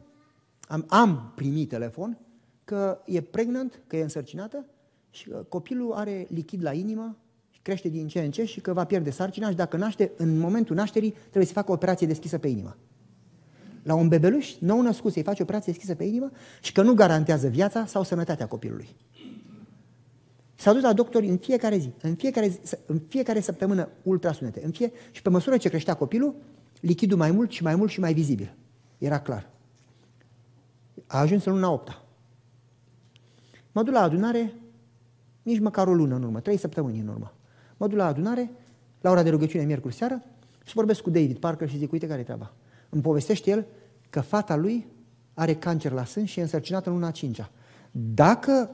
am, 0.68 0.85
am 0.88 1.33
primit 1.35 1.68
telefon, 1.68 2.18
că 2.64 3.00
e 3.05 3.20
pregnant, 3.20 3.83
că 3.87 3.96
e 3.96 4.03
însărcinată 4.03 4.64
și 5.11 5.29
că 5.29 5.44
copilul 5.48 5.92
are 5.92 6.27
lichid 6.31 6.62
la 6.62 6.72
inimă 6.72 7.16
crește 7.64 7.88
din 7.88 8.09
ce 8.09 8.20
în 8.20 8.31
ce 8.31 8.44
și 8.44 8.61
că 8.61 8.72
va 8.72 8.85
pierde 8.85 9.11
sarcina 9.11 9.48
și 9.48 9.57
dacă 9.57 9.77
naște, 9.77 10.12
în 10.16 10.38
momentul 10.38 10.77
nașterii, 10.77 11.11
trebuie 11.20 11.44
să 11.44 11.53
facă 11.53 11.70
o 11.70 11.74
operație 11.74 12.07
deschisă 12.07 12.38
pe 12.38 12.48
inimă. 12.48 12.77
La 13.83 13.94
un 13.94 14.09
bebeluș 14.09 14.55
nou 14.59 14.81
născut 14.81 15.12
să-i 15.12 15.22
faci 15.22 15.40
o 15.40 15.42
operație 15.42 15.72
deschisă 15.72 15.94
pe 15.94 16.05
inimă 16.05 16.31
și 16.62 16.72
că 16.72 16.83
nu 16.83 16.94
garantează 16.94 17.48
viața 17.48 17.87
sau 17.87 18.03
sănătatea 18.03 18.46
copilului. 18.46 18.88
S-a 20.55 20.72
dus 20.72 20.83
la 20.83 20.92
doctori 20.92 21.29
în 21.29 21.37
fiecare 21.37 21.77
zi, 21.77 21.90
în 22.03 22.14
fiecare, 22.14 22.48
zi, 22.48 22.59
în 22.87 23.00
fiecare 23.09 23.40
săptămână 23.40 23.88
ultrasunete. 24.03 24.61
În 24.64 24.70
fie, 24.70 24.92
și 25.11 25.22
pe 25.22 25.29
măsură 25.29 25.57
ce 25.57 25.68
creștea 25.68 25.94
copilul, 25.94 26.35
lichidul 26.81 27.18
mai 27.18 27.31
mult 27.31 27.50
și 27.50 27.62
mai 27.62 27.74
mult 27.74 27.90
și 27.90 28.00
mai 28.00 28.14
vizibil. 28.14 28.55
Era 28.98 29.20
clar. 29.20 29.50
A 31.14 31.18
ajuns 31.18 31.44
în 31.44 31.53
luna 31.53 31.70
8 31.70 32.03
Mă 33.72 33.83
duc 33.83 33.94
la 33.94 34.00
adunare 34.00 34.55
nici 35.42 35.59
măcar 35.59 35.87
o 35.87 35.94
lună 35.94 36.14
în 36.14 36.22
urmă, 36.22 36.40
trei 36.40 36.57
săptămâni 36.57 36.98
în 36.98 37.09
urmă. 37.09 37.35
Mă 37.77 37.87
duc 37.87 37.96
la 37.96 38.07
adunare, 38.07 38.50
la 39.00 39.11
ora 39.11 39.22
de 39.22 39.31
rugăciune, 39.31 39.64
miercuri 39.64 39.94
seară, 39.94 40.22
și 40.64 40.74
vorbesc 40.74 41.00
cu 41.00 41.11
David 41.11 41.38
Parker 41.38 41.68
și 41.68 41.77
zic, 41.77 41.92
uite 41.92 42.07
care 42.07 42.20
e 42.20 42.24
treaba. 42.24 42.53
Îmi 42.88 43.03
povestește 43.03 43.50
el 43.50 43.66
că 44.11 44.20
fata 44.20 44.57
lui 44.57 44.87
are 45.35 45.55
cancer 45.55 45.92
la 45.92 46.05
sân 46.05 46.24
și 46.24 46.38
e 46.38 46.42
însărcinată 46.42 46.88
în 46.88 46.94
luna 46.94 47.11
cincea. 47.11 47.50
Dacă 47.90 48.70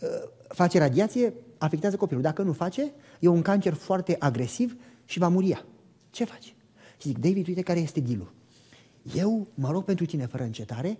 uh, 0.00 0.08
face 0.48 0.78
radiație, 0.78 1.34
afectează 1.58 1.96
copilul. 1.96 2.22
Dacă 2.22 2.42
nu 2.42 2.52
face, 2.52 2.92
e 3.20 3.28
un 3.28 3.42
cancer 3.42 3.72
foarte 3.72 4.16
agresiv 4.18 4.76
și 5.04 5.18
va 5.18 5.28
muria. 5.28 5.64
Ce 6.10 6.24
faci? 6.24 6.54
Și 6.96 7.08
zic, 7.08 7.18
David, 7.18 7.46
uite 7.46 7.62
care 7.62 7.80
este 7.80 8.00
dealul. 8.00 8.32
Eu 9.14 9.46
mă 9.54 9.70
rog 9.70 9.84
pentru 9.84 10.04
tine 10.04 10.26
fără 10.26 10.42
încetare, 10.42 10.98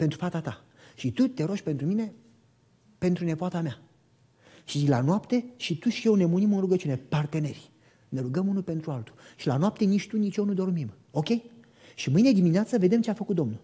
pentru 0.00 0.18
fata 0.18 0.40
ta. 0.40 0.64
Și 0.94 1.12
tu 1.12 1.26
te 1.26 1.44
rogi 1.44 1.62
pentru 1.62 1.86
mine, 1.86 2.12
pentru 2.98 3.24
nepoata 3.24 3.60
mea. 3.60 3.78
Și 4.64 4.88
la 4.88 5.00
noapte 5.00 5.44
și 5.56 5.78
tu 5.78 5.88
și 5.88 6.06
eu 6.06 6.14
ne 6.14 6.24
munim 6.24 6.52
în 6.52 6.60
rugăciune, 6.60 6.96
parteneri. 6.96 7.70
Ne 8.08 8.20
rugăm 8.20 8.48
unul 8.48 8.62
pentru 8.62 8.90
altul. 8.90 9.14
Și 9.36 9.46
la 9.46 9.56
noapte 9.56 9.84
nici 9.84 10.08
tu, 10.08 10.16
nici 10.16 10.36
eu 10.36 10.44
nu 10.44 10.52
dormim. 10.52 10.90
Ok? 11.10 11.26
Și 11.94 12.10
mâine 12.10 12.32
dimineață 12.32 12.78
vedem 12.78 13.00
ce 13.00 13.10
a 13.10 13.14
făcut 13.14 13.36
Domnul. 13.36 13.60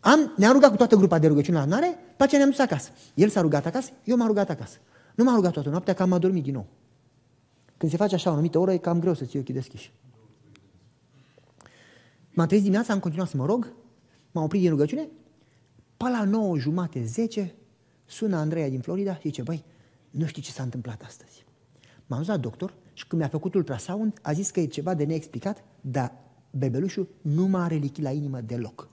Am, 0.00 0.32
ne-am 0.36 0.52
rugat 0.52 0.70
cu 0.70 0.76
toată 0.76 0.96
grupa 0.96 1.18
de 1.18 1.26
rugăciune 1.26 1.56
la 1.56 1.62
adunare, 1.62 1.98
pe 2.16 2.22
aceea 2.22 2.40
ne-am 2.40 2.50
dus 2.50 2.60
acasă. 2.60 2.90
El 3.14 3.28
s-a 3.28 3.40
rugat 3.40 3.66
acasă, 3.66 3.90
eu 4.04 4.16
m-am 4.16 4.26
rugat 4.26 4.50
acasă. 4.50 4.78
Nu 5.14 5.24
m-am 5.24 5.34
rugat 5.34 5.52
toată 5.52 5.68
noaptea, 5.68 5.94
că 5.94 6.02
am 6.02 6.12
adormit 6.12 6.42
din 6.42 6.52
nou. 6.52 6.66
Când 7.76 7.90
se 7.90 7.96
face 7.96 8.14
așa 8.14 8.30
o 8.30 8.32
anumită 8.32 8.58
oră, 8.58 8.72
e 8.72 8.76
cam 8.76 9.00
greu 9.00 9.14
să 9.14 9.24
ții 9.24 9.38
ochii 9.38 9.54
deschiși. 9.54 9.92
M-am 12.30 12.46
trezit 12.46 12.64
dimineața, 12.64 12.92
am 12.92 13.00
continuat 13.00 13.28
să 13.28 13.36
mă 13.36 13.46
rog, 13.46 13.72
m-am 14.38 14.46
oprit 14.46 14.60
din 14.60 14.70
rugăciune, 14.70 15.08
pe 15.96 16.08
la 16.08 16.24
9 16.24 16.58
jumate, 16.58 17.04
10, 17.04 17.54
sună 18.04 18.36
Andreea 18.36 18.68
din 18.68 18.80
Florida 18.80 19.14
și 19.14 19.20
zice, 19.22 19.42
băi, 19.42 19.64
nu 20.10 20.26
știi 20.26 20.42
ce 20.42 20.50
s-a 20.50 20.62
întâmplat 20.62 21.02
astăzi. 21.02 21.44
M-am 22.06 22.18
dus 22.18 22.28
la 22.28 22.36
doctor 22.36 22.74
și 22.92 23.06
când 23.06 23.20
mi-a 23.20 23.30
făcut 23.30 23.54
ultrasound, 23.54 24.18
a 24.22 24.32
zis 24.32 24.50
că 24.50 24.60
e 24.60 24.66
ceva 24.66 24.94
de 24.94 25.04
neexplicat, 25.04 25.64
dar 25.80 26.12
bebelușul 26.50 27.08
nu 27.22 27.46
mai 27.46 27.62
are 27.62 27.74
lichid 27.74 28.04
la 28.04 28.10
inimă 28.10 28.40
deloc. 28.40 28.88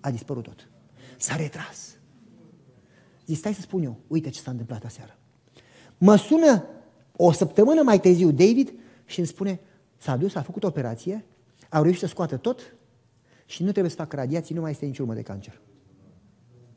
A 0.00 0.10
dispărut 0.10 0.42
tot. 0.42 0.68
S-a 1.16 1.36
retras. 1.36 1.96
Zic, 3.26 3.36
stai 3.36 3.54
să 3.54 3.60
spun 3.60 3.82
eu, 3.82 3.96
uite 4.06 4.30
ce 4.30 4.40
s-a 4.40 4.50
întâmplat 4.50 4.84
aseară. 4.84 5.18
Mă 5.98 6.16
sună 6.16 6.64
o 7.16 7.32
săptămână 7.32 7.82
mai 7.82 8.00
târziu 8.00 8.30
David 8.30 8.72
și 9.04 9.18
îmi 9.18 9.28
spune, 9.28 9.60
s-a 9.96 10.16
dus, 10.16 10.34
a 10.34 10.42
făcut 10.42 10.64
operație, 10.64 11.24
au 11.70 11.82
reușit 11.82 12.00
să 12.00 12.06
scoată 12.06 12.36
tot 12.36 12.76
și 13.46 13.62
nu 13.62 13.70
trebuie 13.70 13.90
să 13.90 13.96
facă 13.96 14.16
radiații, 14.16 14.54
nu 14.54 14.60
mai 14.60 14.70
este 14.70 14.86
nici 14.86 14.98
urmă 14.98 15.14
de 15.14 15.22
cancer. 15.22 15.60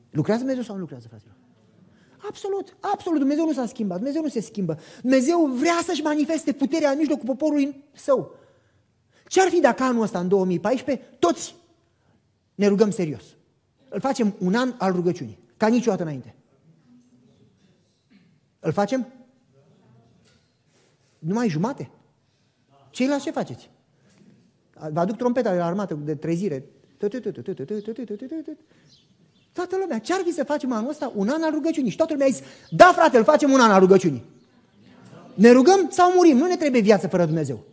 Lucrează 0.09 0.39
Dumnezeu 0.39 0.63
sau 0.63 0.75
nu 0.75 0.81
lucrează, 0.81 1.07
fraților? 1.07 1.35
Absolut, 2.27 2.77
absolut. 2.79 3.19
Dumnezeu 3.19 3.45
nu 3.45 3.53
s-a 3.53 3.65
schimbat, 3.65 3.97
Dumnezeu 3.97 4.21
nu 4.21 4.27
se 4.27 4.41
schimbă. 4.41 4.79
Dumnezeu 5.01 5.45
vrea 5.45 5.79
să-și 5.83 6.01
manifeste 6.01 6.51
puterea 6.51 6.89
în 6.89 6.97
mijlocul 6.97 7.25
poporului 7.25 7.83
său. 7.93 8.35
Ce 9.27 9.41
ar 9.41 9.49
fi 9.49 9.59
dacă 9.59 9.83
anul 9.83 10.01
ăsta, 10.01 10.19
în 10.19 10.27
2014, 10.27 11.05
toți 11.19 11.55
ne 12.55 12.67
rugăm 12.67 12.91
serios? 12.91 13.23
Îl 13.89 13.99
facem 13.99 14.35
un 14.39 14.55
an 14.55 14.73
al 14.77 14.91
rugăciunii, 14.91 15.39
ca 15.57 15.67
niciodată 15.67 16.01
înainte. 16.01 16.35
Îl 18.59 18.71
facem? 18.71 19.07
Numai 21.19 21.49
jumate? 21.49 21.91
Ceilalți 22.89 23.23
ce 23.23 23.31
faceți? 23.31 23.69
Vă 24.91 24.99
aduc 24.99 25.15
trompeta 25.15 25.51
de 25.51 25.57
la 25.57 25.65
armată 25.65 25.99
de 26.05 26.15
trezire. 26.15 26.65
Toată 29.53 29.77
lumea, 29.79 29.99
ce-ar 29.99 30.21
fi 30.25 30.33
să 30.33 30.43
facem 30.43 30.71
anul 30.71 30.89
ăsta 30.89 31.11
un 31.15 31.29
an 31.29 31.43
al 31.43 31.51
rugăciunii? 31.51 31.89
Și 31.89 31.97
toată 31.97 32.13
lumea 32.13 32.27
a 32.27 32.31
zis, 32.31 32.41
da 32.69 32.91
frate, 32.95 33.17
îl 33.17 33.23
facem 33.23 33.51
un 33.51 33.59
an 33.59 33.71
al 33.71 33.79
rugăciunii. 33.79 34.23
Ne 35.33 35.51
rugăm 35.51 35.87
sau 35.89 36.11
murim? 36.15 36.37
Nu 36.37 36.47
ne 36.47 36.55
trebuie 36.55 36.81
viață 36.81 37.07
fără 37.07 37.25
Dumnezeu. 37.25 37.63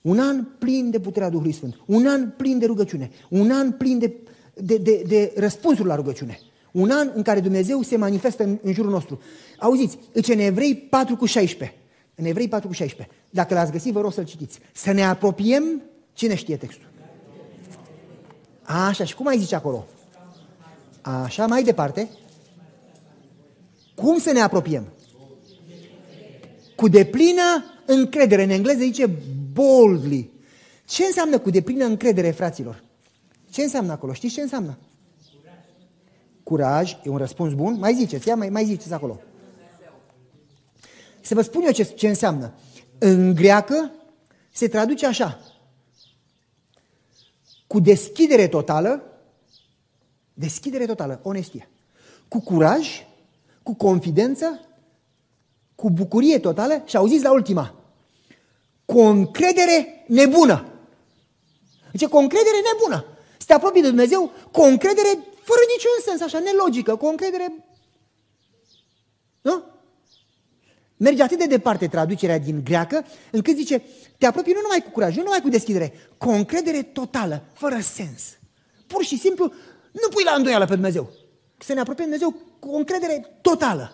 Un 0.00 0.18
an 0.18 0.44
plin 0.58 0.90
de 0.90 1.00
puterea 1.00 1.30
Duhului 1.30 1.52
Sfânt. 1.52 1.80
Un 1.86 2.06
an 2.06 2.30
plin 2.36 2.58
de 2.58 2.66
rugăciune. 2.66 3.10
Un 3.28 3.50
an 3.50 3.72
plin 3.72 3.98
de, 3.98 4.14
de, 4.54 4.76
de, 4.76 5.04
de 5.06 5.32
răspunsuri 5.36 5.88
la 5.88 5.94
rugăciune. 5.94 6.38
Un 6.72 6.90
an 6.90 7.10
în 7.14 7.22
care 7.22 7.40
Dumnezeu 7.40 7.82
se 7.82 7.96
manifestă 7.96 8.42
în, 8.42 8.58
în 8.62 8.72
jurul 8.72 8.90
nostru. 8.90 9.20
Auziți, 9.58 9.98
în 10.12 10.38
Evrei 10.38 10.74
4 10.76 11.16
cu 11.16 11.26
16. 11.26 11.76
În 12.22 12.28
Evrei 12.28 12.48
4 12.48 12.68
cu 12.68 12.74
16. 12.74 13.16
Dacă 13.30 13.54
l-ați 13.54 13.72
găsit, 13.72 13.92
vă 13.92 14.00
rog 14.00 14.12
să-l 14.12 14.24
citiți. 14.24 14.58
Să 14.72 14.92
ne 14.92 15.04
apropiem, 15.04 15.82
cine 16.12 16.34
știe 16.34 16.56
textul? 16.56 16.88
Așa, 18.62 19.04
și 19.04 19.14
cum 19.14 19.26
ai 19.26 19.38
zice 19.38 19.54
acolo? 19.54 19.86
Așa, 21.00 21.46
mai 21.46 21.62
departe. 21.62 22.08
Cum 23.94 24.18
să 24.18 24.32
ne 24.32 24.40
apropiem? 24.40 24.92
Cu 26.76 26.88
deplină 26.88 27.64
încredere. 27.86 28.42
În 28.42 28.50
engleză 28.50 28.78
zice 28.78 29.10
boldly. 29.52 30.30
Ce 30.84 31.04
înseamnă 31.04 31.38
cu 31.38 31.50
deplină 31.50 31.84
încredere, 31.84 32.30
fraților? 32.30 32.84
Ce 33.50 33.62
înseamnă 33.62 33.92
acolo? 33.92 34.12
Știți 34.12 34.34
ce 34.34 34.40
înseamnă? 34.40 34.78
Curaj, 36.42 36.96
e 37.02 37.08
un 37.08 37.16
răspuns 37.16 37.52
bun. 37.52 37.78
Mai 37.78 37.94
ziceți, 37.94 38.28
ia, 38.28 38.34
mai, 38.34 38.48
mai 38.48 38.64
ziceți 38.64 38.92
acolo. 38.92 39.20
Să 41.22 41.34
vă 41.34 41.42
spun 41.42 41.62
eu 41.62 41.72
ce, 41.72 41.82
ce 41.82 42.08
înseamnă. 42.08 42.54
În 42.98 43.34
greacă 43.34 43.90
se 44.52 44.68
traduce 44.68 45.06
așa 45.06 45.40
cu 47.72 47.80
deschidere 47.80 48.48
totală, 48.48 49.02
deschidere 50.34 50.86
totală, 50.86 51.20
onestie, 51.22 51.68
cu 52.28 52.40
curaj, 52.40 53.06
cu 53.62 53.74
confidență, 53.74 54.60
cu 55.74 55.90
bucurie 55.90 56.38
totală 56.38 56.82
și 56.84 56.96
auziți 56.96 57.22
la 57.22 57.32
ultima, 57.32 57.74
cu 58.84 58.98
o 58.98 59.04
încredere 59.04 60.04
nebună. 60.06 60.66
Deci 61.92 62.08
cu 62.08 62.16
o 62.16 62.20
încredere 62.20 62.56
nebună. 62.72 63.04
Să 63.38 63.44
te 63.46 63.52
apropii 63.52 63.82
de 63.82 63.88
Dumnezeu 63.88 64.30
cu 64.50 64.60
o 64.60 64.64
încredere 64.64 65.08
fără 65.42 65.60
niciun 65.74 65.98
sens, 66.04 66.20
așa, 66.20 66.38
nelogică, 66.38 66.96
cu 66.96 67.06
o 67.06 67.08
încredere... 67.08 67.52
Nu? 69.40 69.62
Merge 71.02 71.22
atât 71.22 71.38
de 71.38 71.46
departe 71.46 71.86
traducerea 71.86 72.38
din 72.38 72.64
greacă, 72.64 73.04
încât 73.30 73.56
zice, 73.56 73.82
te 74.18 74.26
apropii 74.26 74.52
nu 74.52 74.60
numai 74.62 74.82
cu 74.84 74.90
curaj, 74.90 75.16
nu 75.16 75.22
numai 75.22 75.40
cu 75.40 75.48
deschidere, 75.48 75.92
cu 76.18 76.28
o 76.28 76.32
încredere 76.32 76.82
totală, 76.82 77.42
fără 77.52 77.78
sens. 77.80 78.22
Pur 78.86 79.04
și 79.04 79.18
simplu, 79.18 79.44
nu 79.92 80.08
pui 80.10 80.22
la 80.24 80.34
îndoială 80.36 80.64
pe 80.64 80.74
Dumnezeu. 80.74 81.10
Să 81.58 81.72
ne 81.72 81.80
apropiem 81.80 82.08
Dumnezeu 82.08 82.42
cu 82.58 82.68
o 82.68 82.76
încredere 82.76 83.38
totală. 83.40 83.92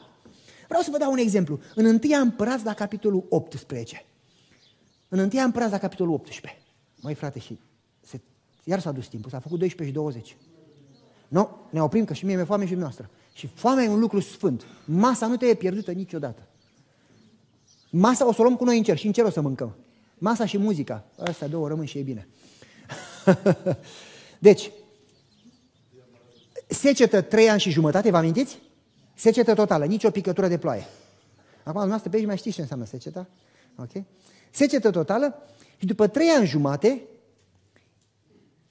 Vreau 0.67 0.83
să 0.83 0.91
vă 0.91 0.99
dau 0.99 1.13
un 1.13 1.19
exemplu. 1.19 1.61
În 1.75 1.85
1 1.85 1.99
Împărați 2.21 2.65
la 2.65 2.75
capitolul 2.75 3.27
18. 3.29 4.05
În 5.09 5.19
1 5.19 5.43
Împărați 5.45 5.73
la 5.73 5.79
capitolul 5.79 6.15
18. 6.15 6.63
Mai 7.01 7.15
frate, 7.15 7.39
și 7.39 7.59
se, 8.01 8.21
iar 8.65 8.81
s-a 8.81 8.93
dus 8.93 9.07
timpul, 9.07 9.31
s-a 9.31 9.41
făcut 9.41 9.59
12 9.59 9.97
și 9.97 10.03
20. 10.03 10.37
Nu, 11.29 11.49
ne 11.71 11.83
oprim 11.83 12.05
că 12.05 12.13
și 12.13 12.25
mie 12.25 12.35
mi-e 12.35 12.45
foame 12.45 12.67
și 12.67 12.75
noastră. 12.75 13.11
Și 13.33 13.49
foamea 13.55 13.85
e 13.85 13.89
un 13.89 14.01
lucru 14.01 14.21
sfânt. 14.21 14.67
Masa 14.85 15.27
nu 15.27 15.37
trebuie 15.37 15.57
pierdută 15.57 15.91
niciodată. 15.93 16.49
Masa 17.91 18.27
o 18.27 18.33
să 18.33 18.41
o 18.41 18.43
luăm 18.43 18.57
cu 18.57 18.65
noi 18.65 18.77
în 18.77 18.83
cer 18.83 18.97
și 18.97 19.07
în 19.07 19.13
cer 19.13 19.25
o 19.25 19.31
să 19.31 19.41
mâncăm. 19.41 19.77
Masa 20.19 20.47
și 20.47 20.59
muzica. 20.59 21.05
Astea 21.19 21.49
două 21.49 21.69
rămân 21.69 21.85
și 21.85 21.99
e 21.99 22.03
bine. 22.03 22.29
deci, 24.39 24.71
secetă 26.67 27.21
trei 27.21 27.51
ani 27.51 27.61
și 27.61 27.71
jumătate, 27.71 28.11
vă 28.11 28.17
amintiți? 28.17 28.59
Secetă 29.15 29.55
totală, 29.55 29.85
nici 29.85 30.05
o 30.05 30.11
picătură 30.11 30.49
de 30.49 30.59
ploaie. 30.59 30.87
Acum, 31.65 31.89
noastră 31.89 32.11
pe 32.11 32.17
aici 32.17 32.27
mai 32.27 32.37
știți 32.37 32.55
ce 32.55 32.61
înseamnă 32.61 32.85
seceta? 32.85 33.29
Ok? 33.77 34.05
Secetă 34.51 34.91
totală 34.91 35.43
și 35.77 35.87
după 35.87 36.07
trei 36.07 36.29
ani 36.29 36.47
jumate, 36.47 37.03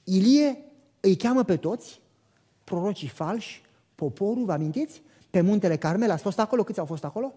Ilie 0.03 0.57
îi 0.99 1.15
cheamă 1.15 1.43
pe 1.43 1.57
toți, 1.57 2.01
prorocii 2.63 3.07
falși, 3.07 3.61
poporul, 3.95 4.45
vă 4.45 4.51
amintiți? 4.51 5.01
Pe 5.29 5.41
muntele 5.41 5.77
Carmel, 5.77 6.11
ați 6.11 6.21
fost 6.21 6.39
acolo? 6.39 6.63
Câți 6.63 6.79
au 6.79 6.85
fost 6.85 7.03
acolo? 7.03 7.33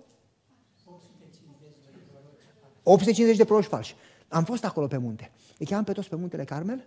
850 2.93 3.37
de 3.37 3.45
proroci 3.45 3.65
falși. 3.65 3.95
Am 4.29 4.45
fost 4.45 4.65
acolo 4.65 4.87
pe 4.87 4.97
munte. 4.97 5.31
Îi 5.59 5.67
cheamă 5.67 5.83
pe 5.83 5.93
toți 5.93 6.09
pe 6.09 6.17
muntele 6.17 6.45
Carmel. 6.45 6.87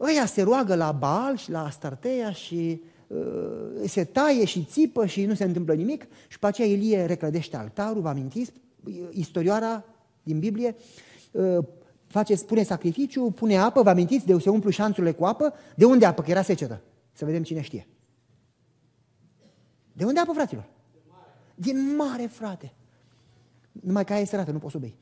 Ăia 0.00 0.26
se 0.26 0.42
roagă 0.42 0.74
la 0.74 0.92
Baal 0.92 1.36
și 1.36 1.50
la 1.50 1.64
Astarteia 1.64 2.32
și 2.32 2.82
uh, 3.06 3.16
se 3.86 4.04
taie 4.04 4.44
și 4.44 4.64
țipă 4.64 5.06
și 5.06 5.24
nu 5.24 5.34
se 5.34 5.44
întâmplă 5.44 5.74
nimic. 5.74 6.06
Și 6.28 6.38
pe 6.38 6.46
aceea 6.46 6.68
Ilie 6.68 7.04
reclădește 7.04 7.56
altarul, 7.56 8.02
vă 8.02 8.08
amintiți? 8.08 8.52
Istorioara 9.10 9.84
din 10.22 10.38
Biblie 10.38 10.76
uh, 11.30 11.58
face, 12.06 12.36
pune 12.36 12.62
sacrificiu, 12.62 13.30
pune 13.30 13.58
apă, 13.58 13.82
vă 13.82 13.90
amintiți? 13.90 14.26
De 14.26 14.38
se 14.38 14.50
umplu 14.50 14.70
șanțurile 14.70 15.12
cu 15.12 15.24
apă. 15.24 15.54
De 15.74 15.84
unde 15.84 16.06
apă? 16.06 16.22
Că 16.22 16.30
era 16.30 16.42
secetă. 16.42 16.80
Să 17.12 17.24
vedem 17.24 17.42
cine 17.42 17.60
știe. 17.60 17.86
De 19.92 20.04
unde 20.04 20.20
apă, 20.20 20.32
fraților? 20.32 20.68
Din 21.54 21.96
mare, 21.96 22.26
frate. 22.26 22.72
Numai 23.80 24.04
că 24.04 24.12
aia 24.12 24.22
este 24.22 24.36
rată, 24.36 24.50
nu 24.50 24.58
poți 24.58 24.72
să 24.72 24.76
o 24.76 24.80
bei. 24.80 24.96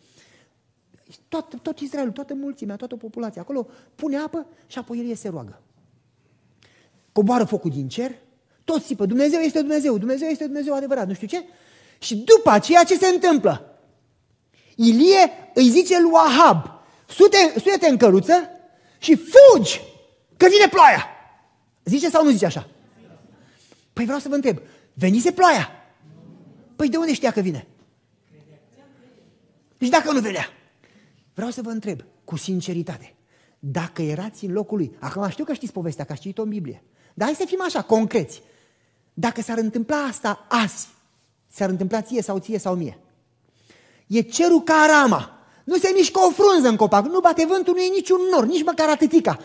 Tot, 1.28 1.62
tot 1.62 1.78
Israelul, 1.78 2.12
toată 2.12 2.34
mulțimea, 2.34 2.76
toată 2.76 2.96
populația 2.96 3.42
acolo 3.42 3.68
pune 3.94 4.16
apă 4.16 4.46
și 4.66 4.78
apoi 4.78 5.08
el 5.08 5.14
se 5.14 5.28
roagă. 5.28 5.60
Coboară 7.12 7.44
focul 7.44 7.70
din 7.70 7.88
cer, 7.88 8.14
toți 8.64 8.86
țipă, 8.86 9.06
Dumnezeu 9.06 9.40
este 9.40 9.58
Dumnezeu, 9.58 9.98
Dumnezeu 9.98 10.28
este 10.28 10.44
Dumnezeu 10.44 10.74
adevărat, 10.74 11.06
nu 11.06 11.14
știu 11.14 11.26
ce. 11.26 11.44
Și 11.98 12.16
după 12.16 12.50
aceea 12.50 12.84
ce 12.84 12.98
se 12.98 13.06
întâmplă? 13.06 13.78
Ilie 14.74 15.50
îi 15.54 15.68
zice 15.68 16.00
lui 16.00 16.12
Ahab, 16.14 16.82
suie-te 17.56 17.88
în 17.88 17.96
căruță 17.96 18.48
și 18.98 19.16
fugi, 19.16 19.80
că 20.36 20.46
vine 20.48 20.68
ploaia. 20.70 21.06
Zice 21.84 22.10
sau 22.10 22.24
nu 22.24 22.30
zice 22.30 22.46
așa? 22.46 22.68
Păi 23.92 24.04
vreau 24.04 24.18
să 24.18 24.28
vă 24.28 24.34
întreb, 24.34 24.58
venise 24.94 25.32
ploaia? 25.32 25.70
Păi 26.76 26.88
de 26.88 26.96
unde 26.96 27.14
știa 27.14 27.30
că 27.30 27.40
vine? 27.40 27.66
Nici 29.78 29.90
dacă 29.90 30.12
nu 30.12 30.20
venea. 30.20 30.48
Vreau 31.34 31.50
să 31.50 31.62
vă 31.62 31.70
întreb, 31.70 32.00
cu 32.24 32.36
sinceritate, 32.36 33.14
dacă 33.58 34.02
erați 34.02 34.44
în 34.44 34.52
locul 34.52 34.76
lui, 34.76 34.96
acum 35.00 35.28
știu 35.28 35.44
că 35.44 35.52
știți 35.52 35.72
povestea, 35.72 36.04
că 36.04 36.12
ați 36.12 36.20
citit-o 36.20 36.42
în 36.42 36.48
Biblie, 36.48 36.82
dar 37.14 37.26
hai 37.26 37.36
să 37.36 37.44
fim 37.46 37.62
așa, 37.62 37.82
concreți. 37.82 38.42
Dacă 39.14 39.42
s-ar 39.42 39.58
întâmpla 39.58 39.96
asta 39.96 40.46
azi, 40.48 40.88
s-ar 41.48 41.68
întâmpla 41.68 42.00
ție 42.00 42.22
sau 42.22 42.38
ție 42.38 42.58
sau 42.58 42.74
mie. 42.74 42.98
E 44.06 44.20
cerul 44.20 44.62
ca 44.62 44.74
arama. 44.74 45.38
Nu 45.64 45.76
se 45.76 45.90
mișcă 45.94 46.20
o 46.20 46.30
frunză 46.30 46.68
în 46.68 46.76
copac, 46.76 47.06
nu 47.06 47.20
bate 47.20 47.46
vântul, 47.46 47.74
nu 47.74 47.80
e 47.80 47.94
niciun 47.94 48.20
nor, 48.30 48.44
nici 48.44 48.64
măcar 48.64 48.88
atâtica. 48.88 49.38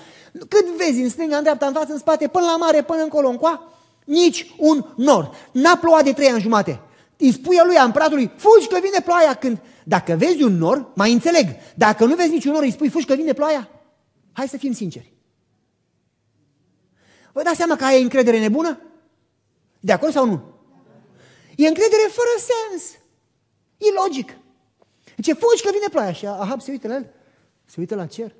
Cât 0.47 0.65
vezi 0.77 1.01
în 1.01 1.09
stânga, 1.09 1.35
în 1.35 1.41
dreapta, 1.41 1.65
în 1.65 1.73
față, 1.73 1.91
în 1.91 1.97
spate, 1.97 2.27
până 2.27 2.45
la 2.45 2.57
mare, 2.57 2.83
până 2.83 3.01
încolo, 3.01 3.27
încoa, 3.27 3.71
nici 4.05 4.53
un 4.57 4.85
nor. 4.95 5.35
N-a 5.51 5.77
plouat 5.77 6.03
de 6.03 6.13
trei 6.13 6.29
ani 6.29 6.41
jumate. 6.41 6.81
Îi 7.21 7.31
spui 7.31 7.61
lui 7.65 7.75
împăratului, 7.85 8.31
fugi 8.35 8.67
că 8.67 8.79
vine 8.81 8.99
ploaia 9.03 9.33
când... 9.33 9.61
Dacă 9.83 10.15
vezi 10.15 10.43
un 10.43 10.57
nor, 10.57 10.91
mai 10.95 11.13
înțeleg. 11.13 11.47
Dacă 11.75 12.05
nu 12.05 12.15
vezi 12.15 12.29
niciun 12.29 12.51
nor, 12.51 12.63
îi 12.63 12.71
spui, 12.71 12.89
fugi 12.89 13.05
că 13.05 13.13
vine 13.13 13.33
ploaia. 13.33 13.69
Hai 14.31 14.47
să 14.47 14.57
fim 14.57 14.73
sinceri. 14.73 15.13
Vă 17.31 17.41
dați 17.41 17.57
seama 17.57 17.75
că 17.75 17.85
ai 17.85 18.01
încredere 18.01 18.39
nebună? 18.39 18.81
De 19.79 19.91
acord 19.91 20.11
sau 20.11 20.25
nu? 20.25 20.43
E 21.55 21.67
încredere 21.67 22.09
fără 22.09 22.29
sens. 22.37 22.91
E 23.77 24.01
logic. 24.03 24.37
Ce 25.21 25.33
fugi 25.33 25.63
că 25.63 25.69
vine 25.71 25.87
ploaia 25.89 26.11
și 26.11 26.25
Ahab 26.25 26.61
se 26.61 26.71
uită 26.71 26.87
la 26.87 26.95
el, 26.95 27.13
se 27.65 27.75
uită 27.79 27.95
la 27.95 28.05
cer. 28.05 28.35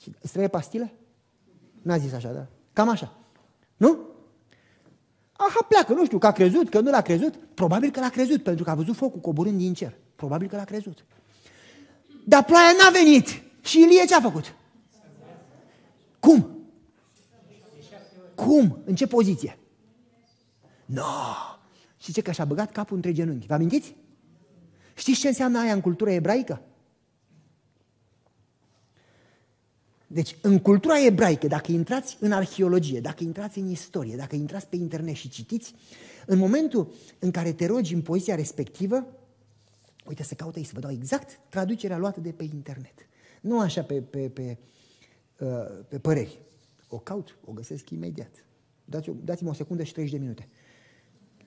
Și 0.00 0.08
îți 0.08 0.28
trebuie 0.28 0.48
pastile? 0.48 0.94
N-a 1.82 1.96
zis 1.96 2.12
așa, 2.12 2.32
da? 2.32 2.46
Cam 2.72 2.88
așa. 2.88 3.18
Nu? 3.76 4.09
Aha, 5.48 5.64
pleacă, 5.68 5.92
nu 5.92 6.04
știu, 6.04 6.18
că 6.18 6.26
a 6.26 6.32
crezut, 6.32 6.68
că 6.68 6.80
nu 6.80 6.90
l-a 6.90 7.00
crezut. 7.00 7.34
Probabil 7.54 7.90
că 7.90 8.00
l-a 8.00 8.08
crezut, 8.08 8.42
pentru 8.42 8.64
că 8.64 8.70
a 8.70 8.74
văzut 8.74 8.96
focul 8.96 9.20
coborând 9.20 9.58
din 9.58 9.74
cer. 9.74 9.94
Probabil 10.16 10.48
că 10.48 10.56
l-a 10.56 10.64
crezut. 10.64 11.04
Dar 12.24 12.44
ploaia 12.44 12.70
n-a 12.78 12.90
venit. 12.90 13.42
Și 13.60 13.80
Ilie 13.80 14.04
ce 14.06 14.14
a 14.14 14.20
făcut? 14.20 14.54
Cum? 16.18 16.58
Cum? 18.34 18.78
În 18.84 18.94
ce 18.94 19.06
poziție? 19.06 19.58
No! 20.86 21.02
Și 21.98 22.12
ce 22.12 22.20
că 22.20 22.32
și-a 22.32 22.44
băgat 22.44 22.72
capul 22.72 22.96
între 22.96 23.12
genunchi. 23.12 23.46
Vă 23.46 23.54
amintiți? 23.54 23.96
Știți 24.94 25.20
ce 25.20 25.28
înseamnă 25.28 25.60
aia 25.60 25.72
în 25.72 25.80
cultura 25.80 26.12
ebraică? 26.12 26.62
Deci, 30.12 30.36
în 30.40 30.58
cultura 30.58 31.04
ebraică, 31.04 31.46
dacă 31.46 31.72
intrați 31.72 32.16
în 32.20 32.32
arheologie, 32.32 33.00
dacă 33.00 33.24
intrați 33.24 33.58
în 33.58 33.70
istorie, 33.70 34.16
dacă 34.16 34.36
intrați 34.36 34.66
pe 34.66 34.76
internet 34.76 35.14
și 35.14 35.28
citiți, 35.28 35.74
în 36.26 36.38
momentul 36.38 36.92
în 37.18 37.30
care 37.30 37.52
te 37.52 37.66
rogi 37.66 37.94
în 37.94 38.02
poziția 38.02 38.34
respectivă, 38.34 39.06
uite 40.06 40.22
să 40.22 40.34
caută 40.34 40.58
aici 40.58 40.66
să 40.66 40.72
vă 40.74 40.80
dau 40.80 40.90
exact 40.90 41.40
traducerea 41.48 41.98
luată 41.98 42.20
de 42.20 42.30
pe 42.30 42.42
internet. 42.42 42.94
Nu 43.40 43.60
așa 43.60 43.82
pe, 43.82 43.94
pe, 43.94 44.28
pe, 44.28 44.58
uh, 45.38 45.48
pe 45.88 45.98
păreri. 45.98 46.38
O 46.88 46.98
caut, 46.98 47.38
o 47.44 47.52
găsesc 47.52 47.90
imediat. 47.90 48.44
Dați-mi 48.84 49.16
dați 49.24 49.44
o 49.44 49.52
secundă 49.52 49.82
și 49.82 49.92
30 49.92 50.12
de 50.12 50.20
minute. 50.20 50.48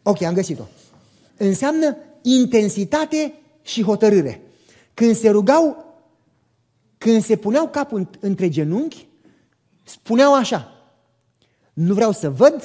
Ok, 0.04 0.22
am 0.22 0.34
găsit-o. 0.34 0.64
Înseamnă 1.38 1.98
intensitate 2.22 3.34
și 3.62 3.84
hotărâre. 3.84 4.42
Când 4.94 5.16
se 5.16 5.30
rugau, 5.30 5.83
când 7.04 7.24
se 7.24 7.36
puneau 7.36 7.68
capul 7.68 8.10
între 8.20 8.50
genunchi, 8.50 9.08
spuneau 9.84 10.34
așa, 10.34 10.72
nu 11.74 11.94
vreau 11.94 12.12
să 12.12 12.30
văd, 12.30 12.62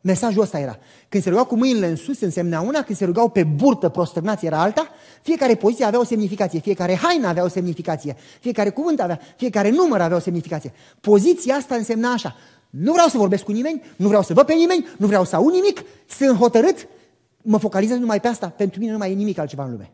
mesajul 0.00 0.42
ăsta 0.42 0.58
era. 0.58 0.78
Când 1.08 1.22
se 1.22 1.28
rugau 1.28 1.44
cu 1.44 1.56
mâinile 1.56 1.86
în 1.86 1.96
sus, 1.96 2.20
însemna 2.20 2.60
una, 2.60 2.82
când 2.82 2.98
se 2.98 3.04
rugau 3.04 3.28
pe 3.28 3.44
burtă, 3.44 3.88
prostărnați, 3.88 4.46
era 4.46 4.60
alta, 4.60 4.88
fiecare 5.22 5.54
poziție 5.54 5.84
avea 5.84 6.00
o 6.00 6.04
semnificație, 6.04 6.58
fiecare 6.58 6.94
haină 6.94 7.26
avea 7.26 7.44
o 7.44 7.48
semnificație, 7.48 8.16
fiecare 8.40 8.70
cuvânt 8.70 9.00
avea, 9.00 9.20
fiecare 9.36 9.70
număr 9.70 10.00
avea 10.00 10.16
o 10.16 10.20
semnificație. 10.20 10.72
Poziția 11.00 11.54
asta 11.54 11.74
însemna 11.74 12.12
așa, 12.12 12.36
nu 12.70 12.92
vreau 12.92 13.08
să 13.08 13.16
vorbesc 13.16 13.42
cu 13.42 13.52
nimeni, 13.52 13.82
nu 13.96 14.06
vreau 14.06 14.22
să 14.22 14.34
văd 14.34 14.46
pe 14.46 14.54
nimeni, 14.54 14.86
nu 14.96 15.06
vreau 15.06 15.24
să 15.24 15.36
aud 15.36 15.52
nimic, 15.52 15.82
sunt 16.08 16.38
hotărât, 16.38 16.88
mă 17.42 17.58
focalizez 17.58 17.98
numai 17.98 18.20
pe 18.20 18.28
asta, 18.28 18.48
pentru 18.48 18.80
mine 18.80 18.92
nu 18.92 18.98
mai 18.98 19.10
e 19.10 19.14
nimic 19.14 19.38
altceva 19.38 19.64
în 19.64 19.70
lume. 19.70 19.90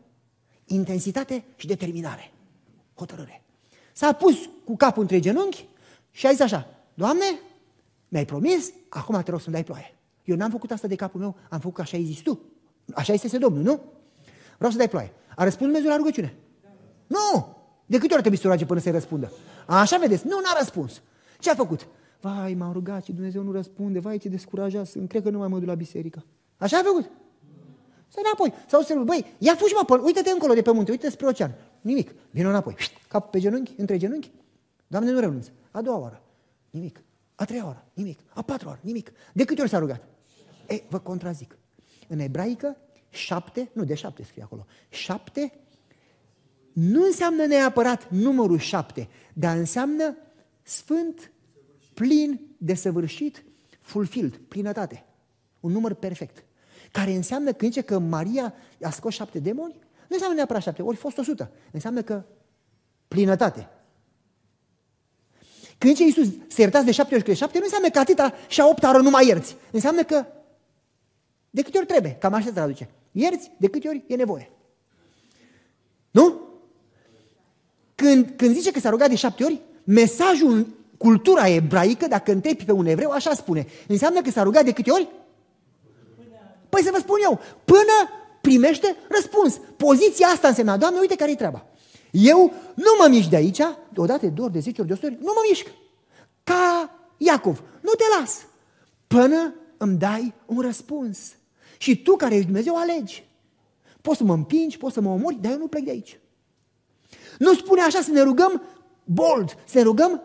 Intensitate 0.65 1.43
și 1.55 1.67
determinare. 1.67 2.31
Hotărâre. 2.95 3.41
S-a 3.93 4.11
pus 4.11 4.35
cu 4.65 4.75
capul 4.75 5.01
între 5.01 5.19
genunchi 5.19 5.67
și 6.11 6.27
a 6.27 6.29
zis 6.29 6.39
așa, 6.39 6.67
Doamne, 6.93 7.25
mi-ai 8.07 8.25
promis, 8.25 8.71
acum 8.89 9.21
te 9.21 9.31
rog 9.31 9.41
să-mi 9.41 9.55
dai 9.55 9.63
ploaie. 9.63 9.95
Eu 10.23 10.35
n-am 10.35 10.49
făcut 10.49 10.71
asta 10.71 10.87
de 10.87 10.95
capul 10.95 11.19
meu, 11.19 11.35
am 11.49 11.59
făcut 11.59 11.79
așa 11.79 11.97
ai 11.97 12.03
zis 12.03 12.19
tu. 12.19 12.39
Așa 12.93 13.13
este 13.13 13.37
Domnul, 13.37 13.63
nu? 13.63 13.81
Vreau 14.57 14.71
să 14.71 14.77
dai 14.77 14.89
ploaie. 14.89 15.13
A 15.35 15.43
răspuns 15.43 15.65
Dumnezeu 15.65 15.89
la 15.89 15.97
rugăciune? 15.97 16.33
Nu! 17.07 17.57
De 17.85 17.97
câte 17.97 18.13
ori 18.13 18.19
trebuie 18.19 18.41
să 18.41 18.47
roage 18.47 18.65
până 18.65 18.79
să-i 18.79 18.91
răspundă? 18.91 19.31
Așa 19.67 19.97
vedeți, 19.97 20.27
nu, 20.27 20.39
n-a 20.39 20.57
răspuns. 20.57 21.01
Ce 21.39 21.49
a 21.49 21.55
făcut? 21.55 21.87
Vai, 22.21 22.53
m-am 22.53 22.71
rugat 22.73 23.03
și 23.03 23.11
Dumnezeu 23.11 23.43
nu 23.43 23.51
răspunde, 23.51 23.99
vai, 23.99 24.17
ce 24.17 24.29
descurajat 24.29 24.87
sunt, 24.87 25.09
cred 25.09 25.23
că 25.23 25.29
nu 25.29 25.37
mai 25.37 25.47
mă 25.47 25.57
duc 25.57 25.67
la 25.67 25.75
biserică. 25.75 26.25
Așa 26.57 26.77
a 26.77 26.81
făcut? 26.83 27.09
Să 28.07 28.19
înapoi. 28.23 28.53
Sau 28.67 28.81
să 28.81 28.95
băi, 28.95 29.25
ia 29.37 29.55
fugi 29.55 29.73
mă, 29.73 30.01
uite-te 30.03 30.29
încolo 30.29 30.53
de 30.53 30.61
pe 30.61 30.71
munte, 30.71 30.91
uite 30.91 31.09
spre 31.09 31.27
ocean. 31.27 31.51
Nimic. 31.81 32.15
Vino 32.29 32.49
înapoi. 32.49 32.75
Cap 33.07 33.31
pe 33.31 33.39
genunchi, 33.39 33.73
între 33.77 33.97
genunchi. 33.97 34.31
Doamne, 34.87 35.11
nu 35.11 35.19
renunț. 35.19 35.47
A 35.71 35.81
doua 35.81 35.97
oară. 35.97 36.23
Nimic. 36.69 37.03
A 37.35 37.45
treia 37.45 37.65
oară. 37.65 37.85
Nimic. 37.93 38.19
A 38.33 38.41
patra 38.41 38.67
oară. 38.67 38.79
Nimic. 38.83 39.11
De 39.33 39.45
câte 39.45 39.61
ori 39.61 39.69
s-a 39.69 39.79
rugat? 39.79 40.07
Ei, 40.69 40.83
vă 40.89 40.99
contrazic. 40.99 41.57
În 42.07 42.19
ebraică, 42.19 42.77
șapte, 43.09 43.69
nu, 43.73 43.83
de 43.83 43.93
șapte 43.93 44.23
scrie 44.23 44.43
acolo, 44.43 44.65
șapte 44.89 45.53
nu 46.73 47.05
înseamnă 47.05 47.45
neapărat 47.45 48.09
numărul 48.09 48.59
șapte, 48.59 49.07
dar 49.33 49.57
înseamnă 49.57 50.17
sfânt, 50.61 51.31
plin, 51.93 52.41
desăvârșit, 52.57 53.43
fulfilled, 53.81 54.37
plinătate. 54.47 55.05
Un 55.59 55.71
număr 55.71 55.93
perfect. 55.93 56.43
Care 56.91 57.11
înseamnă 57.11 57.51
când 57.53 57.71
zice 57.71 57.85
că 57.85 57.99
Maria 57.99 58.53
a 58.81 58.89
scos 58.89 59.13
șapte 59.13 59.39
demoni, 59.39 59.79
nu 60.11 60.17
înseamnă 60.17 60.35
neapărat 60.35 60.61
șapte, 60.61 60.81
ori 60.81 60.97
fost 60.97 61.17
o 61.17 61.23
sută. 61.23 61.51
Înseamnă 61.71 62.01
că 62.01 62.23
plinătate. 63.07 63.69
Când 65.77 65.95
zice 65.95 66.03
Iisus, 66.03 66.27
să 66.47 66.61
iertați 66.61 66.85
de 66.85 66.91
șapte 66.91 67.15
ori 67.15 67.23
de 67.23 67.33
șapte, 67.33 67.57
nu 67.57 67.63
înseamnă 67.63 67.89
că 67.89 67.99
atâta 67.99 68.33
și 68.47 68.61
a 68.61 68.67
opta 68.67 68.89
oră 68.89 69.01
nu 69.01 69.09
mai 69.09 69.27
ierți. 69.27 69.55
Înseamnă 69.71 70.03
că 70.03 70.25
de 71.49 71.61
câte 71.61 71.77
ori 71.77 71.87
trebuie, 71.87 72.15
cam 72.19 72.33
așa 72.33 72.45
se 72.45 72.51
traduce. 72.51 72.89
Ierți 73.11 73.51
de 73.57 73.67
câte 73.69 73.87
ori 73.87 74.03
e 74.07 74.15
nevoie. 74.15 74.51
Nu? 76.11 76.41
Când, 77.95 78.33
când 78.35 78.55
zice 78.55 78.71
că 78.71 78.79
s-a 78.79 78.89
rugat 78.89 79.09
de 79.09 79.15
șapte 79.15 79.43
ori, 79.43 79.61
mesajul 79.83 80.67
cultura 80.97 81.47
ebraică, 81.47 82.07
dacă 82.07 82.31
întrebi 82.31 82.65
pe 82.65 82.71
un 82.71 82.85
evreu, 82.85 83.11
așa 83.11 83.33
spune. 83.33 83.67
Înseamnă 83.87 84.21
că 84.21 84.31
s-a 84.31 84.43
rugat 84.43 84.65
de 84.65 84.71
câte 84.71 84.91
ori? 84.91 85.09
Păi 86.69 86.83
să 86.83 86.89
vă 86.91 86.99
spun 86.99 87.17
eu, 87.23 87.39
până 87.65 88.20
primește 88.51 88.95
răspuns. 89.09 89.59
Poziția 89.77 90.27
asta 90.27 90.47
însemna, 90.47 90.77
Doamne, 90.77 90.99
uite 90.99 91.15
care-i 91.15 91.35
treaba. 91.35 91.65
Eu 92.11 92.53
nu 92.73 92.91
mă 92.99 93.07
mișc 93.09 93.29
de 93.29 93.35
aici, 93.35 93.57
de 93.57 94.05
dată, 94.05 94.19
de 94.19 94.27
două 94.27 94.47
ori, 94.47 94.53
de 94.53 94.59
zece 94.59 94.81
ori, 94.81 94.89
de 94.89 94.93
100 94.93 95.07
ori, 95.07 95.17
nu 95.19 95.31
mă 95.35 95.41
mișc. 95.49 95.67
Ca 96.43 96.95
Iacov, 97.17 97.63
nu 97.81 97.91
te 97.91 98.03
las. 98.19 98.45
Până 99.07 99.55
îmi 99.77 99.97
dai 99.97 100.33
un 100.45 100.59
răspuns. 100.59 101.19
Și 101.77 102.01
tu 102.01 102.15
care 102.15 102.33
ești 102.33 102.45
Dumnezeu 102.45 102.75
alegi. 102.75 103.29
Poți 104.01 104.17
să 104.17 104.23
mă 104.23 104.33
împingi, 104.33 104.77
poți 104.77 104.93
să 104.93 105.01
mă 105.01 105.09
omori, 105.09 105.37
dar 105.41 105.51
eu 105.51 105.57
nu 105.57 105.67
plec 105.67 105.83
de 105.83 105.89
aici. 105.89 106.19
Nu 107.39 107.53
spune 107.53 107.81
așa 107.81 108.01
să 108.01 108.11
ne 108.11 108.21
rugăm 108.21 108.61
bold, 109.03 109.57
să 109.65 109.77
ne 109.77 109.83
rugăm 109.83 110.21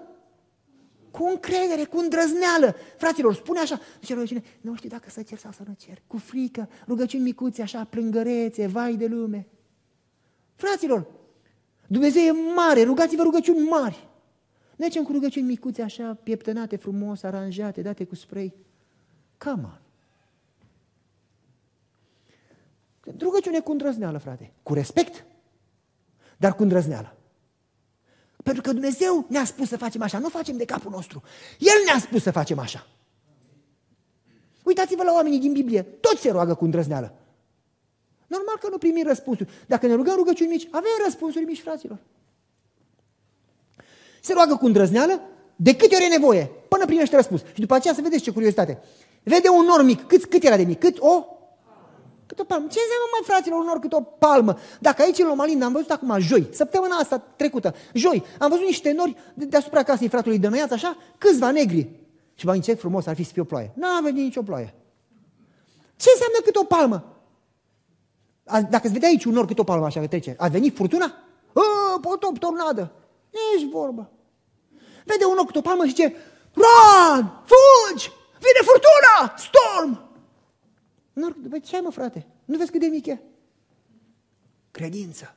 cu 1.17 1.29
încredere, 1.29 1.85
cu 1.85 1.99
îndrăzneală. 1.99 2.77
Fraților, 2.97 3.35
spune 3.35 3.59
așa, 3.59 3.81
zice 4.01 4.14
rugăciune, 4.14 4.43
nu 4.61 4.75
știu 4.75 4.89
dacă 4.89 5.11
să 5.11 5.23
cer 5.23 5.39
sau 5.39 5.53
să 5.53 5.62
nu 5.67 5.75
cer, 5.79 6.03
cu 6.07 6.17
frică, 6.17 6.69
rugăciuni 6.87 7.23
micuțe, 7.23 7.62
așa, 7.62 7.85
plângărețe, 7.85 8.67
vai 8.67 8.97
de 8.97 9.07
lume. 9.07 9.47
Fraților, 10.55 11.07
Dumnezeu 11.87 12.23
e 12.23 12.33
mare, 12.55 12.83
rugați-vă 12.83 13.23
rugăciuni 13.23 13.69
mari. 13.69 14.09
Mergem 14.77 15.03
cu 15.03 15.12
rugăciuni 15.12 15.47
micuțe, 15.47 15.83
așa, 15.83 16.19
pieptănate, 16.23 16.77
frumos, 16.77 17.23
aranjate, 17.23 17.83
date 17.83 18.05
cu 18.05 18.14
spray. 18.14 18.55
Come 19.39 19.62
on. 19.62 19.81
Rugăciune 23.21 23.61
cu 23.61 23.71
îndrăzneală, 23.71 24.19
frate. 24.19 24.53
Cu 24.62 24.75
respect, 24.75 25.27
dar 26.37 26.55
cu 26.55 26.62
îndrăzneală. 26.62 27.16
Pentru 28.47 28.62
că 28.62 28.72
Dumnezeu 28.72 29.24
ne-a 29.28 29.44
spus 29.44 29.68
să 29.68 29.76
facem 29.76 30.03
așa, 30.03 30.18
nu 30.18 30.28
facem 30.28 30.57
de 30.57 30.64
capul 30.64 30.90
nostru. 30.90 31.22
El 31.59 31.72
ne-a 31.84 31.99
spus 31.99 32.22
să 32.22 32.30
facem 32.30 32.59
așa. 32.59 32.86
Uitați-vă 34.62 35.03
la 35.03 35.12
oamenii 35.12 35.38
din 35.38 35.53
Biblie, 35.53 35.82
toți 35.82 36.20
se 36.20 36.30
roagă 36.30 36.55
cu 36.55 36.64
îndrăzneală. 36.64 37.14
Normal 38.26 38.57
că 38.61 38.68
nu 38.70 38.78
primim 38.78 39.07
răspunsuri. 39.07 39.51
Dacă 39.66 39.86
ne 39.86 39.94
rugăm 39.94 40.14
rugăciuni 40.14 40.51
mici, 40.51 40.68
avem 40.70 40.90
răspunsuri 41.05 41.44
mici, 41.44 41.61
fraților. 41.61 41.99
Se 44.20 44.32
roagă 44.32 44.57
cu 44.57 44.66
îndrăzneală, 44.66 45.20
de 45.57 45.76
câte 45.76 45.94
ori 45.94 46.05
e 46.05 46.09
nevoie, 46.09 46.51
până 46.68 46.84
primește 46.84 47.16
răspuns. 47.16 47.40
Și 47.53 47.61
după 47.61 47.74
aceea 47.74 47.94
să 47.94 48.01
vedeți 48.03 48.22
ce 48.22 48.30
curiozitate. 48.30 48.82
Vede 49.22 49.49
un 49.49 49.64
nor 49.64 49.82
mic, 49.82 50.07
cât, 50.07 50.24
cât 50.24 50.42
era 50.42 50.57
de 50.57 50.64
mic? 50.64 50.78
Cât 50.78 50.99
o 50.99 51.26
cât 52.27 52.39
o 52.39 52.45
palmă. 52.45 52.66
Ce 52.66 52.79
înseamnă, 52.79 53.07
mă, 53.12 53.24
fraților, 53.24 53.59
un 53.59 53.66
nor 53.66 53.79
cât 53.79 53.93
o 53.93 54.01
palmă? 54.01 54.59
Dacă 54.81 55.03
aici 55.03 55.18
în 55.18 55.27
Lomalind 55.27 55.62
am 55.62 55.72
văzut 55.72 55.91
acum 55.91 56.16
joi, 56.18 56.49
săptămâna 56.53 56.97
asta 56.97 57.18
trecută, 57.18 57.74
joi, 57.93 58.24
am 58.39 58.49
văzut 58.49 58.64
niște 58.64 58.93
nori 58.93 59.16
deasupra 59.35 59.83
casei 59.83 60.09
fratului 60.09 60.39
Dănăiaț, 60.39 60.70
așa, 60.70 60.97
câțiva 61.18 61.51
negri. 61.51 61.89
Și 62.35 62.47
mai 62.47 62.61
ce 62.61 62.74
frumos 62.74 63.07
ar 63.07 63.14
fi 63.14 63.22
să 63.22 63.33
fie 63.33 63.43
o 63.43 63.45
ploaie. 63.45 63.72
N-a 63.74 64.01
venit 64.03 64.22
nicio 64.22 64.43
ploaie. 64.43 64.74
Ce 65.97 66.11
înseamnă 66.12 66.39
cât 66.45 66.57
o 66.57 66.64
palmă? 66.64 67.16
Dacă 68.45 68.81
îți 68.83 68.93
vedea 68.93 69.09
aici 69.09 69.24
un 69.24 69.33
nor 69.33 69.47
cât 69.47 69.59
o 69.59 69.64
palmă 69.64 69.85
așa 69.85 70.01
că 70.01 70.07
trece, 70.07 70.35
a 70.39 70.49
venit 70.49 70.77
furtuna? 70.77 71.14
Ă, 71.57 71.99
potop, 72.01 72.39
tornadă. 72.39 72.93
Ești 73.55 73.68
vorbă. 73.68 74.11
Vede 75.05 75.24
un 75.24 75.35
nor 75.35 75.45
cât 75.45 75.57
o 75.57 75.61
palmă 75.61 75.83
și 75.85 75.89
zice, 75.89 76.14
Run! 76.55 77.43
Fugi! 77.51 78.11
Vine 78.39 78.61
furtuna! 78.64 79.35
Storm! 79.37 80.05
Nor, 81.17 81.37
ce 81.62 81.75
ai 81.75 81.81
mă, 81.81 81.91
frate? 81.91 82.27
Nu 82.45 82.57
vezi 82.57 82.71
cât 82.71 82.81
de 82.81 82.87
mic 82.87 83.07
e? 83.07 83.21
Credință. 84.71 85.35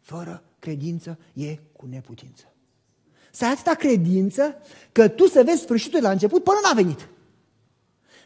Fără 0.00 0.42
credință 0.58 1.18
e 1.32 1.58
cu 1.72 1.86
neputință. 1.90 2.44
Să 3.30 3.44
ai 3.44 3.50
atâta 3.50 3.74
credință 3.74 4.56
că 4.92 5.08
tu 5.08 5.26
să 5.26 5.42
vezi 5.44 5.60
sfârșitul 5.60 6.00
de 6.00 6.06
la 6.06 6.12
început 6.12 6.44
până 6.44 6.56
n-a 6.64 6.72
venit. 6.72 7.08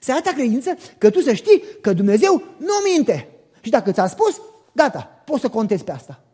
Să 0.00 0.10
ai 0.10 0.18
atâta 0.18 0.34
credință 0.34 0.76
că 0.98 1.10
tu 1.10 1.20
să 1.20 1.32
știi 1.32 1.62
că 1.80 1.92
Dumnezeu 1.92 2.42
nu 2.58 2.72
minte. 2.94 3.28
Și 3.60 3.70
dacă 3.70 3.92
ți-a 3.92 4.06
spus, 4.06 4.40
gata, 4.72 5.22
poți 5.24 5.40
să 5.40 5.48
contezi 5.48 5.84
pe 5.84 5.92
asta. 5.92 6.24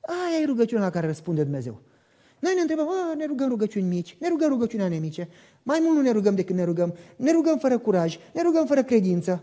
Aia 0.00 0.40
e 0.40 0.44
rugăciunea 0.44 0.84
la 0.84 0.90
care 0.90 1.06
răspunde 1.06 1.42
Dumnezeu. 1.42 1.80
Noi 2.38 2.54
ne 2.54 2.60
întrebăm, 2.60 2.88
ne 3.16 3.26
rugăm 3.26 3.48
rugăciuni 3.48 3.86
mici, 3.86 4.16
ne 4.20 4.28
rugăm 4.28 4.48
rugăciuni 4.48 4.88
nemice, 4.88 5.28
mai 5.62 5.78
mult 5.82 5.96
nu 5.96 6.02
ne 6.02 6.10
rugăm 6.10 6.34
decât 6.34 6.54
ne 6.54 6.64
rugăm, 6.64 6.94
ne 7.16 7.32
rugăm 7.32 7.58
fără 7.58 7.78
curaj, 7.78 8.18
ne 8.32 8.42
rugăm 8.42 8.66
fără 8.66 8.82
credință. 8.82 9.42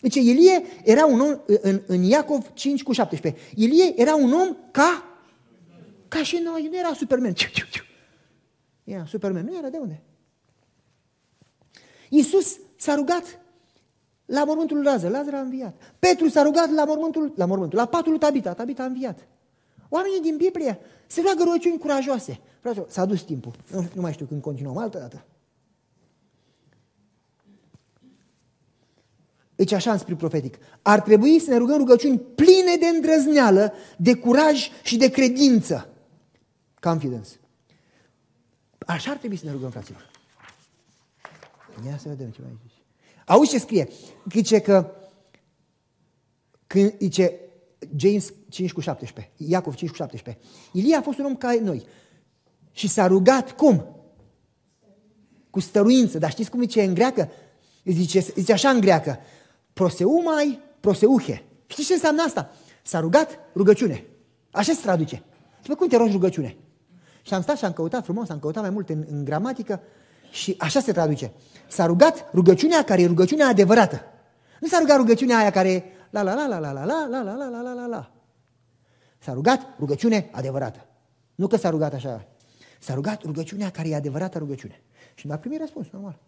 Deci 0.00 0.14
Ilie 0.14 0.62
era 0.84 1.06
un 1.06 1.20
om, 1.20 1.38
în, 1.46 1.82
în 1.86 2.02
Iacov 2.02 2.50
5 2.54 2.82
cu 2.82 2.92
17, 2.92 3.42
Ilie 3.54 4.00
era 4.00 4.14
un 4.14 4.32
om 4.32 4.56
ca, 4.70 5.04
ca 6.08 6.22
și 6.22 6.40
noi, 6.44 6.68
nu 6.70 6.78
era 6.78 6.92
Superman. 6.94 7.32
Ciu, 7.32 7.48
ciu, 7.48 7.66
ciu. 7.70 7.82
Era 8.84 9.04
Superman, 9.06 9.44
nu 9.44 9.56
era 9.56 9.68
de 9.68 9.78
unde? 9.78 10.02
Iisus 12.08 12.58
s-a 12.76 12.94
rugat 12.94 13.40
la 14.24 14.44
mormântul 14.44 14.76
lui 14.76 14.84
Lazar, 14.84 15.10
Lazar 15.10 15.34
a 15.34 15.40
înviat. 15.40 15.94
Petru 15.98 16.28
s-a 16.28 16.42
rugat 16.42 16.70
la 16.70 16.84
mormântul, 16.84 17.32
la 17.36 17.46
mormântul, 17.46 17.78
la 17.78 17.86
patul 17.86 18.10
lui 18.10 18.20
Tabita, 18.20 18.52
Tabita 18.52 18.82
a 18.82 18.86
înviat. 18.86 19.28
Oamenii 19.88 20.20
din 20.20 20.36
Biblie 20.36 20.78
se 21.06 21.20
roagă 21.20 21.42
rugăciuni 21.42 21.78
curajoase. 21.78 22.40
Frate, 22.60 22.84
s-a 22.88 23.04
dus 23.04 23.22
timpul. 23.22 23.52
Nu, 23.70 23.84
nu 23.94 24.00
mai 24.00 24.12
știu 24.12 24.26
când 24.26 24.42
continuăm, 24.42 24.76
altă 24.76 24.98
dată. 24.98 25.24
Deci 29.56 29.72
așa 29.72 29.92
în 29.92 29.98
spirit 29.98 30.18
profetic. 30.18 30.58
Ar 30.82 31.00
trebui 31.00 31.38
să 31.38 31.50
ne 31.50 31.56
rugăm 31.56 31.78
rugăciuni 31.78 32.18
pline 32.18 32.76
de 32.80 32.86
îndrăzneală, 32.86 33.72
de 33.96 34.14
curaj 34.14 34.68
și 34.82 34.96
de 34.96 35.10
credință. 35.10 35.88
Confidence. 36.80 37.30
Așa 38.78 39.10
ar 39.10 39.16
trebui 39.16 39.36
să 39.36 39.44
ne 39.44 39.52
rugăm, 39.52 39.70
fraților. 39.70 40.10
Ia 41.86 41.98
să 41.98 42.08
vedem 42.08 42.30
ce 42.30 42.40
mai 42.42 42.58
zice. 42.62 42.80
Auzi 43.26 43.50
ce 43.50 43.58
scrie? 43.58 43.88
Zice 44.32 44.60
că 44.60 44.90
când, 46.66 46.94
zice, 46.98 47.40
James 47.96 48.32
5 48.48 48.72
cu 48.72 48.80
17, 48.80 49.32
Iacov 49.36 49.74
5 49.74 49.90
cu 49.90 49.96
17. 49.96 50.44
Ilie 50.72 50.96
a 50.96 51.02
fost 51.02 51.18
un 51.18 51.24
om 51.24 51.36
ca 51.36 51.56
noi 51.62 51.86
și 52.72 52.88
s-a 52.88 53.06
rugat 53.06 53.52
cum? 53.52 53.86
Cu 55.50 55.60
stăruință. 55.60 56.18
Dar 56.18 56.30
știți 56.30 56.50
cum 56.50 56.60
zice 56.60 56.82
în 56.82 56.94
greacă? 56.94 57.30
Zice, 57.84 58.20
zice 58.20 58.52
așa 58.52 58.70
în 58.70 58.80
greacă, 58.80 59.18
proseumai, 59.76 60.60
proseuhe. 60.80 61.44
Știți 61.66 61.86
ce 61.86 61.92
înseamnă 61.92 62.22
asta? 62.22 62.50
S-a 62.82 63.00
rugat 63.00 63.38
rugăciune. 63.54 64.04
Așa 64.50 64.72
se 64.72 64.80
traduce. 64.82 65.22
Și 65.62 65.70
cum 65.70 65.88
te 65.88 65.96
rogi 65.96 66.12
rugăciune? 66.12 66.56
Și 67.22 67.34
am 67.34 67.42
stat 67.42 67.56
și 67.56 67.64
am 67.64 67.72
căutat 67.72 68.04
frumos, 68.04 68.28
am 68.28 68.38
căutat 68.38 68.62
mai 68.62 68.70
mult 68.70 68.88
în, 68.88 69.04
în 69.10 69.24
gramatică 69.24 69.80
și 70.30 70.54
așa 70.58 70.80
se 70.80 70.92
traduce. 70.92 71.32
S-a 71.68 71.86
rugat 71.86 72.30
rugăciunea 72.32 72.84
care 72.84 73.02
e 73.02 73.06
rugăciunea 73.06 73.48
adevărată. 73.48 74.02
Nu 74.60 74.66
s-a 74.66 74.78
rugat 74.78 74.96
rugăciunea 74.96 75.38
aia 75.38 75.50
care 75.50 75.84
la 76.10 76.22
la 76.22 76.34
la 76.34 76.46
la 76.46 76.58
la 76.58 76.72
la 76.72 76.84
la 76.84 77.06
la 77.06 77.22
la 77.22 77.34
la 77.34 77.48
la 77.48 77.60
la 77.60 77.72
la 77.72 77.86
la. 77.86 78.12
S-a 79.18 79.32
rugat 79.32 79.66
rugăciune 79.78 80.28
adevărată. 80.32 80.86
Nu 81.34 81.46
că 81.46 81.56
s-a 81.56 81.70
rugat 81.70 81.94
așa. 81.94 82.28
S-a 82.78 82.94
rugat 82.94 83.22
rugăciunea 83.22 83.70
care 83.70 83.88
e 83.88 83.94
adevărată 83.94 84.38
rugăciune. 84.38 84.82
Și 85.14 85.26
mi-a 85.26 85.38
primit 85.38 85.60
răspuns, 85.60 85.86
normal. 85.92 86.18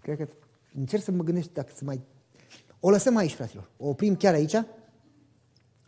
Cred 0.00 0.16
că 0.16 0.28
încerc 0.74 1.02
să 1.02 1.10
mă 1.10 1.22
gândesc 1.22 1.52
dacă 1.52 1.72
să 1.74 1.84
mai... 1.84 2.00
O 2.80 2.90
lăsăm 2.90 3.16
aici, 3.16 3.32
fraților. 3.32 3.70
O 3.76 3.88
oprim 3.88 4.16
chiar 4.16 4.34
aici. 4.34 4.54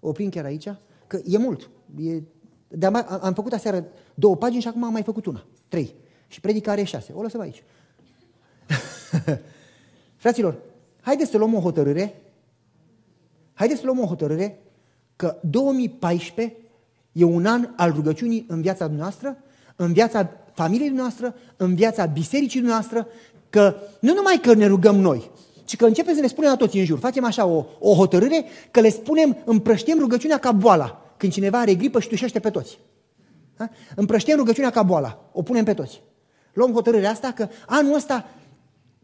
O 0.01 0.09
oprim 0.09 0.29
chiar 0.29 0.45
aici. 0.45 0.69
Că 1.07 1.21
e 1.25 1.39
mult. 1.39 1.71
E... 1.99 2.23
De 2.69 2.87
am, 2.87 3.07
am 3.21 3.35
făcut 3.35 3.53
aseară 3.53 3.87
două 4.15 4.37
pagini 4.37 4.63
și 4.63 4.69
acum 4.69 4.85
am 4.85 4.93
mai 4.93 5.03
făcut 5.03 5.27
una. 5.27 5.47
Trei. 5.69 5.95
Și 6.29 6.41
predica 6.41 6.71
are 6.71 6.83
șase. 6.83 7.13
O 7.13 7.23
lăsăm 7.23 7.41
aici. 7.41 7.63
Fraților, 10.17 10.63
haideți 11.01 11.31
să 11.31 11.39
luăm 11.39 11.55
o 11.55 11.61
hotărâre. 11.61 12.23
Haideți 13.53 13.81
să 13.81 13.87
luăm 13.87 13.99
o 13.99 14.07
hotărâre 14.07 14.61
că 15.17 15.39
2014 15.43 16.57
e 17.13 17.25
un 17.25 17.47
an 17.47 17.73
al 17.77 17.93
rugăciunii 17.93 18.45
în 18.49 18.61
viața 18.61 18.87
noastră, 18.87 19.37
în 19.77 19.93
viața 19.93 20.31
familiei 20.57 20.89
noastră, 20.89 21.35
în 21.57 21.75
viața 21.75 22.05
bisericii 22.05 22.61
noastre, 22.61 23.07
că 23.51 23.75
nu 24.01 24.15
numai 24.15 24.39
că 24.43 24.55
ne 24.55 24.67
rugăm 24.67 24.97
noi, 24.97 25.31
ci 25.65 25.77
că 25.77 25.87
începem 25.87 26.15
să 26.15 26.21
ne 26.21 26.27
spunem 26.27 26.51
la 26.51 26.57
toți 26.57 26.79
în 26.79 26.85
jur. 26.85 26.99
Facem 26.99 27.25
așa 27.25 27.47
o, 27.47 27.65
o 27.79 27.95
hotărâre 27.95 28.45
că 28.71 28.81
le 28.81 28.91
spunem, 28.91 29.37
împrăștiem 29.45 29.99
rugăciunea 29.99 30.39
ca 30.39 30.53
boala, 30.53 31.15
când 31.17 31.33
cineva 31.33 31.59
are 31.59 31.75
gripă 31.75 32.01
și 32.01 32.09
tușește 32.09 32.39
pe 32.39 32.51
toți. 32.51 32.79
Da? 33.57 33.69
Împrăștiem 33.95 34.37
rugăciunea 34.37 34.71
ca 34.71 34.83
boala, 34.83 35.31
o 35.33 35.43
punem 35.43 35.65
pe 35.65 35.75
toți. 35.75 36.03
Luăm 36.53 36.73
hotărârea 36.73 37.11
asta 37.11 37.33
că 37.33 37.49
anul 37.67 37.95
ăsta 37.95 38.29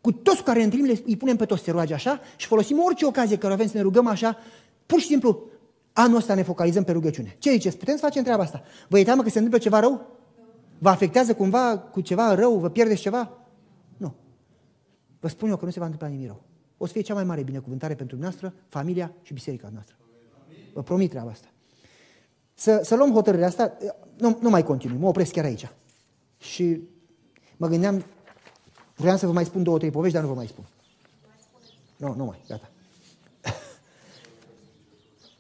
cu 0.01 0.13
toți 0.13 0.37
cu 0.37 0.43
care 0.43 0.59
ne 0.59 0.65
întâlnim, 0.65 1.01
îi 1.07 1.17
punem 1.17 1.37
pe 1.37 1.45
toți 1.45 1.61
să 1.61 1.67
se 1.67 1.73
roage 1.73 1.95
așa 1.95 2.21
și 2.37 2.47
folosim 2.47 2.83
orice 2.85 3.07
ocazie 3.07 3.39
care 3.39 3.53
avem 3.53 3.67
să 3.67 3.77
ne 3.77 3.83
rugăm 3.83 4.07
așa, 4.07 4.39
pur 4.87 5.01
și 5.01 5.07
simplu, 5.07 5.43
anul 5.93 6.17
ăsta 6.17 6.35
ne 6.35 6.43
focalizăm 6.43 6.85
pe 6.85 6.93
rugăciune. 6.93 7.37
Ce 7.39 7.51
ziceți? 7.51 7.77
Putem 7.77 7.95
să 7.95 8.01
facem 8.01 8.23
treaba 8.23 8.43
asta? 8.43 8.63
Vă 8.89 8.99
e 8.99 9.05
teamă 9.05 9.23
că 9.23 9.29
se 9.29 9.39
întâmplă 9.39 9.61
ceva 9.61 9.81
rău? 9.81 10.21
Vă 10.83 10.89
afectează 10.89 11.35
cumva 11.35 11.79
cu 11.79 12.01
ceva 12.01 12.35
rău? 12.35 12.59
Vă 12.59 12.69
pierdeți 12.69 13.01
ceva? 13.01 13.31
Nu. 13.97 14.15
Vă 15.21 15.29
spun 15.29 15.49
eu 15.49 15.57
că 15.57 15.65
nu 15.65 15.71
se 15.71 15.79
va 15.79 15.85
întâmpla 15.85 16.09
nimic 16.09 16.27
rău. 16.27 16.43
O 16.77 16.87
să 16.87 16.93
fie 16.93 17.01
cea 17.01 17.15
mai 17.15 17.25
mare 17.25 17.43
binecuvântare 17.43 17.95
pentru 17.95 18.17
noastră, 18.17 18.55
familia 18.69 19.13
și 19.23 19.33
biserica 19.33 19.71
noastră. 19.73 19.97
Vă 20.73 20.83
promit 20.83 21.11
treaba 21.11 21.31
asta. 21.31 21.47
Să, 22.55 22.81
să 22.85 22.97
luăm 22.97 23.13
hotărârea 23.13 23.47
asta, 23.47 23.77
nu, 24.17 24.39
nu 24.41 24.51
mai 24.51 24.63
continui, 24.63 24.99
mă 24.99 25.09
opresc 25.09 25.33
chiar 25.33 25.45
aici. 25.45 25.69
Și 26.39 26.81
mă 27.57 27.69
gândeam, 27.69 28.05
vreau 28.97 29.17
să 29.17 29.27
vă 29.27 29.33
mai 29.33 29.45
spun 29.45 29.63
două, 29.63 29.79
trei 29.79 29.91
povești, 29.91 30.15
dar 30.15 30.25
nu 30.25 30.31
vă 30.31 30.37
mai 30.37 30.47
spun. 30.47 30.65
Nu, 31.97 32.15
nu 32.15 32.25
mai, 32.25 32.43
gata. 32.49 32.71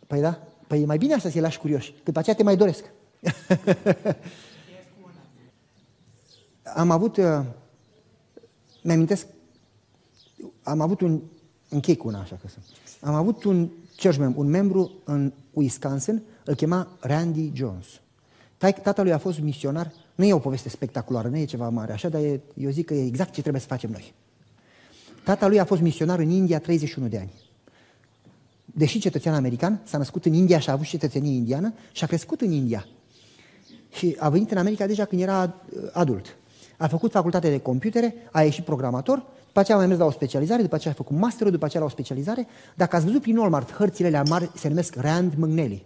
Păi 0.06 0.20
da? 0.20 0.42
Păi 0.66 0.82
e 0.82 0.86
mai 0.86 0.98
bine 0.98 1.14
așa 1.14 1.30
să-i 1.30 1.40
lași 1.40 1.58
curioși, 1.58 1.94
că 2.02 2.10
pe 2.10 2.18
aceea 2.18 2.36
te 2.36 2.42
mai 2.42 2.56
doresc. 2.56 2.84
am 6.62 6.90
avut, 6.90 7.16
uh, 7.16 7.40
mi-amintesc, 8.82 9.26
am 10.62 10.80
avut 10.80 11.00
un, 11.00 11.20
închei 11.68 11.96
cu 11.96 12.08
una 12.08 12.20
așa 12.20 12.36
că 12.36 12.48
sunt. 12.48 12.64
Am 13.00 13.14
avut 13.14 13.44
un 13.44 13.68
church 13.96 14.18
member, 14.18 14.38
un 14.38 14.50
membru 14.50 14.90
în 15.04 15.32
Wisconsin, 15.52 16.22
îl 16.44 16.54
chema 16.54 16.88
Randy 17.00 17.50
Jones. 17.54 17.86
Tatălui 18.82 19.12
a 19.12 19.18
fost 19.18 19.40
misionar, 19.40 19.92
nu 20.14 20.24
e 20.24 20.32
o 20.32 20.38
poveste 20.38 20.68
spectaculară, 20.68 21.28
nu 21.28 21.36
e 21.36 21.44
ceva 21.44 21.68
mare 21.68 21.92
așa, 21.92 22.08
dar 22.08 22.20
e, 22.20 22.40
eu 22.54 22.70
zic 22.70 22.86
că 22.86 22.94
e 22.94 23.06
exact 23.06 23.32
ce 23.32 23.40
trebuie 23.40 23.60
să 23.62 23.68
facem 23.68 23.90
noi. 23.90 24.14
Tata 25.24 25.48
lui 25.48 25.60
a 25.60 25.64
fost 25.64 25.80
misionar 25.80 26.18
în 26.18 26.30
India 26.30 26.58
31 26.58 27.08
de 27.08 27.18
ani. 27.18 27.32
Deși 28.64 28.98
cetățean 28.98 29.34
american, 29.34 29.80
s-a 29.84 29.98
născut 29.98 30.24
în 30.24 30.32
India 30.32 30.58
și 30.58 30.68
a 30.68 30.72
avut 30.72 30.86
cetățenie 30.86 31.32
indiană 31.32 31.74
și 31.92 32.04
a 32.04 32.06
crescut 32.06 32.40
în 32.40 32.50
India. 32.50 32.86
Și 33.92 34.16
a 34.18 34.28
venit 34.28 34.50
în 34.50 34.58
America 34.58 34.86
deja 34.86 35.04
când 35.04 35.20
era 35.20 35.42
uh, 35.44 35.88
adult. 35.92 36.36
A 36.82 36.88
făcut 36.88 37.10
facultate 37.10 37.50
de 37.50 37.58
computere, 37.58 38.14
a 38.32 38.42
ieșit 38.42 38.64
programator, 38.64 39.24
după 39.46 39.60
aceea 39.60 39.76
a 39.76 39.80
mai 39.80 39.88
mers 39.88 39.98
la 39.98 40.06
o 40.06 40.10
specializare, 40.10 40.62
după 40.62 40.74
aceea 40.74 40.92
a 40.92 40.96
făcut 40.96 41.16
masterul, 41.16 41.52
după 41.52 41.64
aceea 41.64 41.82
la 41.82 41.88
o 41.88 41.92
specializare. 41.92 42.46
Dacă 42.74 42.96
ați 42.96 43.04
văzut 43.04 43.20
prin 43.20 43.36
Walmart, 43.36 43.72
hărțile 43.72 44.06
alea 44.06 44.22
mari 44.22 44.50
se 44.54 44.68
numesc 44.68 44.94
Rand 44.94 45.34
McNally. 45.34 45.84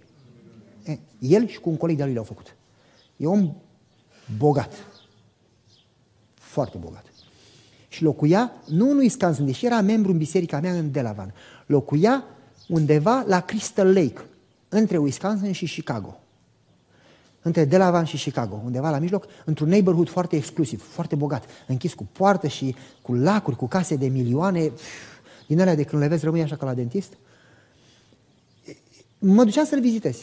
E, 0.84 0.98
el 1.18 1.46
și 1.46 1.60
cu 1.60 1.68
un 1.68 1.76
coleg 1.76 1.96
de-al 1.96 2.08
lui 2.08 2.16
le-au 2.16 2.34
făcut. 2.34 2.56
E 3.16 3.26
om 3.26 3.54
bogat. 4.38 4.72
Foarte 6.34 6.78
bogat. 6.78 7.04
Și 7.88 8.02
locuia, 8.02 8.52
nu 8.66 8.90
în 8.90 8.96
Wisconsin, 8.96 9.46
deși 9.46 9.66
era 9.66 9.80
membru 9.80 10.10
în 10.10 10.18
biserica 10.18 10.60
mea 10.60 10.72
în 10.72 10.90
Delavan, 10.90 11.34
locuia 11.66 12.24
undeva 12.68 13.24
la 13.26 13.40
Crystal 13.40 13.92
Lake, 13.92 14.24
între 14.68 14.96
Wisconsin 14.96 15.52
și 15.52 15.66
Chicago 15.66 16.20
între 17.46 17.64
Delavan 17.64 18.04
și 18.04 18.16
Chicago, 18.16 18.60
undeva 18.64 18.90
la 18.90 18.98
mijloc, 18.98 19.26
într-un 19.44 19.68
neighborhood 19.68 20.08
foarte 20.08 20.36
exclusiv, 20.36 20.82
foarte 20.92 21.14
bogat, 21.14 21.44
închis 21.66 21.94
cu 21.94 22.08
poartă 22.12 22.46
și 22.46 22.74
cu 23.02 23.14
lacuri, 23.14 23.56
cu 23.56 23.66
case 23.66 23.96
de 23.96 24.06
milioane, 24.06 24.72
din 25.46 25.60
alea 25.60 25.74
de 25.74 25.84
când 25.84 26.02
le 26.02 26.08
vezi 26.08 26.24
rămâi 26.24 26.42
așa 26.42 26.56
ca 26.56 26.66
la 26.66 26.74
dentist. 26.74 27.12
Mă 29.18 29.44
ducea 29.44 29.64
să-l 29.64 29.80
vizitez 29.80 30.18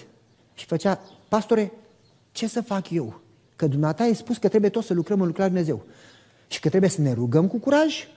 și 0.53 0.65
făcea, 0.65 1.01
pastore, 1.29 1.71
ce 2.31 2.47
să 2.47 2.61
fac 2.61 2.89
eu? 2.89 3.21
Că 3.55 3.67
dumneata 3.67 4.03
ai 4.03 4.15
spus 4.15 4.37
că 4.37 4.47
trebuie 4.47 4.69
tot 4.69 4.83
să 4.83 4.93
lucrăm 4.93 5.21
în 5.21 5.27
lucrarea 5.27 5.51
Dumnezeu. 5.53 5.85
și 6.47 6.59
că 6.59 6.69
trebuie 6.69 6.89
să 6.89 7.01
ne 7.01 7.13
rugăm 7.13 7.47
cu 7.47 7.57
curaj, 7.57 8.07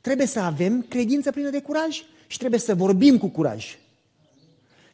trebuie 0.00 0.26
să 0.26 0.40
avem 0.40 0.82
credință 0.88 1.30
plină 1.30 1.50
de 1.50 1.60
curaj 1.60 2.02
și 2.26 2.38
trebuie 2.38 2.60
să 2.60 2.74
vorbim 2.74 3.18
cu 3.18 3.28
curaj. 3.28 3.78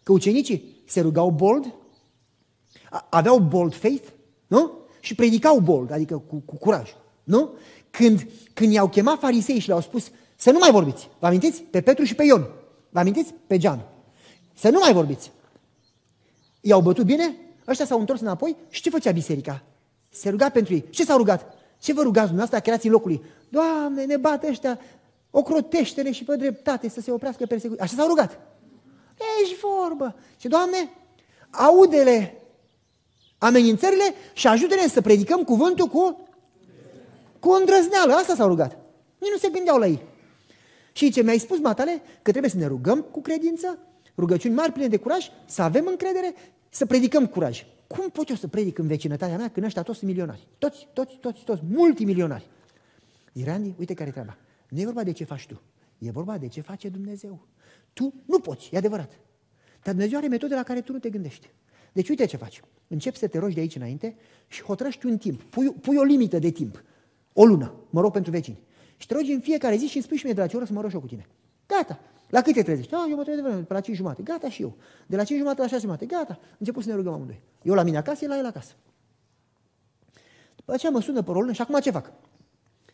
Că 0.02 0.12
ucenicii 0.12 0.76
se 0.86 1.00
rugau 1.00 1.30
bold, 1.30 1.72
aveau 3.08 3.38
bold 3.38 3.74
faith, 3.74 4.08
nu? 4.46 4.72
Și 5.00 5.14
predicau 5.14 5.58
bold, 5.58 5.92
adică 5.92 6.22
cu, 6.28 6.42
cu 6.46 6.56
curaj, 6.56 6.94
nu? 7.24 7.50
Când, 7.90 8.26
când 8.54 8.72
i-au 8.72 8.88
chemat 8.88 9.18
farisei 9.18 9.58
și 9.58 9.68
le-au 9.68 9.80
spus 9.80 10.10
să 10.36 10.50
nu 10.50 10.58
mai 10.58 10.70
vorbiți, 10.70 11.08
vă 11.18 11.26
amintiți? 11.26 11.62
Pe 11.62 11.80
Petru 11.80 12.04
și 12.04 12.14
pe 12.14 12.24
Ion, 12.24 12.46
vă 12.90 12.98
amintiți? 12.98 13.34
Pe 13.46 13.58
Jean. 13.58 13.86
Să 14.54 14.68
nu 14.68 14.78
mai 14.78 14.92
vorbiți. 14.92 15.32
I-au 16.60 16.80
bătut 16.80 17.04
bine, 17.04 17.34
ăștia 17.66 17.84
s-au 17.84 17.98
întors 17.98 18.20
înapoi 18.20 18.56
și 18.68 18.82
ce 18.82 18.90
făcea 18.90 19.10
biserica? 19.10 19.62
Se 20.08 20.28
ruga 20.28 20.48
pentru 20.48 20.74
ei. 20.74 20.84
Ce 20.90 21.04
s-au 21.04 21.16
rugat? 21.16 21.54
Ce 21.78 21.92
vă 21.92 22.02
rugați 22.02 22.26
dumneavoastră, 22.26 22.70
creați 22.70 22.88
locului? 22.88 23.22
Doamne, 23.48 24.04
ne 24.04 24.16
bat 24.16 24.44
ăștia, 24.44 24.78
ocrotește-ne 25.30 26.12
și 26.12 26.24
pe 26.24 26.36
dreptate 26.36 26.88
să 26.88 27.00
se 27.00 27.10
oprească 27.10 27.46
persecuția. 27.46 27.84
Așa 27.84 27.94
s-au 27.96 28.08
rugat. 28.08 28.40
Ești 29.42 29.56
vorbă. 29.60 30.14
Și, 30.36 30.48
Doamne, 30.48 30.90
audele 31.50 32.42
amenințările 33.38 34.14
și 34.32 34.46
ajută-ne 34.46 34.88
să 34.88 35.00
predicăm 35.00 35.44
cuvântul 35.44 35.86
cu, 35.86 36.28
cu 37.38 37.50
îndrăzneală. 37.50 38.12
Asta 38.12 38.34
s-au 38.34 38.48
rugat. 38.48 38.78
Nici 39.18 39.30
nu 39.30 39.36
se 39.36 39.48
gândeau 39.48 39.78
la 39.78 39.86
ei. 39.86 40.02
Și 40.92 41.10
ce 41.10 41.22
mi-ai 41.22 41.38
spus, 41.38 41.58
matale, 41.58 42.02
că 42.22 42.30
trebuie 42.30 42.50
să 42.50 42.56
ne 42.56 42.66
rugăm 42.66 43.00
cu 43.00 43.20
credință, 43.20 43.78
rugăciuni 44.16 44.54
mari, 44.54 44.72
pline 44.72 44.88
de 44.88 44.96
curaj, 44.96 45.26
să 45.46 45.62
avem 45.62 45.86
încredere, 45.86 46.34
să 46.68 46.86
predicăm 46.86 47.26
curaj. 47.26 47.66
Cum 47.86 48.08
pot 48.08 48.28
eu 48.28 48.36
să 48.36 48.48
predic 48.48 48.78
în 48.78 48.86
vecinătatea 48.86 49.36
mea 49.36 49.50
când 49.50 49.66
ăștia 49.66 49.82
toți 49.82 49.98
sunt 49.98 50.10
milionari? 50.10 50.46
Toți, 50.58 50.88
toți, 50.92 51.16
toți, 51.20 51.44
toți, 51.44 51.62
multimilionari. 51.70 52.48
Irandi, 53.32 53.74
uite 53.78 53.94
care 53.94 54.08
e 54.08 54.12
treaba. 54.12 54.36
Nu 54.68 54.80
e 54.80 54.84
vorba 54.84 55.02
de 55.02 55.12
ce 55.12 55.24
faci 55.24 55.46
tu, 55.46 55.60
e 55.98 56.10
vorba 56.10 56.38
de 56.38 56.48
ce 56.48 56.60
face 56.60 56.88
Dumnezeu. 56.88 57.46
Tu 57.92 58.14
nu 58.24 58.38
poți, 58.38 58.68
e 58.72 58.76
adevărat. 58.76 59.10
Dar 59.82 59.94
Dumnezeu 59.94 60.18
are 60.18 60.28
metode 60.28 60.54
la 60.54 60.62
care 60.62 60.80
tu 60.80 60.92
nu 60.92 60.98
te 60.98 61.10
gândești. 61.10 61.50
Deci 61.92 62.08
uite 62.08 62.24
ce 62.24 62.36
faci. 62.36 62.60
Începi 62.88 63.18
să 63.18 63.26
te 63.26 63.38
rogi 63.38 63.54
de 63.54 63.60
aici 63.60 63.76
înainte 63.76 64.16
și 64.46 64.62
hotărăști 64.62 65.06
un 65.06 65.18
timp. 65.18 65.42
Pui, 65.42 65.72
pui 65.72 65.96
o 65.96 66.02
limită 66.02 66.38
de 66.38 66.50
timp. 66.50 66.82
O 67.32 67.44
lună. 67.44 67.74
Mă 67.90 68.00
rog 68.00 68.12
pentru 68.12 68.30
vecini. 68.30 68.62
Și 68.96 69.06
te 69.06 69.14
rogi 69.14 69.32
în 69.32 69.40
fiecare 69.40 69.76
zi 69.76 69.86
și 69.86 69.94
îmi 69.96 70.04
spui 70.04 70.16
și 70.16 70.24
mie 70.24 70.34
de 70.34 70.40
la 70.40 70.46
ce 70.46 70.56
oră 70.56 70.64
să 70.64 70.72
mă 70.72 70.80
rog 70.80 70.88
și 70.88 70.94
eu 70.94 71.02
cu 71.02 71.08
tine. 71.08 71.26
Gata. 71.66 72.00
La 72.28 72.42
cât 72.42 72.54
te 72.54 72.62
trezești? 72.62 72.94
Ah, 72.94 73.06
eu 73.10 73.16
mă 73.16 73.22
trezesc 73.22 73.42
de 73.42 73.48
vreme, 73.48 73.64
pe 73.64 73.72
la 73.72 73.80
5 73.80 73.96
jumate. 73.96 74.22
Gata 74.22 74.48
și 74.48 74.62
eu. 74.62 74.76
De 75.06 75.16
la 75.16 75.24
5 75.24 75.38
jumate 75.38 75.60
la 75.60 75.66
6 75.66 75.80
jumate. 75.80 76.06
Gata. 76.06 76.38
Început 76.58 76.82
să 76.82 76.88
ne 76.88 76.94
rugăm 76.94 77.12
amândoi. 77.12 77.40
Eu 77.62 77.74
la 77.74 77.82
mine 77.82 77.96
acasă, 77.96 78.24
el 78.24 78.30
la 78.30 78.38
el 78.38 78.46
acasă. 78.46 78.72
După 80.56 80.72
aceea 80.72 80.92
mă 80.92 81.00
sună 81.00 81.22
pe 81.22 81.30
o 81.30 81.34
lună 81.34 81.52
și 81.52 81.60
acum 81.60 81.80
ce 81.80 81.90
fac? 81.90 82.12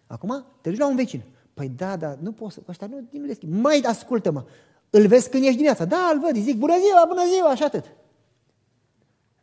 Acum 0.06 0.44
te 0.60 0.70
duci 0.70 0.78
la 0.78 0.86
un 0.86 0.96
vecin. 0.96 1.22
Păi 1.54 1.68
da, 1.68 1.96
da, 1.96 2.16
nu 2.20 2.32
pot 2.32 2.52
să, 2.52 2.60
ăștia 2.68 2.86
nu, 2.86 3.08
nu 3.10 3.24
le 3.24 3.34
schimb. 3.34 3.52
Mai 3.52 3.80
ascultă-mă, 3.80 4.44
îl 4.90 5.06
vezi 5.06 5.30
când 5.30 5.42
ești 5.42 5.54
dimineața. 5.54 5.84
Da, 5.84 6.10
îl 6.12 6.20
văd, 6.20 6.36
îi 6.36 6.42
zic, 6.42 6.56
bună 6.56 6.74
ziua, 6.78 7.04
bună 7.08 7.22
ziua, 7.34 7.54
și 7.54 7.62
atât. 7.62 7.84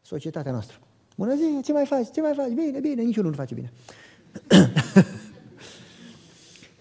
Societatea 0.01 0.51
noastră. 0.51 0.79
Bună 1.17 1.35
ziua, 1.35 1.61
ce 1.61 1.71
mai 1.71 1.85
faci, 1.85 2.07
ce 2.13 2.21
mai 2.21 2.33
faci? 2.35 2.51
Bine, 2.51 2.79
bine, 2.79 3.01
niciunul 3.01 3.29
nu 3.29 3.35
face 3.35 3.53
bine. 3.53 3.71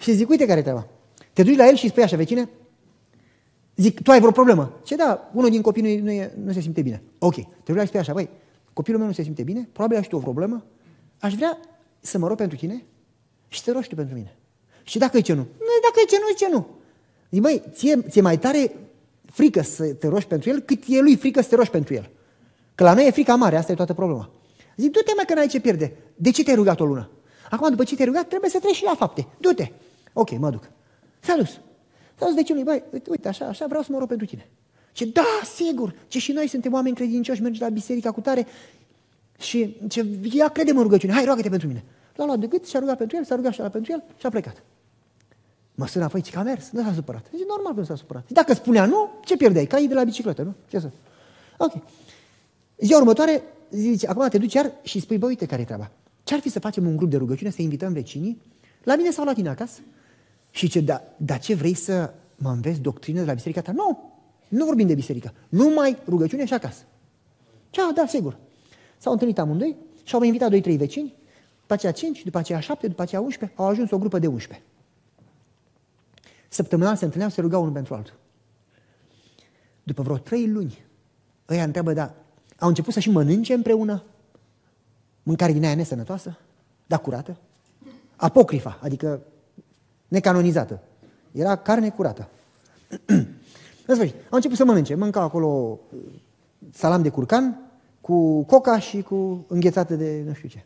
și 0.02 0.12
zic, 0.12 0.28
uite 0.28 0.46
care 0.46 0.62
treaba. 0.62 0.86
Te 1.32 1.42
duci 1.42 1.56
la 1.56 1.68
el 1.68 1.74
și 1.74 1.84
îi 1.84 1.90
spui 1.90 2.02
așa, 2.02 2.16
vecine, 2.16 2.48
zic, 3.76 4.02
tu 4.02 4.10
ai 4.10 4.18
vreo 4.18 4.30
problemă? 4.30 4.80
Ce 4.84 4.96
da, 4.96 5.30
unul 5.32 5.50
din 5.50 5.60
copii 5.60 5.82
nu, 5.82 6.04
nu, 6.04 6.10
e, 6.10 6.34
nu 6.44 6.52
se 6.52 6.60
simte 6.60 6.82
bine. 6.82 7.02
Ok, 7.18 7.34
te 7.34 7.42
duci 7.64 7.74
la 7.74 7.80
el 7.80 7.82
și 7.82 7.88
spui 7.88 8.00
așa, 8.00 8.12
băi, 8.12 8.28
copilul 8.72 8.98
meu 8.98 9.08
nu 9.08 9.14
se 9.14 9.22
simte 9.22 9.42
bine, 9.42 9.68
probabil 9.72 9.96
ai 9.96 10.02
și 10.02 10.08
tu 10.08 10.16
o 10.16 10.20
problemă, 10.20 10.64
aș 11.18 11.34
vrea 11.34 11.58
să 12.00 12.18
mă 12.18 12.26
rog 12.26 12.36
pentru 12.36 12.56
tine 12.56 12.84
și 13.48 13.58
să 13.58 13.64
te 13.64 13.72
rogi 13.72 13.88
tu 13.88 13.94
pentru 13.94 14.14
mine. 14.14 14.36
Și 14.82 14.98
dacă 14.98 15.16
e 15.16 15.20
ce 15.20 15.32
nu? 15.32 15.40
Nu, 15.40 15.74
dacă 15.82 15.94
e 16.04 16.08
ce 16.08 16.16
nu, 16.20 16.28
e 16.28 16.34
ce 16.34 16.48
nu. 16.48 16.66
Zic, 17.30 17.40
băi, 17.40 17.62
ție, 17.72 18.02
ție 18.08 18.20
mai 18.20 18.38
tare 18.38 18.76
frică 19.24 19.62
să 19.62 19.94
te 19.94 20.08
rogi 20.08 20.26
pentru 20.26 20.50
el, 20.50 20.60
cât 20.60 20.82
e 20.88 21.00
lui 21.00 21.16
frică 21.16 21.40
să 21.40 21.48
te 21.48 21.54
rogi 21.54 21.70
pentru 21.70 21.94
el. 21.94 22.10
Că 22.80 22.86
la 22.86 22.94
noi 22.94 23.06
e 23.06 23.10
frica 23.10 23.34
mare, 23.34 23.56
asta 23.56 23.72
e 23.72 23.74
toată 23.74 23.94
problema. 23.94 24.30
Zic, 24.76 24.92
du-te 24.92 25.12
mai 25.16 25.24
că 25.24 25.34
n-ai 25.34 25.46
ce 25.46 25.60
pierde. 25.60 25.96
De 26.16 26.30
ce 26.30 26.42
te-ai 26.42 26.56
rugat 26.56 26.80
o 26.80 26.84
lună? 26.84 27.10
Acum, 27.50 27.70
după 27.70 27.84
ce 27.84 27.94
te-ai 27.94 28.06
rugat, 28.08 28.28
trebuie 28.28 28.50
să 28.50 28.58
treci 28.58 28.74
și 28.74 28.84
la 28.84 28.94
fapte. 28.94 29.26
Du-te. 29.38 29.72
Ok, 30.12 30.38
mă 30.38 30.50
duc. 30.50 30.70
S-a 31.20 31.34
dus. 31.36 31.50
S-a 32.18 32.26
dus 32.26 32.34
de 32.34 32.42
ce 32.42 32.52
băi, 32.52 32.82
uite, 33.08 33.28
așa, 33.28 33.46
așa, 33.46 33.66
vreau 33.66 33.82
să 33.82 33.92
mă 33.92 33.98
rog 33.98 34.08
pentru 34.08 34.26
tine. 34.26 34.48
Ce 34.92 35.04
da, 35.04 35.22
sigur, 35.56 35.94
ce 36.08 36.18
și 36.18 36.32
noi 36.32 36.46
suntem 36.46 36.72
oameni 36.72 36.94
credincioși, 36.94 37.42
mergi 37.42 37.60
la 37.60 37.68
biserica 37.68 38.10
cu 38.10 38.20
tare 38.20 38.46
și 39.38 39.76
ce, 39.88 40.06
ia 40.22 40.48
crede 40.48 40.70
în 40.70 40.82
rugăciune, 40.82 41.12
hai, 41.12 41.24
roagă-te 41.24 41.48
pentru 41.48 41.68
mine. 41.68 41.84
L-a 42.14 42.24
luat 42.24 42.38
de 42.38 42.46
gât, 42.46 42.66
și-a 42.66 42.78
rugat 42.78 42.96
pentru 42.96 43.16
el, 43.16 43.24
s-a 43.24 43.34
rugat 43.34 43.52
și 43.52 43.60
pentru 43.60 43.92
el 43.92 44.02
și 44.16 44.26
a 44.26 44.28
plecat. 44.28 44.62
Mă 45.74 45.86
sună 45.86 46.04
apoi, 46.04 46.22
că 46.22 46.38
a 46.38 46.42
mers, 46.42 46.70
nu 46.70 46.82
s-a 46.82 46.92
supărat. 46.92 47.26
Zice, 47.30 47.44
normal 47.48 47.72
că 47.72 47.80
nu 47.80 47.86
s-a 47.86 47.96
supărat. 47.96 48.24
Dacă 48.28 48.54
spunea 48.54 48.86
nu, 48.86 49.10
ce 49.24 49.36
pierdeai? 49.36 49.66
Cai 49.66 49.86
de 49.86 49.94
la 49.94 50.04
bicicletă, 50.04 50.42
nu? 50.42 50.54
Ce 50.68 50.78
să? 50.78 50.90
Ok. 51.56 51.72
Ziua 52.80 52.98
următoare, 52.98 53.42
zice, 53.70 54.06
acum 54.06 54.28
te 54.28 54.38
duci 54.38 54.52
iar 54.52 54.72
și 54.82 55.00
spui, 55.00 55.18
bă, 55.18 55.26
uite 55.26 55.46
care 55.46 55.62
e 55.62 55.64
treaba. 55.64 55.90
Ce-ar 56.22 56.40
fi 56.40 56.48
să 56.48 56.60
facem 56.60 56.86
un 56.86 56.96
grup 56.96 57.10
de 57.10 57.16
rugăciune, 57.16 57.50
să 57.50 57.62
invităm 57.62 57.92
vecinii, 57.92 58.42
la 58.84 58.96
mine 58.96 59.10
sau 59.10 59.24
la 59.24 59.32
tine 59.32 59.48
acasă? 59.48 59.80
Și 60.50 60.68
ce, 60.68 60.80
da, 60.80 61.02
da 61.16 61.36
ce 61.36 61.54
vrei 61.54 61.74
să 61.74 62.12
mă 62.36 62.50
înveți 62.50 62.80
doctrină 62.80 63.20
de 63.20 63.26
la 63.26 63.32
biserica 63.32 63.60
ta? 63.60 63.72
Nu, 63.72 64.12
nu 64.48 64.64
vorbim 64.64 64.86
de 64.86 64.94
biserică. 64.94 65.32
Numai 65.48 65.96
rugăciune 66.06 66.44
și 66.44 66.54
acasă. 66.54 66.82
Ce, 67.70 67.80
da, 67.94 68.06
sigur. 68.06 68.36
S-au 68.98 69.12
întâlnit 69.12 69.38
amândoi 69.38 69.76
și 70.04 70.14
au 70.14 70.22
invitat 70.22 70.50
doi, 70.50 70.60
trei 70.60 70.76
vecini, 70.76 71.14
după 71.60 71.72
aceea 71.72 71.92
cinci, 71.92 72.24
după 72.24 72.38
aceea 72.38 72.60
șapte, 72.60 72.88
după 72.88 73.02
aceea 73.02 73.20
11, 73.20 73.58
au 73.58 73.66
ajuns 73.66 73.90
o 73.90 73.98
grupă 73.98 74.18
de 74.18 74.26
11. 74.26 74.66
Săptămânal 76.48 76.96
se 76.96 77.04
întâlneau, 77.04 77.30
se 77.30 77.40
rugau 77.40 77.60
unul 77.60 77.72
pentru 77.72 77.94
altul. 77.94 78.14
După 79.82 80.02
vreo 80.02 80.16
trei 80.16 80.48
luni, 80.48 80.84
ăia 81.48 81.64
întreabă, 81.64 81.92
da, 81.92 82.14
au 82.60 82.68
început 82.68 82.92
să 82.92 83.00
și 83.00 83.10
mănânce 83.10 83.52
împreună 83.52 84.02
mâncare 85.22 85.52
din 85.52 85.64
aia 85.64 85.74
nesănătoasă, 85.74 86.38
dar 86.86 87.00
curată, 87.00 87.36
apocrifa, 88.16 88.78
adică 88.82 89.20
necanonizată. 90.08 90.80
Era 91.32 91.56
carne 91.56 91.90
curată. 91.90 92.28
În 93.86 93.94
sfârșit, 93.94 94.14
au 94.14 94.36
început 94.36 94.56
să 94.56 94.64
mănânce. 94.64 94.94
Mâncau 94.94 95.22
acolo 95.22 95.78
uh, 95.92 95.98
salam 96.72 97.02
de 97.02 97.08
curcan 97.08 97.60
cu 98.00 98.42
coca 98.42 98.78
și 98.78 99.02
cu 99.02 99.44
înghețată 99.48 99.94
de 99.94 100.22
nu 100.26 100.32
știu 100.32 100.48
ce. 100.48 100.64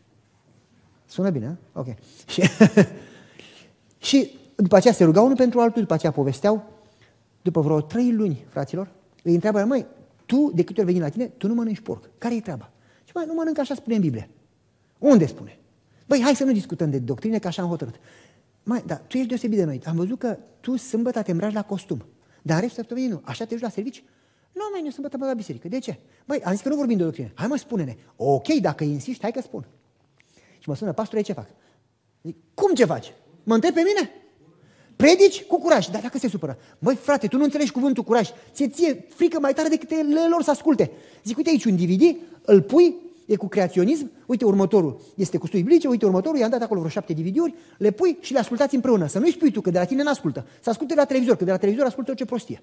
Sună 1.05 1.29
bine, 1.29 1.57
Ok. 1.73 1.87
Și, 2.27 2.41
și 4.07 4.37
după 4.55 4.75
aceea 4.75 4.93
se 4.93 5.03
rugau 5.03 5.23
unul 5.23 5.35
pentru 5.35 5.59
altul, 5.59 5.81
după 5.81 5.93
aceea 5.93 6.11
povesteau. 6.11 6.63
După 7.41 7.61
vreo 7.61 7.81
trei 7.81 8.13
luni, 8.13 8.45
fraților, 8.49 8.91
îi 9.23 9.33
întreabă, 9.33 9.63
mai 9.63 9.85
tu, 10.25 10.51
de 10.55 10.63
câte 10.63 10.81
ori 10.81 10.91
veni 10.91 11.03
la 11.03 11.09
tine, 11.09 11.25
tu 11.27 11.47
nu 11.47 11.53
mănânci 11.53 11.79
porc. 11.79 12.09
Care 12.17 12.35
e 12.35 12.41
treaba? 12.41 12.71
Și 13.03 13.11
mai 13.13 13.25
nu 13.25 13.33
mănânc 13.33 13.57
așa 13.57 13.75
spune 13.75 13.95
în 13.95 14.01
Biblie. 14.01 14.29
Unde 14.97 15.25
spune? 15.25 15.59
Băi, 16.07 16.21
hai 16.21 16.35
să 16.35 16.43
nu 16.43 16.51
discutăm 16.51 16.89
de 16.89 16.99
doctrine, 16.99 17.39
că 17.39 17.47
așa 17.47 17.61
am 17.61 17.67
hotărât. 17.67 17.95
Mai, 18.63 18.83
da, 18.85 18.95
tu 18.95 19.17
ești 19.17 19.29
deosebit 19.29 19.57
de 19.57 19.63
noi. 19.63 19.81
Am 19.85 19.95
văzut 19.95 20.19
că 20.19 20.37
tu 20.59 20.75
sâmbătă 20.75 21.21
te 21.21 21.31
îmbraci 21.31 21.53
la 21.53 21.63
costum. 21.63 22.05
Dar 22.41 22.59
restul 22.61 22.83
săptămânii 22.83 23.09
nu. 23.09 23.21
Așa 23.23 23.45
te 23.45 23.53
duci 23.53 23.63
la 23.63 23.69
servici? 23.69 24.03
Nu, 24.51 24.61
mai 24.71 24.81
eu 24.83 24.89
sâmbătă 24.89 25.17
mă 25.17 25.25
la 25.25 25.33
biserică. 25.33 25.67
De 25.67 25.79
ce? 25.79 25.99
Băi, 26.25 26.41
am 26.43 26.51
zis 26.51 26.61
că 26.61 26.69
nu 26.69 26.75
vorbim 26.75 26.97
de 26.97 27.03
doctrine. 27.03 27.31
Hai 27.35 27.47
mă, 27.47 27.55
spune-ne. 27.55 27.95
Ok, 28.15 28.47
dacă 28.47 28.83
insisti, 28.83 29.21
hai 29.21 29.31
că 29.31 29.41
spun. 29.41 29.67
Și 30.59 30.69
mă 30.69 30.75
sună 30.75 30.93
pastorul, 30.93 31.23
ce 31.23 31.33
fac? 31.33 31.47
Zic, 32.23 32.35
cum 32.53 32.73
ce 32.73 32.85
faci? 32.85 33.13
Mă 33.43 33.53
întreb 33.53 33.73
pe 33.73 33.81
mine? 33.81 34.09
Predici 34.95 35.43
cu 35.43 35.59
curaj, 35.59 35.87
dar 35.87 36.01
dacă 36.01 36.17
se 36.17 36.27
supără. 36.27 36.57
Băi, 36.79 36.95
frate, 36.95 37.27
tu 37.27 37.37
nu 37.37 37.43
înțelegi 37.43 37.71
cuvântul 37.71 38.03
curaj. 38.03 38.29
Ție, 38.53 38.67
ție 38.67 39.05
frică 39.15 39.39
mai 39.39 39.53
tare 39.53 39.67
decât 39.67 39.89
le 39.89 40.27
lor 40.29 40.43
să 40.43 40.49
asculte. 40.49 40.91
Zic, 41.23 41.37
uite 41.37 41.49
aici 41.49 41.65
un 41.65 41.75
DVD, 41.75 42.15
îl 42.41 42.61
pui, 42.61 42.95
e 43.25 43.35
cu 43.35 43.47
creaționism, 43.47 44.11
uite 44.25 44.45
următorul 44.45 45.01
este 45.15 45.37
cu 45.37 45.47
studii 45.47 45.63
biblice, 45.63 45.87
uite 45.87 46.05
următorul, 46.05 46.39
i-am 46.39 46.49
dat 46.49 46.61
acolo 46.61 46.79
vreo 46.79 46.91
șapte 46.91 47.13
DVD-uri, 47.13 47.53
le 47.77 47.91
pui 47.91 48.17
și 48.21 48.33
le 48.33 48.39
ascultați 48.39 48.75
împreună. 48.75 49.07
Să 49.07 49.19
nu-i 49.19 49.31
spui 49.31 49.51
tu 49.51 49.61
că 49.61 49.69
de 49.69 49.77
la 49.77 49.85
tine 49.85 50.03
n-ascultă, 50.03 50.45
să 50.61 50.69
asculte 50.69 50.93
de 50.93 50.99
la 50.99 51.05
televizor, 51.05 51.35
că 51.35 51.43
de 51.43 51.51
la 51.51 51.57
televizor 51.57 51.85
ascultă 51.85 52.09
orice 52.09 52.25
prostie. 52.25 52.61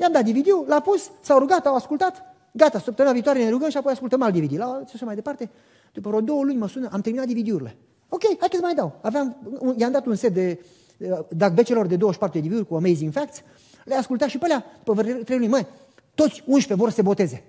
I-am 0.00 0.12
dat 0.12 0.24
DVD-ul, 0.24 0.64
l-a 0.68 0.80
pus, 0.80 1.10
s-au 1.20 1.38
rugat, 1.38 1.66
au 1.66 1.74
ascultat, 1.74 2.22
gata, 2.52 2.78
săptămâna 2.78 3.14
viitoare 3.14 3.42
ne 3.42 3.50
rugăm 3.50 3.70
și 3.70 3.76
apoi 3.76 3.92
ascultăm 3.92 4.22
alt 4.22 4.34
DVD. 4.34 4.58
La, 4.58 4.82
și 4.88 4.92
așa 4.94 5.04
mai 5.04 5.14
departe. 5.14 5.50
După 5.92 6.08
vreo 6.08 6.20
două 6.20 6.42
luni 6.42 6.56
mă 6.56 6.68
sună, 6.68 6.88
am 6.92 7.00
terminat 7.00 7.26
DVD-urile. 7.26 7.76
Ok, 8.12 8.22
hai 8.38 8.48
că 8.48 8.58
mai 8.60 8.74
dau. 8.74 8.98
Aveam, 9.02 9.36
i-am 9.76 9.92
dat 9.92 10.06
un 10.06 10.14
set 10.14 10.34
de 10.34 10.64
uh, 10.98 11.18
Doug 11.28 11.52
Becelor 11.52 11.86
de 11.86 11.96
24 11.96 12.40
de 12.40 12.48
DVD-uri 12.48 12.66
cu 12.66 12.74
Amazing 12.74 13.12
Facts, 13.12 13.42
le 13.84 13.94
ascultat 13.94 14.28
și 14.28 14.38
pe 14.38 14.44
alea, 14.44 14.64
pe 14.84 14.92
vreo 14.92 15.22
trei 15.22 15.38
luni, 15.38 15.50
măi, 15.50 15.66
toți 16.14 16.42
11 16.46 16.74
vor 16.74 16.88
să 16.88 16.94
se 16.94 17.02
boteze. 17.02 17.44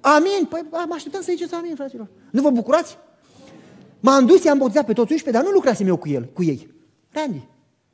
Amin. 0.00 0.46
Păi 0.48 0.66
mă 0.70 0.94
așteptam 0.94 1.20
să 1.20 1.30
ziceți 1.30 1.54
amin, 1.54 1.74
fraților. 1.74 2.08
Nu 2.30 2.42
vă 2.42 2.50
bucurați? 2.50 2.98
M-am 4.00 4.26
dus, 4.26 4.44
i-am 4.44 4.58
botezat 4.58 4.86
pe 4.86 4.92
toți 4.92 5.12
11, 5.12 5.30
dar 5.30 5.42
nu 5.42 5.56
lucrasem 5.56 5.86
eu 5.86 5.96
cu 5.96 6.08
el, 6.08 6.24
cu 6.24 6.42
ei. 6.42 6.74
Randy, 7.10 7.48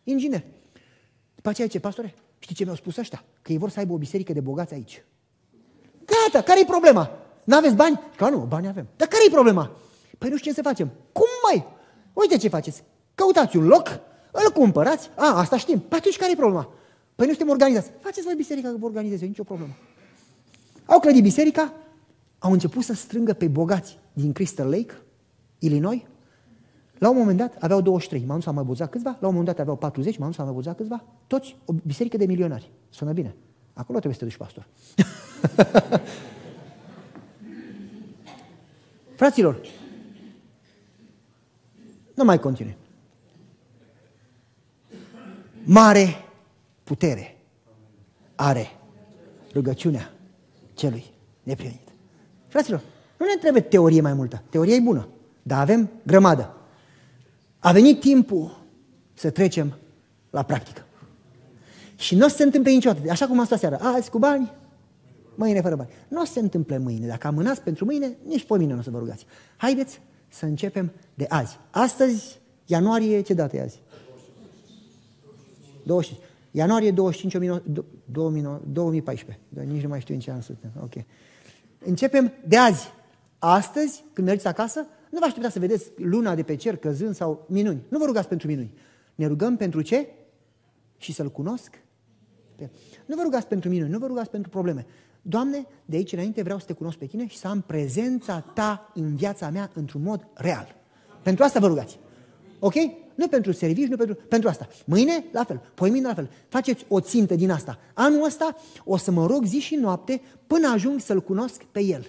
inginer. 0.05 0.45
După 1.35 1.49
aceea 1.49 1.69
ce, 1.69 1.81
pastore, 1.81 2.15
știi 2.39 2.55
ce 2.55 2.65
mi-au 2.65 2.77
spus 2.77 2.97
ăștia? 2.97 3.25
Că 3.43 3.53
ei 3.53 3.59
vor 3.59 3.71
să 3.71 3.79
aibă 3.79 3.93
o 3.93 3.97
biserică 3.97 4.33
de 4.33 4.41
bogați 4.41 4.75
aici. 4.75 5.05
Gata, 6.05 6.45
care 6.45 6.61
e 6.61 6.65
problema? 6.65 7.11
N-aveți 7.45 7.75
bani? 7.75 8.01
Că 8.17 8.29
nu, 8.29 8.39
bani 8.39 8.67
avem. 8.67 8.87
Dar 8.97 9.09
care 9.09 9.23
e 9.27 9.31
problema? 9.31 9.77
Păi 10.19 10.29
nu 10.29 10.37
știu 10.37 10.51
ce 10.51 10.57
să 10.57 10.63
facem. 10.63 10.91
Cum 11.13 11.27
mai? 11.43 11.67
Uite 12.13 12.37
ce 12.37 12.49
faceți. 12.49 12.83
Căutați 13.15 13.57
un 13.57 13.67
loc, 13.67 14.01
îl 14.31 14.53
cumpărați. 14.53 15.11
A, 15.15 15.39
asta 15.39 15.57
știm. 15.57 15.79
Păi 15.79 15.99
atunci 15.99 16.17
care 16.17 16.33
e 16.33 16.37
problema? 16.37 16.69
Păi 17.15 17.27
nu 17.27 17.33
suntem 17.33 17.49
organizați. 17.49 17.91
Faceți 18.01 18.25
voi 18.25 18.35
biserica 18.35 18.69
că 18.69 18.77
vă 18.79 18.85
organizeze, 18.85 19.27
nicio 19.27 19.43
problemă. 19.43 19.73
Au 20.87 21.01
clădit 21.01 21.23
biserica, 21.23 21.73
au 22.39 22.53
început 22.53 22.83
să 22.83 22.95
strângă 22.95 23.33
pe 23.33 23.49
bogați 23.49 23.99
din 24.13 24.33
Crystal 24.33 24.69
Lake, 24.69 24.95
Illinois. 25.59 26.03
La 26.99 27.11
un 27.11 27.17
moment 27.17 27.39
dat 27.39 27.57
aveau 27.61 27.81
23, 27.81 28.25
m-am 28.27 28.37
dus 28.37 28.47
am 28.47 28.55
mai 28.55 28.65
buzat 28.65 28.91
câțiva, 28.91 29.17
la 29.21 29.27
un 29.27 29.35
moment 29.35 29.47
dat 29.47 29.59
aveau 29.59 29.77
40, 29.77 30.19
m-am 30.19 30.29
dus 30.29 30.39
am 30.39 30.45
mai 30.45 30.55
buzat 30.55 30.77
câțiva, 30.77 31.05
toți 31.27 31.57
o 31.65 31.73
biserică 31.83 32.17
de 32.17 32.27
milionari. 32.27 32.71
Sună 32.89 33.13
bine. 33.13 33.35
Acolo 33.73 33.99
trebuie 33.99 34.13
să 34.13 34.19
te 34.19 34.25
duci 34.25 34.37
pastor. 34.37 34.67
Fraților, 39.17 39.61
nu 42.17 42.25
mai 42.25 42.41
continui. 42.41 42.77
Mare 45.65 46.25
putere 46.85 47.37
are 48.35 48.71
rugăciunea 49.53 50.13
celui 50.75 51.05
neprimit. 51.43 51.89
Fraților, 52.49 52.83
nu 53.19 53.27
ne 53.27 53.41
trebuie 53.41 53.63
teorie 53.63 54.01
mai 54.01 54.13
multă. 54.13 54.43
Teoria 54.51 54.75
e 54.75 54.81
bună, 54.81 55.09
dar 55.43 55.61
avem 55.61 55.91
grămadă. 56.03 56.55
A 57.59 57.73
venit 57.73 58.01
timpul 58.01 58.65
să 59.15 59.31
trecem 59.31 59.75
la 60.31 60.43
practică. 60.43 60.85
Și 61.97 62.15
nu 62.15 62.25
o 62.25 62.29
să 62.29 62.37
se 62.37 62.43
întâmple 62.43 62.71
niciodată. 62.71 63.11
Așa 63.11 63.27
cum 63.27 63.39
am 63.39 63.45
spus 63.45 63.59
seara, 63.59 63.77
azi 63.77 64.11
cu 64.11 64.19
bani, 64.19 64.53
mâine 65.35 65.61
fără 65.61 65.77
bani. 65.77 65.91
Nu 66.09 66.21
o 66.21 66.25
să 66.25 66.33
se 66.33 66.41
întâmple 66.41 66.79
mâine. 66.79 67.07
Dacă 67.07 67.27
amânați 67.27 67.63
pentru 67.63 67.85
mâine, 67.85 68.17
nici 68.27 68.47
pe 68.47 68.59
mine 68.59 68.73
nu 68.73 68.79
o 68.79 68.83
să 68.83 68.91
vă 68.91 68.99
rugați. 68.99 69.27
Haideți 69.57 70.01
să 70.37 70.45
începem 70.45 70.93
de 71.15 71.27
azi. 71.29 71.59
Astăzi, 71.71 72.41
ianuarie, 72.67 73.21
ce 73.21 73.35
dată 73.35 73.57
e 73.57 73.63
azi? 73.63 73.81
25. 75.83 76.25
Ianuarie 76.51 76.91
25 76.91 77.61
2014. 78.73 79.45
Nici 79.67 79.83
nu 79.83 79.89
mai 79.89 80.01
știu 80.01 80.15
în 80.15 80.21
ce 80.21 80.31
an 80.31 80.41
suntem. 80.41 80.71
Ok. 80.83 81.05
Începem 81.79 82.33
de 82.47 82.57
azi. 82.57 82.93
Astăzi, 83.39 84.05
când 84.13 84.27
mergeți 84.27 84.49
acasă, 84.49 84.87
nu 85.11 85.19
vă 85.19 85.25
așteptați 85.25 85.53
să 85.53 85.61
vedeți 85.61 85.91
luna 85.97 86.35
de 86.35 86.43
pe 86.43 86.57
cer 86.57 86.77
căzând 86.77 87.15
sau 87.15 87.47
minuni. 87.49 87.83
Nu 87.89 87.99
vă 87.99 88.05
rugați 88.05 88.29
pentru 88.29 88.47
minuni. 88.47 88.73
Ne 89.15 89.27
rugăm 89.27 89.57
pentru 89.57 89.81
ce? 89.81 90.09
Și 90.97 91.13
să-L 91.13 91.31
cunosc? 91.31 91.81
Nu 93.07 93.17
vă 93.17 93.23
rugați 93.23 93.47
pentru 93.47 93.69
minuni, 93.69 93.91
nu 93.91 93.99
vă 93.99 94.07
rugați 94.07 94.31
pentru 94.31 94.51
probleme. 94.51 94.87
Doamne, 95.29 95.67
de 95.85 95.97
aici 95.97 96.13
înainte 96.13 96.43
vreau 96.43 96.59
să 96.59 96.65
te 96.65 96.73
cunosc 96.73 96.97
pe 96.97 97.07
tine 97.07 97.27
și 97.27 97.37
să 97.37 97.49
am 97.49 97.61
prezența 97.61 98.41
ta 98.55 98.91
în 98.95 99.17
viața 99.17 99.51
mea 99.51 99.71
într-un 99.75 100.03
mod 100.03 100.27
real. 100.35 100.75
Pentru 101.23 101.45
asta 101.45 101.61
vă 101.61 101.67
rugați. 101.67 101.99
Ok? 102.59 102.75
Nu 103.15 103.29
pentru 103.29 103.53
servici, 103.53 103.89
nu 103.89 103.97
pentru, 103.97 104.15
pentru 104.15 104.49
asta. 104.49 104.69
Mâine, 104.85 105.25
la 105.33 105.45
fel. 105.45 105.73
Poi 105.75 105.91
mâine, 105.91 106.07
la 106.07 106.15
fel. 106.15 106.31
Faceți 106.49 106.85
o 106.89 107.01
țintă 107.01 107.35
din 107.35 107.51
asta. 107.51 107.79
Anul 107.95 108.25
ăsta 108.25 108.57
o 108.85 108.97
să 108.97 109.11
mă 109.11 109.27
rog 109.27 109.45
zi 109.45 109.59
și 109.59 109.75
noapte 109.75 110.21
până 110.47 110.69
ajung 110.69 111.01
să-L 111.01 111.21
cunosc 111.21 111.63
pe 111.63 111.81
El. 111.81 112.07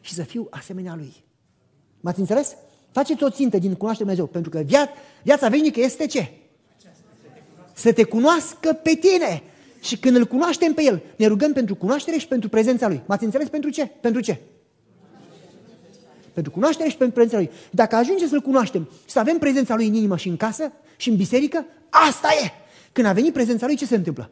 Și 0.00 0.14
să 0.14 0.22
fiu 0.22 0.46
asemenea 0.50 0.94
Lui. 0.94 1.24
M-ați 2.00 2.20
înțeles? 2.20 2.56
Faceți 2.90 3.22
o 3.22 3.30
țintă 3.30 3.58
din 3.58 3.74
cunoaștere 3.74 4.08
Dumnezeu. 4.08 4.26
Pentru 4.26 4.50
că 4.50 4.58
via, 4.58 4.88
viața 5.22 5.48
veșnică 5.48 5.80
este 5.80 6.06
ce? 6.06 6.32
Să 7.74 7.92
te 7.92 8.04
cunoască 8.04 8.72
pe 8.72 8.94
tine. 8.94 9.42
Și 9.80 9.98
când 9.98 10.16
îl 10.16 10.26
cunoaștem 10.26 10.72
pe 10.72 10.82
El, 10.82 11.02
ne 11.16 11.26
rugăm 11.26 11.52
pentru 11.52 11.74
cunoaștere 11.74 12.18
și 12.18 12.28
pentru 12.28 12.48
prezența 12.48 12.88
Lui. 12.88 13.02
M-ați 13.06 13.24
înțeles 13.24 13.48
pentru 13.48 13.70
ce? 13.70 13.86
Pentru 13.86 14.20
ce? 14.20 14.40
Pentru 16.32 16.52
cunoaștere 16.52 16.88
și 16.88 16.96
pentru 16.96 17.14
prezența 17.14 17.38
Lui. 17.38 17.50
Dacă 17.70 17.96
ajungem 17.96 18.28
să-L 18.28 18.40
cunoaștem 18.40 18.88
și 19.04 19.10
să 19.10 19.18
avem 19.18 19.38
prezența 19.38 19.74
Lui 19.74 19.86
în 19.86 19.94
inimă 19.94 20.16
și 20.16 20.28
în 20.28 20.36
casă 20.36 20.72
și 20.96 21.08
în 21.08 21.16
biserică, 21.16 21.66
asta 21.88 22.28
e! 22.44 22.50
Când 22.92 23.06
a 23.06 23.12
venit 23.12 23.32
prezența 23.32 23.66
Lui, 23.66 23.76
ce 23.76 23.86
se 23.86 23.96
întâmplă? 23.96 24.30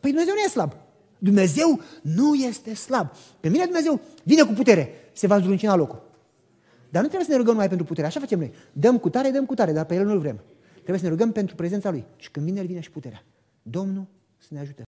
Păi 0.00 0.10
Dumnezeu 0.10 0.34
nu 0.34 0.40
e 0.40 0.48
slab. 0.48 0.72
Dumnezeu 1.18 1.80
nu 2.02 2.34
este 2.34 2.74
slab. 2.74 3.10
Pe 3.40 3.48
mine 3.48 3.64
Dumnezeu 3.64 4.00
vine 4.22 4.42
cu 4.42 4.52
putere. 4.52 5.10
Se 5.12 5.26
va 5.26 5.38
zdruncina 5.38 5.76
locul. 5.76 6.08
Dar 6.90 7.02
nu 7.02 7.08
trebuie 7.08 7.24
să 7.24 7.30
ne 7.30 7.36
rugăm 7.36 7.52
numai 7.52 7.68
pentru 7.68 7.86
putere. 7.86 8.06
Așa 8.06 8.20
facem 8.20 8.38
noi. 8.38 8.52
Dăm 8.72 8.98
cu 8.98 9.10
tare, 9.10 9.30
dăm 9.30 9.46
cu 9.46 9.54
tare, 9.54 9.72
dar 9.72 9.84
pe 9.84 9.94
El 9.94 10.06
nu-L 10.06 10.18
vrem. 10.18 10.40
Trebuie 10.72 10.98
să 10.98 11.04
ne 11.04 11.10
rugăm 11.10 11.32
pentru 11.32 11.54
prezența 11.54 11.90
Lui. 11.90 12.04
Și 12.16 12.30
când 12.30 12.46
vine, 12.46 12.60
El 12.60 12.66
vine 12.66 12.80
și 12.80 12.90
puterea. 12.90 13.24
Domnul 13.70 14.06
să 14.38 14.54
ne 14.54 14.60
ajute. 14.60 14.82